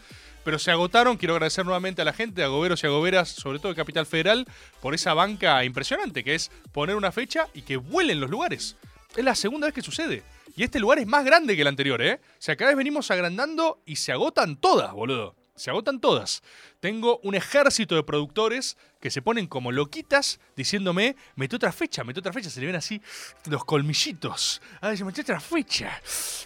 Pero 0.43 0.59
se 0.59 0.71
agotaron. 0.71 1.17
Quiero 1.17 1.35
agradecer 1.35 1.63
nuevamente 1.63 2.01
a 2.01 2.05
la 2.05 2.13
gente, 2.13 2.43
a 2.43 2.47
Goberos 2.47 2.83
y 2.83 2.87
a 2.87 2.89
Goberas, 2.89 3.29
sobre 3.29 3.59
todo 3.59 3.69
de 3.69 3.75
Capital 3.75 4.05
Federal, 4.05 4.45
por 4.81 4.93
esa 4.93 5.13
banca 5.13 5.63
impresionante 5.63 6.23
que 6.23 6.35
es 6.35 6.51
poner 6.71 6.95
una 6.95 7.11
fecha 7.11 7.47
y 7.53 7.61
que 7.61 7.77
vuelen 7.77 8.19
los 8.19 8.29
lugares. 8.29 8.75
Es 9.15 9.23
la 9.23 9.35
segunda 9.35 9.67
vez 9.67 9.73
que 9.73 9.81
sucede. 9.81 10.23
Y 10.55 10.63
este 10.63 10.79
lugar 10.79 10.99
es 10.99 11.07
más 11.07 11.23
grande 11.25 11.55
que 11.55 11.61
el 11.61 11.67
anterior, 11.67 12.01
¿eh? 12.01 12.19
O 12.23 12.41
sea, 12.41 12.55
cada 12.55 12.71
vez 12.71 12.77
venimos 12.77 13.11
agrandando 13.11 13.81
y 13.85 13.97
se 13.97 14.11
agotan 14.11 14.57
todas, 14.57 14.91
boludo. 14.93 15.35
Se 15.55 15.69
agotan 15.69 15.99
todas. 15.99 16.41
Tengo 16.79 17.19
un 17.21 17.35
ejército 17.35 17.95
de 17.95 18.03
productores 18.03 18.77
que 19.01 19.11
se 19.11 19.21
ponen 19.21 19.45
como 19.45 19.73
loquitas 19.73 20.39
diciéndome, 20.55 21.17
mete 21.35 21.57
otra 21.57 21.73
fecha, 21.73 22.05
mete 22.05 22.21
otra 22.21 22.31
fecha. 22.31 22.49
Se 22.49 22.61
le 22.61 22.67
ven 22.67 22.77
así 22.77 23.01
los 23.49 23.65
colmillitos. 23.65 24.61
Ah, 24.79 24.91
dice, 24.91 25.03
mete 25.03 25.19
otra 25.19 25.41
fecha, 25.41 26.01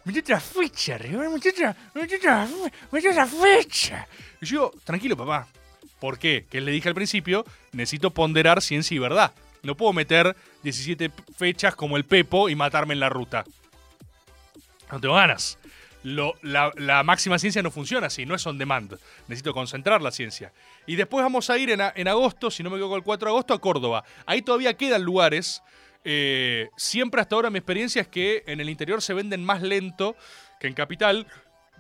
mete 0.05 0.19
otra 0.21 0.39
fecha, 0.39 0.97
mete 0.97 1.49
otra, 1.49 1.75
mete 1.93 2.15
otra, 2.15 2.47
mete 2.91 3.09
otra 3.09 3.27
fecha. 3.27 4.07
Y 4.41 4.47
yo, 4.47 4.71
tranquilo, 4.83 5.15
papá. 5.15 5.47
¿Por 5.99 6.17
qué? 6.17 6.47
Que 6.49 6.59
le 6.59 6.71
dije 6.71 6.89
al 6.89 6.95
principio, 6.95 7.45
necesito 7.71 8.09
ponderar 8.09 8.63
ciencia 8.63 8.95
y 8.95 8.99
verdad. 8.99 9.31
No 9.61 9.77
puedo 9.77 9.93
meter 9.93 10.35
17 10.63 11.11
fechas 11.37 11.75
como 11.75 11.97
el 11.97 12.03
Pepo 12.03 12.49
y 12.49 12.55
matarme 12.55 12.95
en 12.95 12.99
la 12.99 13.09
ruta. 13.09 13.45
No 14.93 15.01
tengo 15.01 15.15
ganas. 15.15 15.57
la, 16.03 17.01
máxima 17.03 17.39
ciencia 17.39 17.63
no 17.63 17.71
funciona 17.71 18.07
así, 18.07 18.27
no 18.27 18.35
es 18.35 18.45
on 18.45 18.59
demand. 18.59 18.99
Necesito 19.27 19.51
concentrar 19.53 20.03
la 20.03 20.11
ciencia. 20.11 20.53
Y 20.85 20.95
después 20.95 21.23
vamos 21.23 21.49
a 21.49 21.57
ir 21.57 21.71
en 21.71 22.07
agosto, 22.07 22.51
si 22.51 22.61
no 22.61 22.69
me 22.69 22.75
equivoco, 22.75 22.95
el 22.95 23.03
4 23.03 23.27
de 23.27 23.31
agosto 23.31 23.53
a 23.55 23.59
Córdoba. 23.59 24.03
Ahí 24.27 24.43
todavía 24.43 24.75
quedan 24.75 25.01
lugares. 25.01 25.63
Eh, 26.03 26.69
siempre 26.77 27.21
hasta 27.21 27.35
ahora 27.35 27.49
mi 27.49 27.57
experiencia 27.57 28.03
es 28.03 28.07
que 28.07 28.43
en 28.45 28.59
el 28.59 28.69
interior 28.69 29.01
se 29.01 29.15
venden 29.15 29.43
más 29.43 29.63
lento 29.63 30.15
que 30.59 30.67
en 30.67 30.75
Capital. 30.75 31.25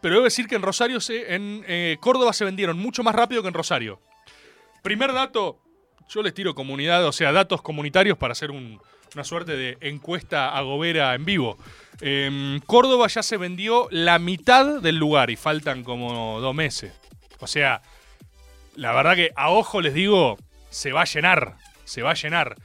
Pero 0.01 0.15
debo 0.15 0.23
decir 0.23 0.47
que 0.47 0.55
en 0.55 0.63
Rosario, 0.63 0.99
se, 0.99 1.35
en 1.35 1.63
eh, 1.67 1.97
Córdoba 1.99 2.33
se 2.33 2.45
vendieron 2.45 2.79
mucho 2.79 3.03
más 3.03 3.13
rápido 3.13 3.43
que 3.43 3.49
en 3.49 3.53
Rosario. 3.53 4.01
Primer 4.81 5.13
dato, 5.13 5.59
yo 6.09 6.23
les 6.23 6.33
tiro 6.33 6.55
comunidad, 6.55 7.05
o 7.05 7.11
sea, 7.11 7.31
datos 7.31 7.61
comunitarios 7.61 8.17
para 8.17 8.31
hacer 8.31 8.49
un- 8.49 8.81
una 9.15 9.23
suerte 9.23 9.55
de 9.55 9.77
encuesta 9.81 10.55
agobera 10.55 11.13
en 11.15 11.25
vivo. 11.25 11.57
En 12.01 12.61
Córdoba 12.65 13.07
ya 13.07 13.23
se 13.23 13.37
vendió 13.37 13.87
la 13.91 14.19
mitad 14.19 14.81
del 14.81 14.97
lugar 14.97 15.29
y 15.29 15.35
faltan 15.35 15.83
como 15.83 16.39
dos 16.39 16.55
meses. 16.55 16.93
O 17.39 17.47
sea, 17.47 17.81
la 18.75 18.91
verdad 18.93 19.15
que 19.15 19.31
a 19.35 19.51
ojo 19.51 19.81
les 19.81 19.93
digo, 19.93 20.37
se 20.69 20.91
va 20.91 21.01
a 21.01 21.05
llenar, 21.05 21.57
se 21.85 22.01
va 22.01 22.11
a 22.11 22.15
llenar. 22.15 22.55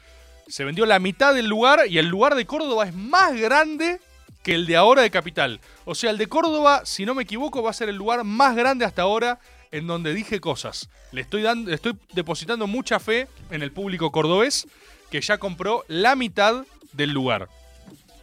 Se 0.49 0.65
vendió 0.65 0.87
la 0.87 0.99
mitad 0.99 1.35
del 1.35 1.47
lugar 1.47 1.81
y 1.89 1.99
el 1.99 2.07
lugar 2.07 2.35
de 2.35 2.47
Córdoba 2.47 2.87
es 2.87 2.95
más 2.95 3.39
grande 3.39 4.01
que 4.43 4.55
el 4.55 4.67
de 4.67 4.77
ahora 4.77 5.03
de 5.03 5.11
Capital. 5.11 5.61
O 5.85 5.95
sea, 5.95 6.11
el 6.11 6.17
de 6.17 6.27
Córdoba, 6.27 6.83
si 6.85 7.05
no 7.05 7.15
me 7.15 7.25
equivoco, 7.25 7.63
va 7.63 7.71
a 7.71 7.75
ser 7.75 7.91
el 7.91 7.97
lugar 7.97 8.25
más 8.25 8.57
grande 8.57 8.87
hasta 8.87 9.03
ahora 9.03 9.41
en 9.71 9.87
donde 9.87 10.15
dije 10.15 10.41
cosas. 10.41 10.89
Le 11.13 11.21
estoy, 11.21 11.43
dando, 11.43 11.69
le 11.69 11.77
estoy 11.77 11.95
depositando 12.15 12.67
mucha 12.67 12.99
fe 12.99 13.29
en 13.51 13.63
el 13.63 13.73
público 13.73 14.11
cordobés 14.11 14.67
que 15.11 15.21
ya 15.21 15.39
compró 15.39 15.85
la 15.89 16.17
mitad 16.17 16.65
del 16.93 17.11
lugar. 17.11 17.49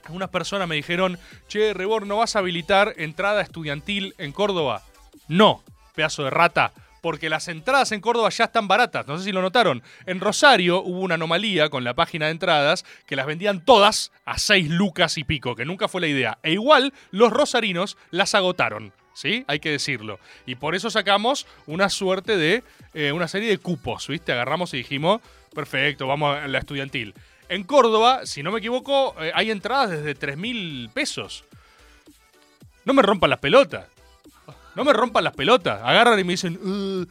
Unas 0.10 0.30
personas 0.30 0.68
me 0.68 0.76
dijeron, 0.76 1.18
che, 1.48 1.74
Rebor, 1.74 2.06
¿no 2.06 2.18
vas 2.18 2.36
a 2.36 2.40
habilitar 2.40 2.94
entrada 2.98 3.42
estudiantil 3.42 4.14
en 4.18 4.32
Córdoba? 4.32 4.84
No, 5.28 5.64
pedazo 5.96 6.24
de 6.24 6.30
rata, 6.30 6.74
porque 7.02 7.30
las 7.30 7.48
entradas 7.48 7.92
en 7.92 8.02
Córdoba 8.02 8.30
ya 8.30 8.46
están 8.46 8.68
baratas, 8.68 9.08
no 9.08 9.18
sé 9.18 9.24
si 9.26 9.32
lo 9.32 9.42
notaron. 9.42 9.82
En 10.06 10.20
Rosario 10.20 10.82
hubo 10.82 11.00
una 11.00 11.16
anomalía 11.16 11.70
con 11.70 11.84
la 11.84 11.96
página 11.96 12.26
de 12.26 12.34
entradas 12.34 12.86
que 13.08 13.16
las 13.16 13.26
vendían 13.26 13.64
todas 13.66 14.12
a 14.26 14.38
6 14.38 14.70
lucas 14.70 15.18
y 15.18 15.24
pico, 15.24 15.56
que 15.56 15.66
nunca 15.66 15.88
fue 15.88 16.02
la 16.02 16.08
idea. 16.08 16.38
E 16.44 16.52
igual 16.52 16.94
los 17.12 17.32
rosarinos 17.32 17.98
las 18.12 18.36
agotaron. 18.36 18.94
¿Sí? 19.14 19.46
Hay 19.48 19.60
que 19.60 19.72
decirlo. 19.72 20.20
Y 20.46 20.56
por 20.56 20.76
eso 20.76 20.90
sacamos 20.90 21.48
una 21.68 21.88
suerte 21.88 22.36
de. 22.36 22.64
eh, 22.94 23.14
una 23.14 23.30
serie 23.30 23.48
de 23.48 23.58
cupos, 23.60 24.10
¿viste? 24.10 24.34
Agarramos 24.34 24.74
y 24.74 24.78
dijimos, 24.78 25.22
perfecto, 25.56 26.06
vamos 26.06 26.38
a 26.38 26.48
la 26.48 26.60
estudiantil. 26.60 27.16
En 27.50 27.64
Córdoba, 27.64 28.26
si 28.26 28.44
no 28.44 28.52
me 28.52 28.60
equivoco, 28.60 29.16
eh, 29.20 29.32
hay 29.34 29.50
entradas 29.50 29.90
desde 29.90 30.14
3 30.14 30.38
mil 30.38 30.90
pesos. 30.94 31.46
No 32.84 32.94
me 32.94 33.02
rompan 33.02 33.30
las 33.32 33.40
pelotas. 33.40 33.88
No 34.76 34.84
me 34.84 34.94
rompan 34.94 35.24
las 35.24 35.34
pelotas. 35.34 35.82
Agarran 35.84 36.20
y 36.20 36.24
me 36.24 36.34
dicen, 36.34 36.60
"Uh, 36.62 37.06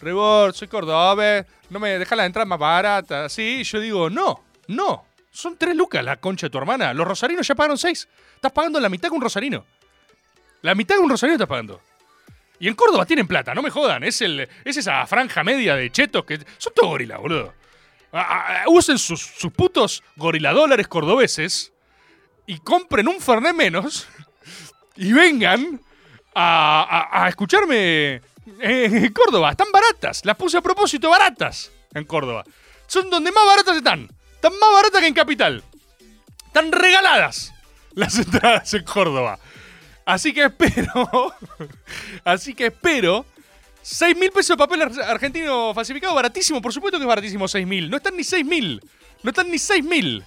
Rebor, 0.00 0.52
soy 0.54 0.68
cordobés, 0.68 1.46
no 1.70 1.78
me 1.78 1.98
deja 1.98 2.16
la 2.16 2.26
entrada 2.26 2.44
más 2.46 2.58
barata. 2.58 3.28
Sí, 3.28 3.62
yo 3.64 3.80
digo, 3.80 4.10
no, 4.10 4.42
no. 4.68 5.04
Son 5.30 5.56
tres 5.56 5.76
lucas 5.76 6.04
la 6.04 6.16
concha 6.16 6.46
de 6.46 6.50
tu 6.50 6.58
hermana. 6.58 6.94
Los 6.94 7.06
rosarinos 7.06 7.46
ya 7.46 7.54
pagaron 7.54 7.76
seis. 7.78 8.08
Estás 8.34 8.52
pagando 8.52 8.80
la 8.80 8.88
mitad 8.88 9.08
que 9.08 9.14
un 9.14 9.20
rosarino. 9.20 9.64
La 10.62 10.74
mitad 10.74 10.96
que 10.96 11.02
un 11.02 11.10
rosarino 11.10 11.34
estás 11.34 11.48
pagando. 11.48 11.80
Y 12.58 12.68
en 12.68 12.74
Córdoba 12.74 13.04
tienen 13.04 13.26
plata, 13.26 13.54
no 13.54 13.62
me 13.62 13.70
jodan. 13.70 14.02
Es, 14.02 14.22
el, 14.22 14.48
es 14.64 14.76
esa 14.76 15.06
franja 15.06 15.44
media 15.44 15.76
de 15.76 15.90
chetos 15.90 16.24
que. 16.24 16.38
Son 16.56 16.72
todos 16.74 16.88
gorilas, 16.90 17.20
boludo. 17.20 17.52
Ah, 18.18 18.62
ah, 18.62 18.64
usen 18.68 18.98
sus, 18.98 19.20
sus 19.20 19.52
putos 19.52 20.02
goriladólares 20.16 20.88
cordobeses 20.88 21.72
y 22.46 22.58
compren 22.58 23.08
un 23.08 23.20
Fernet 23.20 23.54
menos 23.54 24.06
y 24.96 25.12
vengan 25.12 25.80
a, 26.34 27.08
a- 27.12 27.24
a 27.24 27.28
escucharme 27.28 28.22
en 28.60 29.12
Córdoba. 29.12 29.50
Están 29.50 29.70
baratas. 29.72 30.24
Las 30.24 30.36
puse 30.36 30.56
a 30.56 30.62
propósito 30.62 31.10
baratas 31.10 31.70
en 31.94 32.04
Córdoba. 32.04 32.44
Son 32.86 33.10
donde 33.10 33.32
más 33.32 33.44
baratas 33.46 33.76
están. 33.76 34.08
Están 34.34 34.52
más 34.60 34.72
baratas 34.72 35.00
que 35.00 35.06
en 35.08 35.14
Capital. 35.14 35.64
Están 36.46 36.72
regaladas 36.72 37.52
las 37.94 38.16
entradas 38.18 38.72
en 38.74 38.84
Córdoba. 38.84 39.38
Así 40.04 40.32
que 40.32 40.44
espero. 40.44 41.34
así 42.24 42.54
que 42.54 42.66
espero. 42.66 43.26
6 43.88 44.16
mil 44.16 44.32
pesos 44.32 44.56
de 44.56 44.56
papel 44.56 44.82
ar- 44.82 45.02
argentino 45.10 45.72
falsificado, 45.72 46.12
baratísimo, 46.14 46.60
por 46.60 46.72
supuesto 46.72 46.98
que 46.98 47.04
es 47.04 47.08
baratísimo 47.08 47.46
6 47.46 47.64
mil. 47.66 47.88
No 47.88 47.98
están 47.98 48.16
ni 48.16 48.24
6 48.24 48.44
mil. 48.44 48.80
No 49.22 49.30
están 49.30 49.48
ni 49.48 49.58
6 49.58 49.84
mil. 49.84 50.24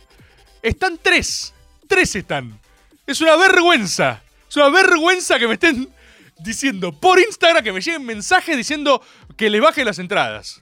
Están 0.61 0.97
3. 1.01 1.53
3 1.87 2.15
están. 2.15 2.57
Es 3.05 3.19
una 3.19 3.35
vergüenza. 3.35 4.21
Es 4.49 4.55
una 4.55 4.69
vergüenza 4.69 5.37
que 5.37 5.47
me 5.47 5.55
estén 5.55 5.89
diciendo 6.39 6.93
por 6.97 7.19
Instagram 7.19 7.61
que 7.63 7.73
me 7.73 7.81
lleguen 7.81 8.05
mensajes 8.05 8.55
diciendo 8.55 9.01
que 9.35 9.49
les 9.49 9.59
baje 9.61 9.83
las 9.83 9.99
entradas. 9.99 10.61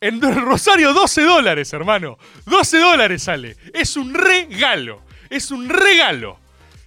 En 0.00 0.20
Rosario 0.22 0.92
12 0.94 1.22
dólares, 1.22 1.72
hermano. 1.74 2.18
12 2.46 2.78
dólares 2.78 3.22
sale. 3.24 3.56
Es 3.74 3.96
un 3.98 4.14
regalo. 4.14 5.02
Es 5.28 5.50
un 5.50 5.68
regalo. 5.68 6.38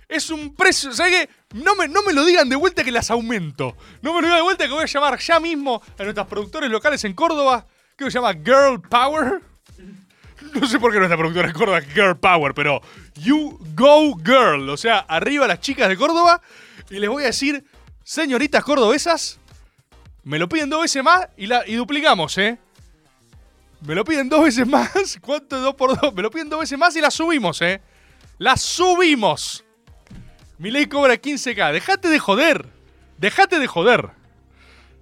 Es 0.09 0.29
un 0.31 0.55
precio. 0.55 0.91
¿Sabes 0.91 1.13
qué? 1.27 1.29
No 1.53 1.75
me, 1.75 1.87
no 1.87 2.01
me 2.03 2.13
lo 2.13 2.25
digan 2.25 2.49
de 2.49 2.55
vuelta 2.55 2.83
que 2.83 2.91
las 2.91 3.09
aumento. 3.09 3.75
No 4.01 4.13
me 4.13 4.21
lo 4.21 4.27
digan 4.27 4.39
de 4.39 4.43
vuelta 4.43 4.65
que 4.65 4.73
voy 4.73 4.83
a 4.83 4.87
llamar 4.87 5.17
ya 5.19 5.39
mismo 5.39 5.81
a 5.97 6.03
nuestros 6.03 6.27
productores 6.27 6.69
locales 6.69 7.03
en 7.05 7.13
Córdoba. 7.13 7.65
Que 7.97 8.05
se 8.05 8.11
llama 8.11 8.33
Girl 8.33 8.81
Power. 8.81 9.41
No 10.53 10.67
sé 10.67 10.79
por 10.79 10.91
qué 10.91 10.99
nuestra 10.99 11.17
productora 11.17 11.47
en 11.47 11.53
Córdoba 11.53 11.79
es 11.79 11.93
Girl 11.93 12.17
Power, 12.17 12.53
pero 12.53 12.81
You 13.15 13.57
Go 13.75 14.17
Girl. 14.23 14.69
O 14.69 14.77
sea, 14.77 14.99
arriba 14.99 15.47
las 15.47 15.61
chicas 15.61 15.89
de 15.89 15.97
Córdoba. 15.97 16.41
Y 16.89 16.99
les 16.99 17.09
voy 17.09 17.23
a 17.23 17.27
decir, 17.27 17.65
señoritas 18.03 18.63
cordobesas, 18.63 19.39
me 20.23 20.39
lo 20.39 20.47
piden 20.47 20.69
dos 20.69 20.81
veces 20.81 21.03
más 21.03 21.27
y, 21.37 21.47
la, 21.47 21.67
y 21.67 21.75
duplicamos, 21.75 22.37
¿eh? 22.37 22.57
Me 23.81 23.95
lo 23.95 24.03
piden 24.03 24.29
dos 24.29 24.43
veces 24.43 24.67
más. 24.67 25.17
¿Cuánto 25.21 25.59
dos 25.59 25.75
por 25.75 25.99
dos? 25.99 26.13
Me 26.13 26.21
lo 26.21 26.29
piden 26.29 26.49
dos 26.49 26.59
veces 26.59 26.77
más 26.77 26.95
y 26.95 27.01
la 27.01 27.11
subimos, 27.11 27.61
¿eh? 27.61 27.81
La 28.37 28.57
subimos. 28.57 29.63
Mi 30.57 30.71
ley 30.71 30.87
cobra 30.87 31.15
15k. 31.15 31.71
Dejate 31.71 32.09
de 32.09 32.19
joder. 32.19 32.65
Dejate 33.17 33.59
de 33.59 33.67
joder. 33.67 34.09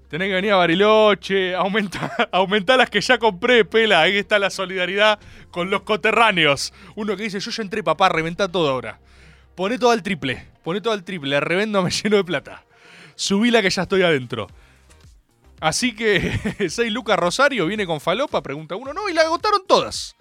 Tenés 0.09 0.27
que 0.27 0.35
venir 0.35 0.51
a 0.51 0.57
Bariloche, 0.57 1.55
aumentar, 1.55 2.29
aumentar 2.31 2.77
las 2.77 2.89
que 2.89 3.01
ya 3.01 3.17
compré, 3.17 3.65
pela. 3.65 4.01
Ahí 4.01 4.17
está 4.17 4.37
la 4.37 4.49
solidaridad 4.49 5.19
con 5.51 5.69
los 5.69 5.81
coterráneos. 5.81 6.73
Uno 6.95 7.15
que 7.17 7.23
dice, 7.23 7.39
yo 7.39 7.51
ya 7.51 7.63
entré, 7.63 7.83
papá, 7.83 8.09
reventá 8.09 8.47
todo 8.47 8.69
ahora. 8.69 8.99
Poné 9.55 9.79
todo 9.79 9.91
al 9.91 10.03
triple. 10.03 10.47
Poné 10.63 10.81
todo 10.81 10.93
al 10.93 11.03
triple. 11.03 11.39
Revendo, 11.39 11.81
me 11.81 11.89
lleno 12.03 12.17
de 12.17 12.23
plata. 12.23 12.63
Subí 13.15 13.49
la 13.49 13.61
que 13.61 13.69
ya 13.69 13.83
estoy 13.83 14.03
adentro. 14.03 14.47
Así 15.61 15.95
que 15.95 16.69
6 16.69 16.91
Lucas 16.91 17.17
Rosario 17.17 17.65
viene 17.65 17.85
con 17.85 18.01
falopa, 18.01 18.43
pregunta 18.43 18.75
uno. 18.75 18.93
No, 18.93 19.09
y 19.09 19.13
la 19.13 19.21
agotaron 19.21 19.65
todas. 19.65 20.15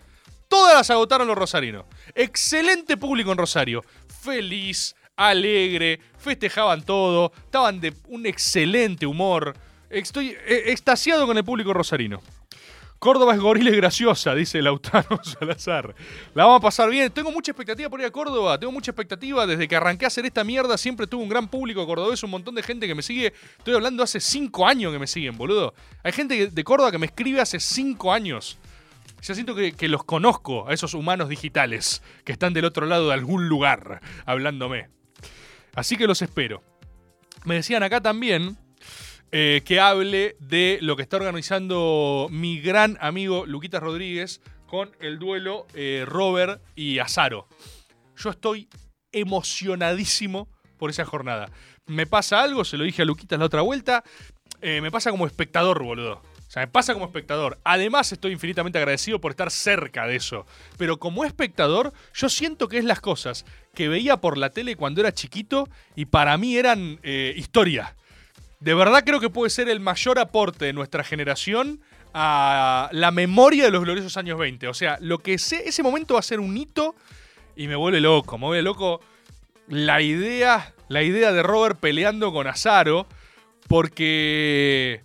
Todas 0.48 0.74
las 0.74 0.90
agotaron 0.90 1.26
los 1.26 1.36
rosarinos. 1.36 1.84
Excelente 2.14 2.96
público 2.96 3.32
en 3.32 3.38
Rosario. 3.38 3.84
Feliz, 4.22 4.94
alegre, 5.16 6.00
festejaban 6.18 6.82
todo, 6.82 7.32
estaban 7.44 7.80
de 7.80 7.94
un 8.08 8.26
excelente 8.26 9.06
humor. 9.06 9.54
Estoy 9.90 10.30
eh, 10.46 10.64
extasiado 10.66 11.26
con 11.26 11.36
el 11.36 11.44
público 11.44 11.72
rosarino. 11.72 12.20
Córdoba 13.04 13.34
es 13.34 13.40
gorila 13.40 13.68
y 13.70 13.76
graciosa, 13.76 14.34
dice 14.34 14.62
Lautaro 14.62 15.20
Salazar. 15.22 15.94
La 16.32 16.46
vamos 16.46 16.60
a 16.60 16.62
pasar 16.62 16.88
bien. 16.88 17.12
Tengo 17.12 17.30
mucha 17.30 17.50
expectativa 17.50 17.90
por 17.90 18.00
ir 18.00 18.06
a 18.06 18.10
Córdoba. 18.10 18.58
Tengo 18.58 18.72
mucha 18.72 18.92
expectativa. 18.92 19.46
Desde 19.46 19.68
que 19.68 19.76
arranqué 19.76 20.06
a 20.06 20.08
hacer 20.08 20.24
esta 20.24 20.42
mierda, 20.42 20.78
siempre 20.78 21.06
tuve 21.06 21.22
un 21.22 21.28
gran 21.28 21.48
público 21.48 21.86
cordobés, 21.86 22.22
un 22.22 22.30
montón 22.30 22.54
de 22.54 22.62
gente 22.62 22.86
que 22.86 22.94
me 22.94 23.02
sigue. 23.02 23.34
Estoy 23.58 23.74
hablando 23.74 24.02
hace 24.02 24.20
cinco 24.20 24.66
años 24.66 24.90
que 24.90 24.98
me 24.98 25.06
siguen, 25.06 25.36
boludo. 25.36 25.74
Hay 26.02 26.12
gente 26.12 26.46
de 26.46 26.64
Córdoba 26.64 26.90
que 26.90 26.98
me 26.98 27.04
escribe 27.04 27.42
hace 27.42 27.60
cinco 27.60 28.10
años. 28.10 28.56
Ya 29.20 29.34
siento 29.34 29.54
que, 29.54 29.72
que 29.72 29.88
los 29.88 30.04
conozco 30.04 30.66
a 30.66 30.72
esos 30.72 30.94
humanos 30.94 31.28
digitales 31.28 32.02
que 32.24 32.32
están 32.32 32.54
del 32.54 32.64
otro 32.64 32.86
lado 32.86 33.08
de 33.08 33.14
algún 33.14 33.50
lugar 33.50 34.00
hablándome. 34.24 34.88
Así 35.74 35.96
que 35.96 36.06
los 36.06 36.22
espero. 36.22 36.62
Me 37.44 37.56
decían 37.56 37.82
acá 37.82 38.00
también 38.00 38.56
eh, 39.32 39.62
que 39.64 39.80
hable 39.80 40.36
de 40.38 40.78
lo 40.80 40.96
que 40.96 41.02
está 41.02 41.16
organizando 41.16 42.28
mi 42.30 42.60
gran 42.60 42.96
amigo 43.00 43.46
Luquitas 43.46 43.82
Rodríguez 43.82 44.40
con 44.66 44.92
el 45.00 45.18
duelo 45.18 45.66
eh, 45.74 46.04
Robert 46.06 46.62
y 46.74 47.00
Azaro. 47.00 47.48
Yo 48.16 48.30
estoy 48.30 48.68
emocionadísimo 49.12 50.48
por 50.78 50.90
esa 50.90 51.04
jornada. 51.04 51.50
Me 51.86 52.06
pasa 52.06 52.42
algo, 52.42 52.64
se 52.64 52.76
lo 52.76 52.84
dije 52.84 53.02
a 53.02 53.04
Luquitas 53.04 53.38
la 53.38 53.44
otra 53.44 53.62
vuelta, 53.62 54.04
eh, 54.60 54.80
me 54.80 54.90
pasa 54.90 55.10
como 55.10 55.26
espectador, 55.26 55.82
boludo. 55.82 56.22
Sea, 56.54 56.62
me 56.62 56.68
pasa 56.68 56.94
como 56.94 57.06
espectador. 57.06 57.58
Además, 57.64 58.12
estoy 58.12 58.30
infinitamente 58.30 58.78
agradecido 58.78 59.20
por 59.20 59.32
estar 59.32 59.50
cerca 59.50 60.06
de 60.06 60.14
eso. 60.14 60.46
Pero 60.78 60.98
como 61.00 61.24
espectador, 61.24 61.92
yo 62.14 62.28
siento 62.28 62.68
que 62.68 62.78
es 62.78 62.84
las 62.84 63.00
cosas 63.00 63.44
que 63.74 63.88
veía 63.88 64.18
por 64.18 64.38
la 64.38 64.50
tele 64.50 64.76
cuando 64.76 65.00
era 65.00 65.12
chiquito 65.12 65.68
y 65.96 66.04
para 66.04 66.38
mí 66.38 66.56
eran 66.56 67.00
eh, 67.02 67.34
historia. 67.36 67.96
De 68.60 68.72
verdad 68.72 69.02
creo 69.04 69.18
que 69.18 69.30
puede 69.30 69.50
ser 69.50 69.68
el 69.68 69.80
mayor 69.80 70.20
aporte 70.20 70.66
de 70.66 70.72
nuestra 70.72 71.02
generación 71.02 71.80
a 72.12 72.88
la 72.92 73.10
memoria 73.10 73.64
de 73.64 73.72
los 73.72 73.82
gloriosos 73.82 74.16
años 74.16 74.38
20. 74.38 74.68
O 74.68 74.74
sea, 74.74 74.96
lo 75.00 75.18
que 75.18 75.38
sé, 75.38 75.68
ese 75.68 75.82
momento 75.82 76.14
va 76.14 76.20
a 76.20 76.22
ser 76.22 76.38
un 76.38 76.56
hito 76.56 76.94
y 77.56 77.66
me 77.66 77.74
vuelve 77.74 78.00
loco. 78.00 78.38
Me 78.38 78.46
vuelve 78.46 78.62
loco 78.62 79.00
la 79.66 80.00
idea 80.00 80.72
la 80.86 81.02
idea 81.02 81.32
de 81.32 81.42
Robert 81.42 81.80
peleando 81.80 82.32
con 82.32 82.46
Azaro 82.46 83.08
porque 83.66 85.02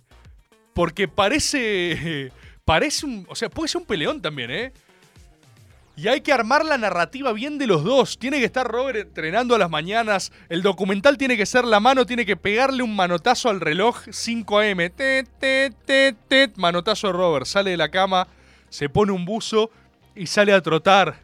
porque 0.80 1.08
parece 1.08 2.32
parece 2.64 3.04
un, 3.04 3.26
o 3.28 3.34
sea, 3.34 3.50
puede 3.50 3.68
ser 3.68 3.82
un 3.82 3.86
peleón 3.86 4.22
también, 4.22 4.50
¿eh? 4.50 4.72
Y 5.94 6.08
hay 6.08 6.22
que 6.22 6.32
armar 6.32 6.64
la 6.64 6.78
narrativa 6.78 7.34
bien 7.34 7.58
de 7.58 7.66
los 7.66 7.84
dos. 7.84 8.18
Tiene 8.18 8.38
que 8.38 8.46
estar 8.46 8.66
Robert 8.66 8.98
entrenando 8.98 9.54
a 9.54 9.58
las 9.58 9.68
mañanas. 9.68 10.32
El 10.48 10.62
documental 10.62 11.18
tiene 11.18 11.36
que 11.36 11.44
ser 11.44 11.66
la 11.66 11.80
mano, 11.80 12.06
tiene 12.06 12.24
que 12.24 12.38
pegarle 12.38 12.82
un 12.82 12.96
manotazo 12.96 13.50
al 13.50 13.60
reloj 13.60 13.98
5 14.10 14.58
am. 14.58 14.78
Tet, 14.96 15.28
tet, 15.38 15.74
tet, 15.84 16.16
tet. 16.28 16.56
Manotazo 16.56 17.08
de 17.08 17.12
Robert. 17.12 17.44
Sale 17.44 17.72
de 17.72 17.76
la 17.76 17.90
cama, 17.90 18.26
se 18.70 18.88
pone 18.88 19.12
un 19.12 19.26
buzo 19.26 19.70
y 20.14 20.28
sale 20.28 20.54
a 20.54 20.62
trotar. 20.62 21.20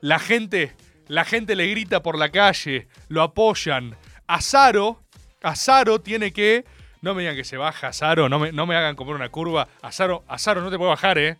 La 0.00 0.18
gente, 0.18 0.74
la 1.06 1.24
gente 1.24 1.54
le 1.54 1.68
grita 1.68 2.02
por 2.02 2.18
la 2.18 2.30
calle, 2.30 2.88
lo 3.06 3.22
apoyan. 3.22 3.94
Azaro, 4.26 5.04
Azaro 5.40 6.00
tiene 6.00 6.32
que. 6.32 6.64
No 7.00 7.14
me 7.14 7.22
digan 7.22 7.36
que 7.36 7.44
se 7.44 7.56
baja, 7.56 7.88
Azaro, 7.88 8.28
no 8.28 8.38
me, 8.38 8.52
no 8.52 8.66
me 8.66 8.76
hagan 8.76 8.96
comer 8.96 9.14
una 9.14 9.28
curva. 9.28 9.68
Azaro, 9.82 10.24
Azaro, 10.26 10.60
no 10.62 10.70
te 10.70 10.78
puede 10.78 10.90
bajar, 10.90 11.18
eh. 11.18 11.38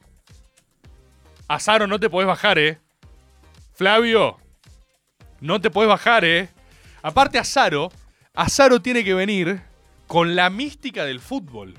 Azaro, 1.49 1.87
no 1.87 1.99
te 1.99 2.09
podés 2.09 2.29
bajar, 2.29 2.59
eh. 2.59 2.79
Flavio, 3.75 4.39
no 5.41 5.61
te 5.61 5.71
podés 5.71 5.89
bajar, 5.89 6.25
eh. 6.25 6.49
Aparte, 7.03 7.39
Azaro, 7.39 7.91
Azaro 8.35 8.81
tiene 8.81 9.03
que 9.03 9.15
venir 9.15 9.63
con 10.07 10.37
la 10.37 10.51
mística 10.51 11.05
del 11.05 11.21
fútbol. 11.21 11.75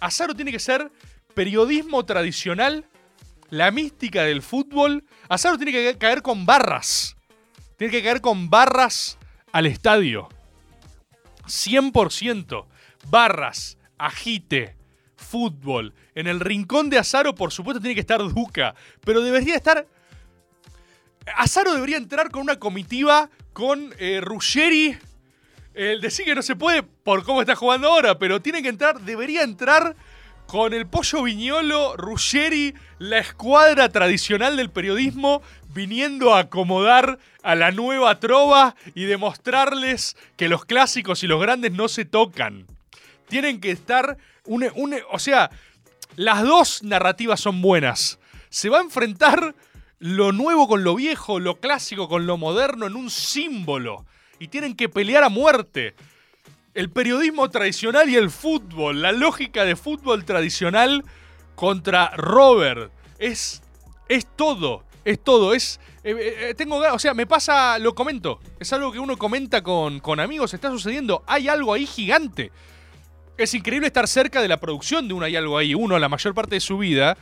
Azaro 0.00 0.34
tiene 0.34 0.50
que 0.50 0.58
ser 0.58 0.90
periodismo 1.34 2.04
tradicional, 2.04 2.86
la 3.50 3.70
mística 3.70 4.24
del 4.24 4.42
fútbol. 4.42 5.04
Azaro 5.28 5.56
tiene 5.58 5.72
que 5.72 5.96
caer 5.98 6.22
con 6.22 6.46
barras. 6.46 7.16
Tiene 7.76 7.92
que 7.92 8.02
caer 8.02 8.20
con 8.20 8.50
barras 8.50 9.18
al 9.52 9.66
estadio. 9.66 10.28
100%. 11.46 12.66
Barras, 13.08 13.78
agite, 13.98 14.76
fútbol. 15.16 15.94
En 16.14 16.26
el 16.26 16.40
rincón 16.40 16.90
de 16.90 16.98
Azaro, 16.98 17.34
por 17.34 17.52
supuesto, 17.52 17.80
tiene 17.80 17.94
que 17.94 18.00
estar 18.00 18.20
Duca. 18.20 18.74
Pero 19.04 19.20
debería 19.20 19.56
estar. 19.56 19.86
Azaro 21.36 21.74
debería 21.74 21.96
entrar 21.96 22.30
con 22.30 22.42
una 22.42 22.58
comitiva 22.58 23.30
con 23.52 23.94
eh. 23.98 24.20
El 25.74 26.00
decir 26.02 26.26
que 26.26 26.34
no 26.34 26.42
se 26.42 26.56
puede 26.56 26.82
por 26.82 27.24
cómo 27.24 27.40
está 27.40 27.56
jugando 27.56 27.88
ahora, 27.88 28.18
pero 28.18 28.42
tiene 28.42 28.62
que 28.62 28.68
entrar, 28.68 29.00
debería 29.00 29.42
entrar 29.42 29.96
con 30.46 30.74
el 30.74 30.86
pollo 30.86 31.22
viñolo, 31.22 31.96
Ruggeri, 31.96 32.74
la 32.98 33.18
escuadra 33.18 33.88
tradicional 33.88 34.58
del 34.58 34.70
periodismo, 34.70 35.40
viniendo 35.72 36.34
a 36.34 36.40
acomodar 36.40 37.18
a 37.42 37.54
la 37.54 37.70
nueva 37.70 38.20
trova 38.20 38.74
y 38.94 39.04
demostrarles 39.04 40.14
que 40.36 40.50
los 40.50 40.66
clásicos 40.66 41.22
y 41.22 41.26
los 41.26 41.40
grandes 41.40 41.72
no 41.72 41.88
se 41.88 42.04
tocan. 42.04 42.66
Tienen 43.32 43.62
que 43.62 43.70
estar. 43.70 44.18
O 45.10 45.18
sea, 45.18 45.50
las 46.16 46.42
dos 46.42 46.82
narrativas 46.82 47.40
son 47.40 47.62
buenas. 47.62 48.18
Se 48.50 48.68
va 48.68 48.76
a 48.76 48.82
enfrentar 48.82 49.54
lo 49.98 50.32
nuevo 50.32 50.68
con 50.68 50.84
lo 50.84 50.94
viejo, 50.94 51.40
lo 51.40 51.58
clásico 51.58 52.10
con 52.10 52.26
lo 52.26 52.36
moderno 52.36 52.86
en 52.86 52.94
un 52.94 53.08
símbolo. 53.08 54.04
Y 54.38 54.48
tienen 54.48 54.76
que 54.76 54.90
pelear 54.90 55.24
a 55.24 55.30
muerte. 55.30 55.94
El 56.74 56.90
periodismo 56.90 57.48
tradicional 57.48 58.10
y 58.10 58.16
el 58.16 58.30
fútbol, 58.30 59.00
la 59.00 59.12
lógica 59.12 59.64
de 59.64 59.76
fútbol 59.76 60.26
tradicional 60.26 61.02
contra 61.54 62.10
Robert. 62.10 62.92
Es, 63.18 63.62
es 64.10 64.26
todo, 64.36 64.84
es 65.06 65.24
todo. 65.24 65.54
Es, 65.54 65.80
eh, 66.04 66.50
eh, 66.50 66.54
tengo, 66.54 66.82
o 66.92 66.98
sea, 66.98 67.14
me 67.14 67.26
pasa, 67.26 67.78
lo 67.78 67.94
comento. 67.94 68.40
Es 68.60 68.74
algo 68.74 68.92
que 68.92 68.98
uno 68.98 69.16
comenta 69.16 69.62
con, 69.62 70.00
con 70.00 70.20
amigos, 70.20 70.52
está 70.52 70.68
sucediendo. 70.68 71.22
Hay 71.26 71.48
algo 71.48 71.72
ahí 71.72 71.86
gigante. 71.86 72.52
Es 73.38 73.54
increíble 73.54 73.86
estar 73.86 74.06
cerca 74.06 74.42
de 74.42 74.48
la 74.48 74.60
producción 74.60 75.08
de 75.08 75.14
un 75.14 75.22
Hay 75.22 75.36
algo 75.36 75.56
ahí. 75.56 75.74
Uno, 75.74 75.98
la 75.98 76.08
mayor 76.08 76.34
parte 76.34 76.56
de 76.56 76.60
su 76.60 76.78
vida, 76.78 77.16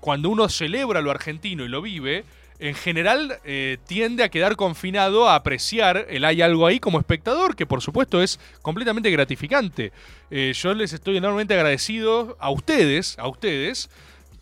cuando 0.00 0.28
uno 0.28 0.48
celebra 0.48 1.00
lo 1.00 1.10
argentino 1.10 1.64
y 1.64 1.68
lo 1.68 1.80
vive, 1.80 2.24
en 2.58 2.74
general 2.74 3.38
eh, 3.44 3.78
tiende 3.86 4.24
a 4.24 4.28
quedar 4.28 4.56
confinado 4.56 5.28
a 5.28 5.36
apreciar 5.36 6.06
el 6.08 6.24
Hay 6.24 6.42
algo 6.42 6.66
ahí 6.66 6.80
como 6.80 6.98
espectador, 6.98 7.56
que 7.56 7.66
por 7.66 7.82
supuesto 7.82 8.20
es 8.20 8.40
completamente 8.62 9.10
gratificante. 9.10 9.92
Eh, 10.30 10.52
yo 10.54 10.74
les 10.74 10.92
estoy 10.92 11.16
enormemente 11.16 11.54
agradecido 11.54 12.36
a 12.40 12.50
ustedes, 12.50 13.16
a 13.18 13.28
ustedes. 13.28 13.90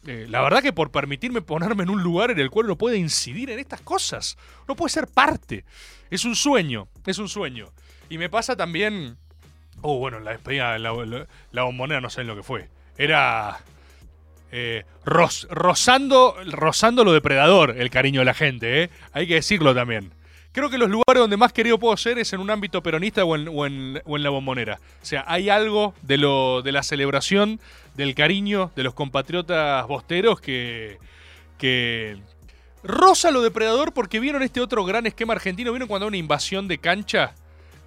eh, 0.07 0.27
la 0.29 0.41
verdad 0.43 0.63
que 0.63 0.73
por 0.73 0.91
permitirme 0.91 1.43
ponerme 1.43 1.85
en 1.85 1.91
un 1.91 2.03
lugar 2.03 2.31
en 2.31 2.41
el 2.41 2.51
cual 2.51 2.67
uno 2.67 2.77
puede 2.77 2.97
incidir 2.97 3.51
en 3.51 3.59
estas 3.59 3.83
cosas. 3.83 4.37
Uno 4.67 4.77
puede 4.77 4.91
ser 4.91 5.07
parte. 5.07 5.65
Es 6.11 6.25
un 6.25 6.35
sueño, 6.35 6.89
es 7.07 7.19
un 7.19 7.29
sueño. 7.29 7.71
Y 8.09 8.19
me 8.19 8.29
pasa 8.29 8.57
también 8.57 9.17
Oh, 9.83 9.99
bueno, 9.99 10.19
la 10.21 11.63
bombonera 11.63 12.01
no 12.01 12.09
sé 12.11 12.25
lo 12.25 12.35
que 12.37 12.43
fue. 12.43 12.69
Era. 12.97 13.59
eh, 14.53 14.85
rozando, 15.05 16.37
rozando 16.53 17.05
lo 17.05 17.13
depredador, 17.13 17.75
el 17.79 17.91
cariño 17.91 18.21
de 18.21 18.25
la 18.27 18.35
gente, 18.35 18.83
¿eh? 18.85 18.91
Hay 19.13 19.27
que 19.27 19.35
decirlo 19.35 19.75
también. 19.75 20.13
Creo 20.53 20.69
que 20.69 20.77
los 20.77 20.91
lugares 20.91 21.19
donde 21.19 21.39
más 21.39 21.53
querido 21.55 21.79
puedo 21.79 21.97
ser 21.97 22.19
es 22.19 22.33
en 22.35 22.41
un 22.41 22.51
ámbito 22.51 22.83
peronista 22.83 23.25
o 23.25 23.35
en, 23.35 23.49
en- 23.49 24.03
en 24.07 24.23
la 24.23 24.29
bombonera. 24.31 24.79
O 25.03 25.05
sea, 25.07 25.25
hay 25.27 25.49
algo 25.49 25.95
de, 26.03 26.19
la 26.19 26.83
celebración, 26.83 27.59
del 27.95 28.15
cariño 28.15 28.71
de 28.77 28.83
los 28.83 28.93
compatriotas 28.95 29.87
bosteros 29.87 30.41
que. 30.41 30.99
que. 31.59 32.19
Rosa 32.85 33.31
lo 33.31 33.41
depredador 33.43 33.93
porque 33.95 34.19
vieron 34.21 34.43
este 34.43 34.61
otro 34.61 34.85
gran 34.85 35.07
esquema 35.07 35.33
argentino. 35.33 35.71
¿Vieron 35.73 35.89
cuando 35.89 36.05
hay 36.05 36.09
una 36.09 36.17
invasión 36.19 36.69
de 36.69 36.79
cancha? 36.79 37.35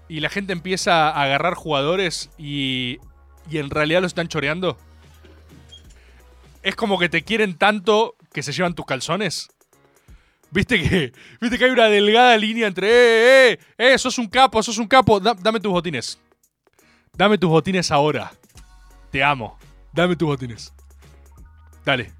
Y 0.07 0.19
la 0.19 0.29
gente 0.29 0.53
empieza 0.53 1.09
a 1.09 1.23
agarrar 1.23 1.55
jugadores 1.55 2.29
y, 2.37 2.99
y 3.49 3.57
en 3.57 3.69
realidad 3.69 4.01
los 4.01 4.11
están 4.11 4.27
choreando. 4.27 4.77
Es 6.63 6.75
como 6.75 6.97
que 6.97 7.09
te 7.09 7.23
quieren 7.23 7.55
tanto 7.57 8.15
que 8.33 8.43
se 8.43 8.51
llevan 8.51 8.73
tus 8.75 8.85
calzones. 8.85 9.49
¿Viste 10.51 10.81
que, 10.81 11.11
¿Viste 11.41 11.57
que 11.57 11.65
hay 11.65 11.71
una 11.71 11.85
delgada 11.85 12.37
línea 12.37 12.67
entre, 12.67 12.87
eh, 12.89 13.51
eh, 13.53 13.59
eh, 13.77 13.97
sos 13.97 14.17
un 14.17 14.27
capo, 14.27 14.61
sos 14.63 14.77
un 14.77 14.87
capo, 14.87 15.19
Da- 15.19 15.35
dame 15.39 15.59
tus 15.59 15.71
botines. 15.71 16.19
Dame 17.13 17.37
tus 17.37 17.49
botines 17.49 17.91
ahora. 17.91 18.31
Te 19.11 19.23
amo. 19.23 19.57
Dame 19.93 20.15
tus 20.15 20.27
botines. 20.27 20.73
Dale. 21.85 22.11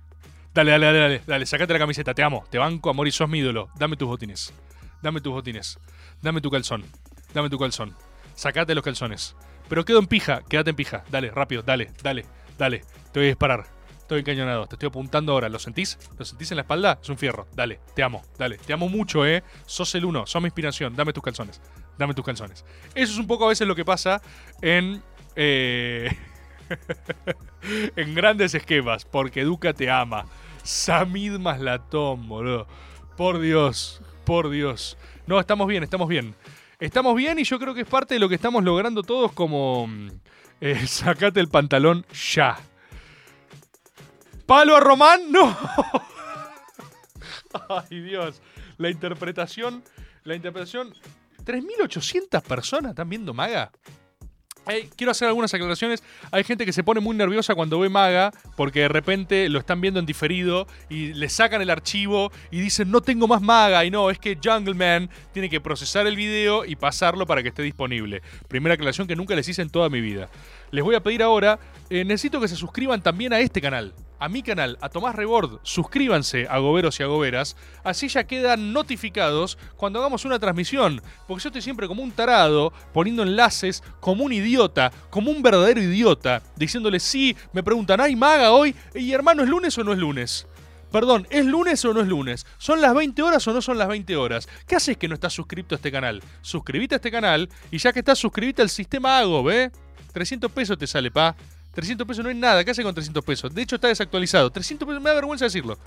Dale, 0.53 0.71
dale, 0.71 0.85
dale, 0.85 0.99
dale, 0.99 1.21
dale, 1.27 1.45
sacate 1.45 1.73
la 1.73 1.79
camiseta, 1.79 2.13
te 2.13 2.23
amo, 2.23 2.45
te 2.49 2.57
banco, 2.57 2.89
amor 2.89 3.07
y 3.09 3.11
sos 3.11 3.27
mi 3.27 3.39
ídolo. 3.39 3.67
Dame 3.77 3.97
tus 3.97 4.07
botines. 4.07 4.53
Dame 5.01 5.19
tus 5.19 5.33
botines. 5.33 5.77
Dame 6.21 6.39
tu 6.39 6.49
calzón. 6.49 6.85
Dame 7.35 7.49
tu 7.49 7.59
calzón. 7.59 7.93
Sacate 8.33 8.73
los 8.73 8.83
calzones. 8.83 9.35
Pero 9.67 9.83
quedo 9.83 9.99
en 9.99 10.07
pija, 10.07 10.41
quédate 10.47 10.69
en 10.69 10.75
pija. 10.77 11.03
Dale, 11.11 11.31
rápido, 11.31 11.61
dale, 11.63 11.91
dale, 12.01 12.25
dale. 12.57 12.79
Te 13.11 13.19
voy 13.19 13.25
a 13.25 13.27
disparar. 13.27 13.65
Estoy 13.99 14.19
encañonado, 14.21 14.67
te 14.67 14.75
estoy 14.75 14.87
apuntando 14.87 15.33
ahora. 15.33 15.49
¿Lo 15.49 15.59
sentís? 15.59 15.97
¿Lo 16.17 16.23
sentís 16.23 16.51
en 16.51 16.57
la 16.57 16.61
espalda? 16.61 16.97
Es 17.01 17.09
un 17.09 17.17
fierro. 17.17 17.45
Dale, 17.53 17.81
te 17.93 18.03
amo, 18.03 18.21
dale. 18.37 18.57
Te 18.57 18.71
amo 18.71 18.87
mucho, 18.87 19.25
eh. 19.25 19.43
Sos 19.65 19.93
el 19.95 20.05
uno, 20.05 20.25
sos 20.25 20.41
mi 20.41 20.47
inspiración. 20.47 20.95
Dame 20.95 21.11
tus 21.11 21.23
calzones. 21.23 21.59
Dame 21.97 22.13
tus 22.13 22.23
calzones. 22.23 22.63
Eso 22.93 23.13
es 23.13 23.19
un 23.19 23.27
poco 23.27 23.45
a 23.45 23.49
veces 23.49 23.67
lo 23.67 23.75
que 23.75 23.83
pasa 23.83 24.21
en. 24.61 25.03
eh, 25.35 26.09
en 27.95 28.15
grandes 28.15 28.55
esquemas. 28.55 29.03
Porque 29.03 29.43
Duca 29.43 29.73
te 29.73 29.89
ama. 29.89 30.25
Samid 30.63 31.33
Maslatón, 31.37 32.29
boludo. 32.29 32.67
Por 33.17 33.39
Dios, 33.39 34.01
por 34.23 34.49
Dios. 34.49 34.97
No, 35.27 35.39
estamos 35.39 35.67
bien, 35.67 35.83
estamos 35.83 36.07
bien. 36.07 36.35
Estamos 36.79 37.15
bien 37.15 37.39
y 37.39 37.43
yo 37.43 37.57
creo 37.59 37.73
que 37.73 37.81
es 37.81 37.87
parte 37.87 38.15
de 38.15 38.19
lo 38.19 38.29
que 38.29 38.35
estamos 38.35 38.63
logrando 38.63 39.03
todos 39.03 39.31
como... 39.31 39.87
mm, 39.87 40.09
eh, 40.61 40.87
sacate 40.87 41.39
el 41.39 41.49
pantalón 41.49 42.05
ya. 42.33 42.57
¿Palo 44.45 44.75
a 44.75 44.79
Román? 44.79 45.31
No. 45.31 45.57
Ay, 47.69 48.01
Dios. 48.01 48.41
La 48.77 48.89
interpretación... 48.89 49.83
La 50.23 50.35
interpretación... 50.35 50.93
3.800 51.43 52.41
personas 52.41 52.91
están 52.91 53.07
viendo 53.07 53.33
Maga. 53.33 53.71
Quiero 54.95 55.11
hacer 55.11 55.27
algunas 55.27 55.53
aclaraciones. 55.53 56.03
Hay 56.31 56.43
gente 56.43 56.65
que 56.65 56.73
se 56.73 56.83
pone 56.83 56.99
muy 56.99 57.15
nerviosa 57.15 57.55
cuando 57.55 57.79
ve 57.79 57.89
Maga 57.89 58.31
porque 58.55 58.81
de 58.81 58.87
repente 58.87 59.49
lo 59.49 59.59
están 59.59 59.81
viendo 59.81 59.99
en 59.99 60.05
diferido 60.05 60.67
y 60.89 61.13
le 61.13 61.29
sacan 61.29 61.61
el 61.61 61.69
archivo 61.69 62.31
y 62.51 62.59
dicen 62.59 62.91
no 62.91 63.01
tengo 63.01 63.27
más 63.27 63.41
Maga 63.41 63.85
y 63.85 63.91
no, 63.91 64.09
es 64.09 64.19
que 64.19 64.37
Jungleman 64.43 65.09
tiene 65.33 65.49
que 65.49 65.61
procesar 65.61 66.07
el 66.07 66.15
video 66.15 66.65
y 66.65 66.75
pasarlo 66.75 67.25
para 67.25 67.43
que 67.43 67.49
esté 67.49 67.61
disponible. 67.61 68.21
Primera 68.47 68.75
aclaración 68.75 69.07
que 69.07 69.15
nunca 69.15 69.35
les 69.35 69.47
hice 69.47 69.61
en 69.61 69.69
toda 69.69 69.89
mi 69.89 70.01
vida. 70.01 70.29
Les 70.71 70.83
voy 70.83 70.95
a 70.95 71.01
pedir 71.01 71.23
ahora, 71.23 71.59
eh, 71.89 72.03
necesito 72.03 72.41
que 72.41 72.47
se 72.47 72.55
suscriban 72.55 73.01
también 73.01 73.33
a 73.33 73.39
este 73.39 73.61
canal, 73.61 73.93
a 74.19 74.29
mi 74.29 74.43
canal, 74.43 74.77
a 74.81 74.89
Tomás 74.89 75.15
Rebord. 75.15 75.59
Suscríbanse 75.63 76.47
a 76.49 76.57
Goberos 76.59 76.99
y 76.99 77.03
a 77.03 77.07
Goberas, 77.07 77.55
así 77.83 78.07
ya 78.07 78.25
quedan 78.25 78.73
notificados 78.73 79.57
cuando 79.75 79.99
hagamos 79.99 80.25
una 80.25 80.39
transmisión. 80.39 81.01
Porque 81.27 81.43
yo 81.43 81.49
estoy 81.49 81.61
siempre 81.61 81.87
como 81.87 82.03
un 82.03 82.11
tarado, 82.11 82.73
poniendo 82.93 83.23
enlaces, 83.23 83.83
como 83.99 84.23
un 84.23 84.33
idiota, 84.33 84.91
como 85.09 85.31
un 85.31 85.41
verdadero 85.41 85.81
idiota, 85.81 86.41
diciéndole 86.55 86.99
sí, 86.99 87.35
me 87.53 87.63
preguntan, 87.63 88.01
¿hay 88.01 88.15
maga 88.15 88.51
hoy? 88.51 88.75
Y 88.93 89.11
hermano, 89.11 89.43
¿es 89.43 89.49
lunes 89.49 89.77
o 89.77 89.83
no 89.83 89.93
es 89.93 89.99
lunes? 89.99 90.47
Perdón, 90.91 91.27
¿es 91.29 91.45
lunes 91.45 91.83
o 91.83 91.93
no 91.93 92.01
es 92.01 92.07
lunes? 92.07 92.45
¿Son 92.57 92.79
las 92.79 92.93
20 92.93 93.21
horas 93.21 93.45
o 93.47 93.53
no 93.53 93.61
son 93.61 93.77
las 93.77 93.89
20 93.89 94.15
horas? 94.15 94.47
¿Qué 94.65 94.77
haces 94.77 94.95
que 94.95 95.09
no 95.09 95.15
estás 95.15 95.33
suscrito 95.33 95.75
a 95.75 95.77
este 95.77 95.91
canal? 95.91 96.23
Suscribite 96.41 96.95
a 96.95 96.97
este 96.97 97.11
canal 97.11 97.49
y 97.69 97.79
ya 97.79 97.91
que 97.91 97.99
estás 97.99 98.17
suscribite 98.17 98.61
al 98.61 98.69
sistema 98.69 99.19
Hago, 99.19 99.43
¿ve? 99.43 99.71
300 100.13 100.49
pesos 100.53 100.77
te 100.77 100.87
sale, 100.87 101.11
pa. 101.11 101.35
300 101.75 102.07
pesos 102.07 102.23
no 102.23 102.31
es 102.31 102.35
nada. 102.37 102.63
¿Qué 102.63 102.71
haces 102.71 102.83
con 102.83 102.95
300 102.95 103.23
pesos? 103.23 103.53
De 103.53 103.61
hecho 103.61 103.75
está 103.75 103.89
desactualizado. 103.89 104.49
300 104.49 104.87
pesos, 104.87 105.03
me 105.03 105.09
da 105.09 105.15
vergüenza 105.15 105.45
decirlo. 105.45 105.77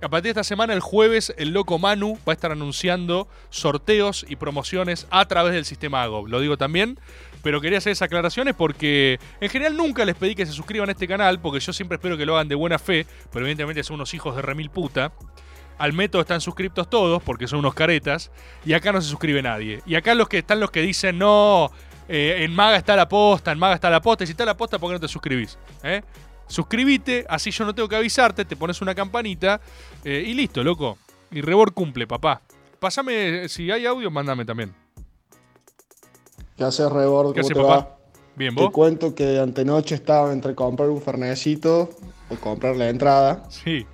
A 0.00 0.08
partir 0.08 0.24
de 0.24 0.40
esta 0.40 0.44
semana, 0.44 0.74
el 0.74 0.80
jueves, 0.80 1.34
el 1.38 1.50
loco 1.50 1.78
Manu 1.78 2.18
va 2.28 2.32
a 2.32 2.34
estar 2.34 2.52
anunciando 2.52 3.26
sorteos 3.50 4.24
y 4.28 4.36
promociones 4.36 5.08
a 5.10 5.26
través 5.26 5.54
del 5.54 5.64
sistema 5.64 6.02
Hago. 6.02 6.28
Lo 6.28 6.40
digo 6.40 6.56
también. 6.56 7.00
Pero 7.42 7.60
quería 7.60 7.78
hacer 7.78 7.92
esas 7.92 8.06
aclaraciones 8.06 8.54
porque 8.56 9.20
en 9.40 9.48
general 9.48 9.76
nunca 9.76 10.04
les 10.04 10.16
pedí 10.16 10.34
que 10.34 10.44
se 10.44 10.52
suscriban 10.52 10.88
a 10.88 10.92
este 10.92 11.06
canal, 11.06 11.40
porque 11.40 11.60
yo 11.60 11.72
siempre 11.72 11.96
espero 11.96 12.16
que 12.16 12.26
lo 12.26 12.34
hagan 12.34 12.48
de 12.48 12.56
buena 12.56 12.80
fe, 12.80 13.06
pero 13.32 13.44
evidentemente 13.44 13.84
son 13.84 13.94
unos 13.94 14.12
hijos 14.14 14.34
de 14.34 14.42
remil 14.42 14.70
puta. 14.70 15.12
Al 15.78 15.92
método 15.92 16.22
están 16.22 16.40
suscriptos 16.40 16.90
todos, 16.90 17.22
porque 17.22 17.46
son 17.46 17.60
unos 17.60 17.74
caretas, 17.74 18.32
y 18.64 18.72
acá 18.72 18.90
no 18.90 19.00
se 19.00 19.08
suscribe 19.08 19.40
nadie. 19.42 19.80
Y 19.86 19.94
acá 19.94 20.16
los 20.16 20.28
que 20.28 20.38
están 20.38 20.58
los 20.58 20.72
que 20.72 20.82
dicen, 20.82 21.18
no, 21.18 21.70
eh, 22.08 22.36
en 22.44 22.54
Maga 22.54 22.76
está 22.76 22.96
la 22.96 23.08
posta, 23.08 23.52
en 23.52 23.58
Maga 23.58 23.74
está 23.74 23.90
la 23.90 24.00
posta, 24.00 24.24
y 24.24 24.26
si 24.26 24.32
está 24.32 24.44
la 24.44 24.56
posta, 24.56 24.78
¿por 24.78 24.88
qué 24.90 24.94
no 24.94 25.00
te 25.00 25.08
suscribís? 25.08 25.58
¿Eh? 25.82 26.02
Suscribite, 26.46 27.26
así 27.28 27.50
yo 27.50 27.64
no 27.64 27.74
tengo 27.74 27.88
que 27.88 27.96
avisarte, 27.96 28.44
te 28.44 28.56
pones 28.56 28.80
una 28.80 28.94
campanita, 28.94 29.60
eh, 30.04 30.24
y 30.26 30.34
listo, 30.34 30.64
loco. 30.64 30.96
Y 31.30 31.42
Rebor 31.42 31.74
cumple, 31.74 32.06
papá. 32.06 32.40
Pásame, 32.80 33.48
si 33.48 33.70
hay 33.70 33.84
audio, 33.86 34.10
mándame 34.10 34.44
también. 34.44 34.74
¿Qué 36.56 36.64
haces, 36.64 36.90
Rebord? 36.90 37.34
¿Qué 37.34 37.42
¿Cómo 37.42 37.46
haces, 37.46 37.56
te 37.56 37.62
papá? 37.62 37.76
va? 37.76 37.98
Bien, 38.36 38.54
Te 38.54 38.62
¿vos? 38.62 38.70
cuento 38.70 39.14
que 39.14 39.38
antenoche 39.38 39.94
estaba 39.96 40.32
entre 40.32 40.54
comprar 40.54 40.88
un 40.90 41.02
fernecito 41.02 41.90
o 42.30 42.36
comprar 42.36 42.76
la 42.76 42.88
entrada. 42.88 43.42
Sí. 43.50 43.84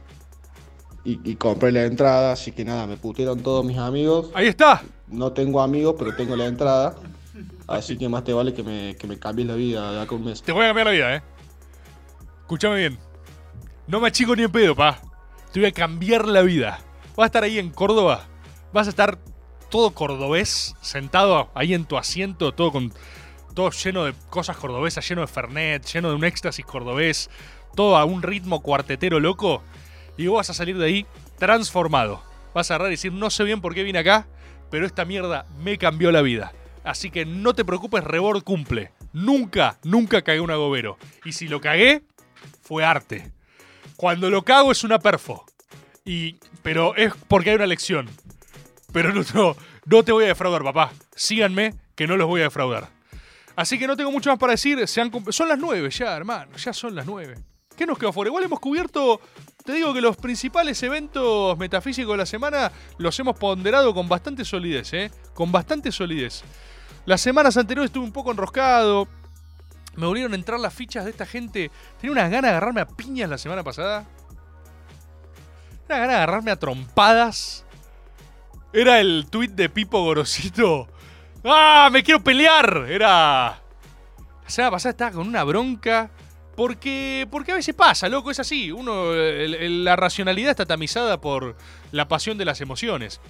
Y, 1.04 1.20
y 1.30 1.36
compré 1.36 1.72
la 1.72 1.84
entrada, 1.84 2.32
así 2.32 2.52
que 2.52 2.64
nada, 2.64 2.86
me 2.86 2.96
putieron 2.96 3.40
todos 3.42 3.64
mis 3.64 3.78
amigos. 3.78 4.30
Ahí 4.34 4.46
está. 4.46 4.82
No 5.08 5.32
tengo 5.32 5.60
amigos, 5.60 5.96
pero 5.98 6.14
tengo 6.14 6.36
la 6.36 6.46
entrada. 6.46 6.94
Así 7.66 7.96
que 7.96 8.08
más 8.08 8.24
te 8.24 8.32
vale 8.32 8.52
que 8.52 8.62
me, 8.62 8.96
que 8.96 9.06
me 9.06 9.18
cambies 9.18 9.48
la 9.48 9.54
vida 9.54 9.92
de 9.92 10.00
acá 10.02 10.14
un 10.14 10.24
mes. 10.24 10.42
Te 10.42 10.52
voy 10.52 10.64
a 10.64 10.68
cambiar 10.68 10.86
la 10.86 10.92
vida, 10.92 11.16
¿eh? 11.16 11.22
Escúchame 12.40 12.76
bien. 12.76 12.98
No 13.86 14.00
me 14.00 14.08
achico 14.08 14.36
ni 14.36 14.42
en 14.42 14.52
pedo, 14.52 14.74
pa. 14.74 15.00
Te 15.52 15.60
voy 15.60 15.68
a 15.68 15.72
cambiar 15.72 16.26
la 16.26 16.42
vida. 16.42 16.80
Vas 17.16 17.24
a 17.24 17.26
estar 17.26 17.42
ahí 17.42 17.58
en 17.58 17.70
Córdoba. 17.70 18.26
Vas 18.72 18.86
a 18.86 18.90
estar 18.90 19.18
todo 19.70 19.90
cordobés, 19.90 20.74
sentado 20.82 21.50
ahí 21.54 21.74
en 21.74 21.84
tu 21.84 21.96
asiento, 21.96 22.52
todo 22.52 22.72
con. 22.72 22.92
Todo 23.54 23.70
lleno 23.70 24.04
de 24.04 24.14
cosas 24.30 24.56
cordobesas, 24.56 25.08
lleno 25.08 25.20
de 25.20 25.28
Fernet, 25.28 25.86
lleno 25.86 26.08
de 26.08 26.16
un 26.16 26.24
éxtasis 26.24 26.64
cordobés, 26.64 27.30
todo 27.76 27.96
a 27.96 28.04
un 28.04 28.22
ritmo 28.22 28.62
cuartetero 28.62 29.20
loco. 29.20 29.62
Y 30.16 30.26
vos 30.26 30.38
vas 30.38 30.50
a 30.50 30.54
salir 30.54 30.76
de 30.76 30.86
ahí 30.86 31.06
transformado. 31.38 32.20
Vas 32.52 32.70
a 32.70 32.74
agarrar 32.74 32.90
y 32.90 32.94
decir, 32.96 33.12
no 33.12 33.30
sé 33.30 33.44
bien 33.44 33.60
por 33.60 33.74
qué 33.74 33.84
vine 33.84 34.00
acá, 34.00 34.26
pero 34.70 34.86
esta 34.86 35.04
mierda 35.04 35.46
me 35.60 35.78
cambió 35.78 36.10
la 36.10 36.20
vida. 36.20 36.52
Así 36.84 37.10
que 37.10 37.24
no 37.24 37.54
te 37.54 37.64
preocupes, 37.64 38.04
Rebord 38.04 38.44
cumple. 38.44 38.92
Nunca, 39.12 39.78
nunca 39.82 40.22
cagué 40.22 40.40
un 40.40 40.50
agobero. 40.50 40.98
Y 41.24 41.32
si 41.32 41.48
lo 41.48 41.60
cagué, 41.60 42.02
fue 42.62 42.84
arte. 42.84 43.32
Cuando 43.96 44.28
lo 44.28 44.42
cago 44.42 44.70
es 44.70 44.84
una 44.84 44.98
perfo. 44.98 45.46
Y, 46.04 46.36
pero 46.62 46.94
es 46.94 47.14
porque 47.26 47.50
hay 47.50 47.56
una 47.56 47.66
lección. 47.66 48.10
Pero 48.92 49.12
no, 49.12 49.56
no, 49.86 50.02
te 50.02 50.12
voy 50.12 50.24
a 50.24 50.28
defraudar, 50.28 50.62
papá. 50.62 50.92
Síganme, 51.16 51.74
que 51.94 52.06
no 52.06 52.16
los 52.16 52.28
voy 52.28 52.42
a 52.42 52.44
defraudar. 52.44 52.90
Así 53.56 53.78
que 53.78 53.86
no 53.86 53.96
tengo 53.96 54.10
mucho 54.10 54.30
más 54.30 54.38
para 54.38 54.52
decir. 54.52 54.86
Son 54.86 55.48
las 55.48 55.58
9 55.58 55.90
ya, 55.90 56.14
hermano. 56.14 56.56
Ya 56.56 56.72
son 56.72 56.94
las 56.94 57.06
9. 57.06 57.34
¿Qué 57.76 57.86
nos 57.86 57.98
quedó 57.98 58.12
fuera? 58.12 58.28
Igual 58.28 58.44
hemos 58.44 58.60
cubierto. 58.60 59.20
Te 59.64 59.72
digo 59.72 59.94
que 59.94 60.00
los 60.00 60.16
principales 60.16 60.82
eventos 60.82 61.56
metafísicos 61.56 62.12
de 62.12 62.18
la 62.18 62.26
semana 62.26 62.70
los 62.98 63.18
hemos 63.18 63.36
ponderado 63.36 63.94
con 63.94 64.08
bastante 64.08 64.44
solidez, 64.44 64.92
¿eh? 64.92 65.10
Con 65.32 65.50
bastante 65.50 65.90
solidez. 65.90 66.44
Las 67.06 67.20
semanas 67.20 67.56
anteriores 67.56 67.88
estuve 67.90 68.04
un 68.04 68.12
poco 68.12 68.30
enroscado. 68.30 69.08
Me 69.96 70.06
volvieron 70.06 70.32
a 70.32 70.36
entrar 70.36 70.58
las 70.58 70.74
fichas 70.74 71.04
de 71.04 71.10
esta 71.10 71.26
gente. 71.26 71.70
Tenía 72.00 72.12
unas 72.12 72.30
ganas 72.30 72.50
de 72.50 72.56
agarrarme 72.56 72.80
a 72.80 72.88
piñas 72.88 73.28
la 73.28 73.38
semana 73.38 73.62
pasada. 73.62 74.04
Una 75.86 75.98
ganas 75.98 76.10
de 76.10 76.16
agarrarme 76.16 76.50
a 76.50 76.58
trompadas. 76.58 77.64
Era 78.72 79.00
el 79.00 79.26
tweet 79.30 79.48
de 79.48 79.68
Pipo 79.68 80.02
Gorosito. 80.02 80.88
¡Ah! 81.44 81.90
¡Me 81.92 82.02
quiero 82.02 82.24
pelear! 82.24 82.86
Era. 82.88 83.60
La 84.42 84.50
semana 84.50 84.72
pasada 84.72 84.90
estaba 84.90 85.10
con 85.12 85.28
una 85.28 85.44
bronca. 85.44 86.10
Porque, 86.56 87.26
porque 87.30 87.50
a 87.50 87.56
veces 87.56 87.74
pasa, 87.74 88.08
loco, 88.08 88.30
es 88.30 88.38
así. 88.38 88.70
Uno, 88.70 89.12
la 89.12 89.96
racionalidad 89.96 90.50
está 90.50 90.66
tamizada 90.66 91.20
por 91.20 91.56
la 91.90 92.06
pasión 92.08 92.38
de 92.38 92.44
las 92.44 92.60
emociones. 92.60 93.20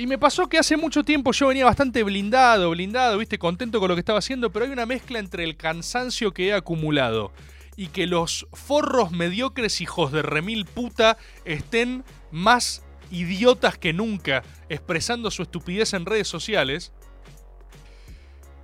Y 0.00 0.06
me 0.06 0.16
pasó 0.16 0.48
que 0.48 0.56
hace 0.56 0.78
mucho 0.78 1.04
tiempo 1.04 1.30
yo 1.32 1.48
venía 1.48 1.66
bastante 1.66 2.02
blindado, 2.02 2.70
blindado, 2.70 3.18
viste, 3.18 3.38
contento 3.38 3.80
con 3.80 3.90
lo 3.90 3.94
que 3.94 4.00
estaba 4.00 4.18
haciendo, 4.18 4.50
pero 4.50 4.64
hay 4.64 4.70
una 4.70 4.86
mezcla 4.86 5.18
entre 5.18 5.44
el 5.44 5.58
cansancio 5.58 6.32
que 6.32 6.48
he 6.48 6.54
acumulado 6.54 7.32
y 7.76 7.88
que 7.88 8.06
los 8.06 8.46
forros 8.54 9.10
mediocres 9.10 9.82
hijos 9.82 10.10
de 10.10 10.22
remil 10.22 10.64
puta 10.64 11.18
estén 11.44 12.02
más 12.30 12.82
idiotas 13.10 13.76
que 13.76 13.92
nunca 13.92 14.42
expresando 14.70 15.30
su 15.30 15.42
estupidez 15.42 15.92
en 15.92 16.06
redes 16.06 16.28
sociales, 16.28 16.94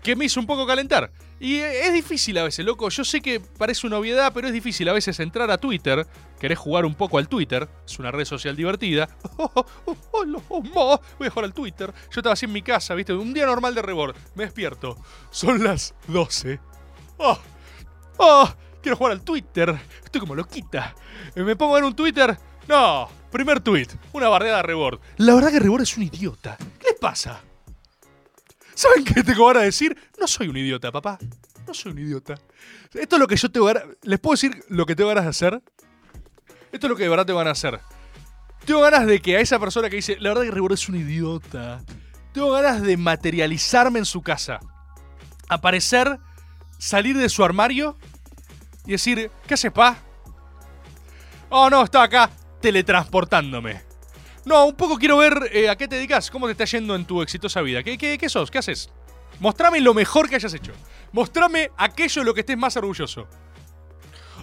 que 0.06 0.14
me 0.14 0.26
hizo 0.26 0.38
un 0.38 0.46
poco 0.46 0.68
calentar. 0.68 1.10
Y 1.40 1.56
es 1.56 1.92
difícil 1.92 2.38
a 2.38 2.44
veces, 2.44 2.64
loco. 2.64 2.88
Yo 2.90 3.02
sé 3.04 3.20
que 3.20 3.40
parece 3.40 3.88
una 3.88 3.98
obviedad, 3.98 4.30
pero 4.32 4.46
es 4.46 4.52
difícil 4.52 4.88
a 4.88 4.92
veces 4.92 5.18
entrar 5.18 5.50
a 5.50 5.58
Twitter. 5.58 6.06
Querés 6.38 6.60
jugar 6.60 6.84
un 6.84 6.94
poco 6.94 7.18
al 7.18 7.28
Twitter. 7.28 7.68
Es 7.84 7.98
una 7.98 8.12
red 8.12 8.24
social 8.24 8.54
divertida. 8.54 9.08
Hola, 10.12 10.38
mamá. 10.48 11.00
Voy 11.18 11.26
a 11.26 11.30
jugar 11.30 11.46
al 11.46 11.52
Twitter. 11.52 11.92
Yo 12.12 12.20
estaba 12.20 12.34
así 12.34 12.46
en 12.46 12.52
mi 12.52 12.62
casa, 12.62 12.94
¿viste? 12.94 13.14
Un 13.14 13.34
día 13.34 13.46
normal 13.46 13.74
de 13.74 13.82
rebord. 13.82 14.14
Me 14.36 14.44
despierto. 14.44 14.96
Son 15.32 15.64
las 15.64 15.92
12. 16.06 16.60
¡Ah! 17.18 17.38
¡Ah! 18.20 18.56
Quiero 18.80 18.96
jugar 18.98 19.10
al 19.12 19.22
Twitter. 19.22 19.76
Estoy 20.04 20.20
como 20.20 20.36
loquita. 20.36 20.94
Eh, 21.34 21.42
Me 21.42 21.56
pongo 21.56 21.74
ver 21.74 21.82
un 21.82 21.96
Twitter. 21.96 22.38
No. 22.68 23.08
Primer 23.32 23.58
tweet. 23.58 23.88
Una 24.12 24.28
bardeada 24.28 24.60
a 24.60 24.62
Rebord. 24.62 25.00
La 25.16 25.34
verdad 25.34 25.50
que 25.50 25.58
Rebord 25.58 25.82
es 25.82 25.96
un 25.96 26.04
idiota. 26.04 26.56
¿Qué 26.78 26.90
les 26.92 27.00
pasa? 27.00 27.40
¿Saben 28.76 29.04
qué 29.04 29.24
tengo 29.24 29.46
ganas 29.46 29.62
de 29.62 29.66
decir? 29.66 29.98
No 30.20 30.26
soy 30.26 30.48
un 30.48 30.56
idiota, 30.58 30.92
papá. 30.92 31.18
No 31.66 31.72
soy 31.72 31.92
un 31.92 31.98
idiota. 31.98 32.34
Esto 32.92 33.16
es 33.16 33.20
lo 33.20 33.26
que 33.26 33.36
yo 33.36 33.50
tengo 33.50 33.66
ganas... 33.66 33.84
¿Les 34.02 34.20
puedo 34.20 34.34
decir 34.34 34.64
lo 34.68 34.84
que 34.84 34.94
tengo 34.94 35.08
ganas 35.08 35.24
de 35.24 35.30
hacer? 35.30 35.62
Esto 36.70 36.86
es 36.86 36.90
lo 36.90 36.94
que 36.94 37.04
de 37.04 37.08
verdad 37.08 37.24
tengo 37.24 37.38
ganas 37.38 37.58
de 37.60 37.68
hacer. 37.68 37.80
Tengo 38.66 38.82
ganas 38.82 39.06
de 39.06 39.20
que 39.22 39.38
a 39.38 39.40
esa 39.40 39.58
persona 39.58 39.88
que 39.88 39.96
dice, 39.96 40.18
la 40.20 40.28
verdad 40.28 40.42
que 40.42 40.50
Rebord 40.50 40.74
es 40.74 40.90
un 40.90 40.96
idiota. 40.96 41.82
Tengo 42.34 42.50
ganas 42.52 42.82
de 42.82 42.98
materializarme 42.98 43.98
en 43.98 44.04
su 44.04 44.20
casa. 44.20 44.60
Aparecer, 45.48 46.18
salir 46.78 47.16
de 47.16 47.30
su 47.30 47.44
armario 47.44 47.96
y 48.84 48.92
decir, 48.92 49.30
¿qué 49.46 49.54
haces, 49.54 49.72
pa? 49.72 49.96
Oh, 51.48 51.70
no, 51.70 51.82
estaba 51.82 52.04
acá 52.04 52.30
teletransportándome. 52.60 53.85
No, 54.46 54.66
un 54.66 54.76
poco 54.76 54.96
quiero 54.96 55.18
ver 55.18 55.50
eh, 55.52 55.68
a 55.68 55.74
qué 55.74 55.88
te 55.88 55.96
dedicas, 55.96 56.30
cómo 56.30 56.46
te 56.46 56.52
está 56.52 56.64
yendo 56.64 56.94
en 56.94 57.04
tu 57.04 57.20
exitosa 57.20 57.60
vida. 57.62 57.82
¿Qué, 57.82 57.98
qué, 57.98 58.28
sos? 58.28 58.48
¿Qué 58.48 58.58
haces? 58.58 58.90
Mostrame 59.40 59.80
lo 59.80 59.92
mejor 59.92 60.28
que 60.28 60.36
hayas 60.36 60.54
hecho. 60.54 60.70
Mostrame 61.10 61.72
aquello 61.76 62.22
de 62.22 62.26
lo 62.26 62.32
que 62.32 62.40
estés 62.40 62.56
más 62.56 62.76
orgulloso. 62.76 63.26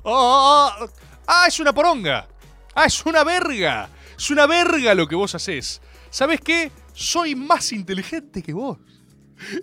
Oh, 0.04 0.74
oh. 0.78 0.88
ah, 1.26 1.46
es 1.48 1.58
una 1.62 1.74
poronga. 1.74 2.28
Ah, 2.76 2.84
es 2.84 3.06
una 3.06 3.24
verga. 3.24 3.90
Es 4.18 4.30
una 4.30 4.46
verga 4.46 4.94
lo 4.94 5.08
que 5.08 5.16
vos 5.16 5.36
haces. 5.36 5.82
¿Sabes 6.10 6.42
qué? 6.42 6.70
Soy 6.92 7.34
más 7.34 7.72
inteligente 7.72 8.44
que 8.44 8.52
vos. 8.52 8.80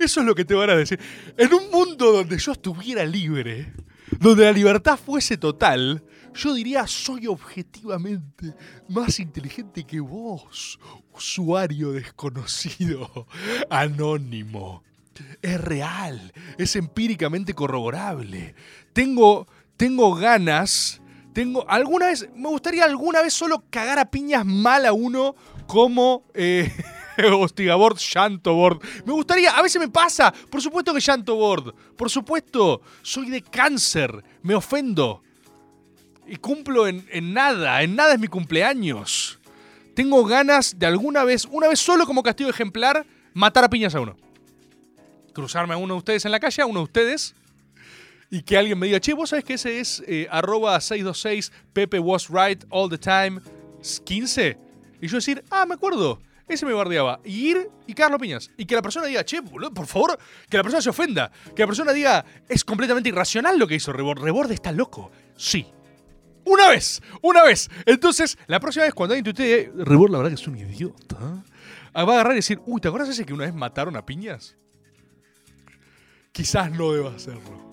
Eso 0.01 0.21
es 0.21 0.27
lo 0.27 0.35
que 0.35 0.47
te 0.47 0.55
van 0.55 0.71
a 0.71 0.75
decir. 0.75 0.99
En 1.37 1.53
un 1.53 1.71
mundo 1.71 2.13
donde 2.13 2.39
yo 2.39 2.53
estuviera 2.53 3.05
libre, 3.05 3.75
donde 4.19 4.47
la 4.47 4.53
libertad 4.53 4.99
fuese 4.99 5.37
total, 5.37 6.03
yo 6.35 6.55
diría 6.55 6.87
soy 6.87 7.27
objetivamente 7.27 8.55
más 8.89 9.21
inteligente 9.21 9.85
que 9.85 10.01
vos, 10.01 10.79
usuario 11.13 11.93
desconocido, 11.93 13.27
anónimo. 13.71 14.83
Es 15.43 15.61
real, 15.61 16.33
es 16.57 16.77
empíricamente 16.77 17.53
corroborable. 17.53 18.55
Tengo, 18.95 19.47
tengo 19.77 20.15
ganas, 20.15 21.03
tengo 21.35 21.69
alguna 21.69 22.07
vez, 22.07 22.29
me 22.35 22.49
gustaría 22.49 22.85
alguna 22.85 23.21
vez 23.21 23.35
solo 23.35 23.65
cagar 23.69 23.99
a 23.99 24.11
piñas 24.11 24.47
mal 24.47 24.87
a 24.87 24.95
uno 24.95 25.35
como 25.67 26.25
eh, 26.33 26.73
Hostigabord, 27.33 27.99
Shantobord. 27.99 28.83
Me 29.05 29.13
gustaría, 29.13 29.51
a 29.51 29.63
veces 29.63 29.81
me 29.81 29.89
pasa, 29.89 30.33
por 30.51 30.63
supuesto 30.63 30.95
que 30.95 31.01
Shantobord, 31.01 31.75
por 31.97 32.09
supuesto, 32.09 32.81
soy 33.03 33.31
de 33.31 33.43
cáncer, 33.43 34.25
me 34.43 34.55
ofendo. 34.55 35.23
Y 36.31 36.37
cumplo 36.37 36.87
en, 36.87 37.05
nada, 37.35 37.83
en 37.83 37.97
nada 37.97 38.15
es 38.15 38.21
mi 38.21 38.29
cumpleaños. 38.29 39.41
Tengo 39.97 40.25
ganas 40.25 40.79
de 40.79 40.87
alguna 40.87 41.25
vez, 41.25 41.45
una 41.45 41.67
vez 41.67 41.81
solo 41.81 42.07
como 42.07 42.23
castigo 42.23 42.49
ejemplar, 42.49 43.05
matar 43.35 43.65
a 43.65 43.69
piñas 43.69 43.97
a 43.97 44.01
uno. 44.01 44.17
Cruzarme 45.35 45.75
a 45.75 45.77
uno 45.77 45.95
de 45.95 45.99
ustedes 45.99 46.25
en 46.27 46.31
la 46.31 46.39
calle, 46.39 46.63
a 46.63 46.67
uno 46.67 46.79
de 46.79 46.85
ustedes, 46.85 47.35
y 48.31 48.43
que 48.43 48.57
alguien 48.57 48.79
me 48.79 48.87
diga, 48.87 49.01
che, 49.01 49.13
vos 49.13 49.31
sabés 49.31 49.45
que 49.45 49.55
ese 49.55 49.81
es 49.81 50.05
eh, 50.07 50.29
arroba 50.31 50.81
626 50.81 51.51
Pepe 51.73 51.99
was 51.99 52.29
right 52.29 52.63
all 52.71 52.89
the 52.89 52.97
time 52.97 53.41
15. 54.05 54.57
Y 55.01 55.09
yo 55.09 55.17
decir, 55.17 55.43
ah, 55.51 55.67
me 55.67 55.75
acuerdo. 55.75 56.23
Ese 56.47 56.65
me 56.65 56.73
bardeaba. 56.73 57.19
Y 57.25 57.51
ir 57.51 57.69
y 57.89 57.95
Carlos 57.95 58.21
Piñas. 58.21 58.53
Y 58.57 58.67
que 58.67 58.77
la 58.77 58.83
persona 58.83 59.07
diga, 59.07 59.25
che, 59.25 59.43
por 59.43 59.87
favor, 59.89 60.17
que 60.49 60.57
la 60.57 60.63
persona 60.63 60.81
se 60.81 60.91
ofenda. 60.91 61.33
Que 61.57 61.63
la 61.63 61.67
persona 61.67 61.93
diga, 61.93 62.25
es 62.49 62.65
completamente 62.65 63.09
irracional 63.09 63.59
lo 63.59 63.67
que 63.67 63.75
hizo 63.75 63.93
Rebord. 63.93 64.23
Rebord 64.23 64.53
está 64.53 64.71
loco. 64.71 65.11
Sí. 65.37 65.67
Una 66.45 66.69
vez, 66.69 67.03
una 67.23 67.43
vez. 67.45 67.69
Entonces, 67.87 68.39
la 68.47 68.61
próxima 68.61 68.85
vez 68.85 68.95
cuando 68.95 69.15
alguien 69.15 69.35
tuitee, 69.35 69.71
Rebord 69.77 70.11
la 70.11 70.19
verdad 70.19 70.31
que 70.31 70.41
es 70.41 70.49
un 70.49 70.57
idiota. 70.57 71.43
ah, 71.93 72.05
Va 72.05 72.13
a 72.13 72.15
agarrar 72.17 72.33
y 72.33 72.37
decir, 72.37 72.61
uy, 72.67 72.81
¿te 72.81 72.89
acuerdas 72.89 73.11
ese 73.11 73.25
que 73.25 73.33
una 73.35 73.45
vez 73.45 73.55
mataron 73.55 73.97
a 73.97 74.05
piñas? 74.07 74.57
Quizás 76.33 76.71
no 76.71 76.93
deba 76.93 77.15
hacerlo. 77.15 77.71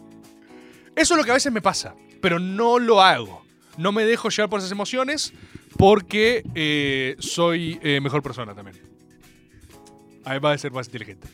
Eso 0.95 1.13
es 1.13 1.17
lo 1.17 1.23
que 1.23 1.31
a 1.31 1.35
veces 1.35 1.51
me 1.51 1.61
pasa, 1.61 1.95
pero 2.21 2.39
no 2.39 2.79
lo 2.79 3.01
hago. 3.01 3.45
No 3.77 3.91
me 3.91 4.03
dejo 4.03 4.29
llevar 4.29 4.49
por 4.49 4.59
esas 4.59 4.71
emociones 4.71 5.31
porque 5.77 6.43
eh, 6.55 7.15
soy 7.19 7.79
eh, 7.83 8.01
mejor 8.01 8.23
persona 8.23 8.55
también. 8.55 8.81
Además 10.25 10.53
de 10.53 10.57
ser 10.57 10.71
más 10.71 10.87
inteligente. 10.87 11.27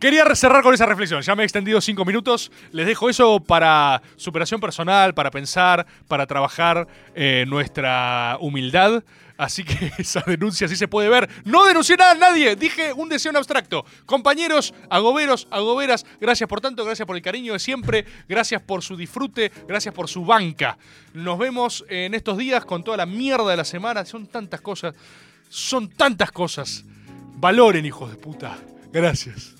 Quería 0.00 0.24
cerrar 0.34 0.62
con 0.62 0.72
esa 0.72 0.86
reflexión. 0.86 1.20
Ya 1.20 1.36
me 1.36 1.42
he 1.42 1.44
extendido 1.44 1.78
cinco 1.82 2.06
minutos. 2.06 2.50
Les 2.72 2.86
dejo 2.86 3.10
eso 3.10 3.38
para 3.38 4.00
superación 4.16 4.58
personal, 4.58 5.12
para 5.12 5.30
pensar, 5.30 5.86
para 6.08 6.26
trabajar 6.26 6.88
eh, 7.14 7.44
nuestra 7.46 8.38
humildad. 8.40 9.04
Así 9.36 9.62
que 9.62 9.92
esa 9.98 10.22
denuncia 10.26 10.68
sí 10.68 10.76
se 10.76 10.88
puede 10.88 11.10
ver. 11.10 11.28
No 11.44 11.66
denuncié 11.66 11.98
nada 11.98 12.12
a 12.12 12.14
nadie. 12.14 12.56
Dije 12.56 12.94
un 12.94 13.10
deseo 13.10 13.28
en 13.28 13.36
abstracto. 13.36 13.84
Compañeros, 14.06 14.72
agoberos, 14.88 15.46
agoberas, 15.50 16.06
gracias 16.18 16.48
por 16.48 16.62
tanto, 16.62 16.82
gracias 16.82 17.04
por 17.04 17.16
el 17.16 17.22
cariño 17.22 17.52
de 17.52 17.58
siempre, 17.58 18.06
gracias 18.26 18.62
por 18.62 18.82
su 18.82 18.96
disfrute, 18.96 19.52
gracias 19.68 19.94
por 19.94 20.08
su 20.08 20.24
banca. 20.24 20.78
Nos 21.12 21.38
vemos 21.38 21.84
en 21.90 22.14
estos 22.14 22.38
días 22.38 22.64
con 22.64 22.82
toda 22.82 22.96
la 22.96 23.04
mierda 23.04 23.50
de 23.50 23.56
la 23.58 23.64
semana. 23.66 24.06
Son 24.06 24.26
tantas 24.26 24.62
cosas. 24.62 24.94
Son 25.50 25.90
tantas 25.90 26.32
cosas. 26.32 26.86
Valoren, 27.36 27.84
hijos 27.84 28.10
de 28.10 28.16
puta. 28.16 28.56
Gracias. 28.92 29.59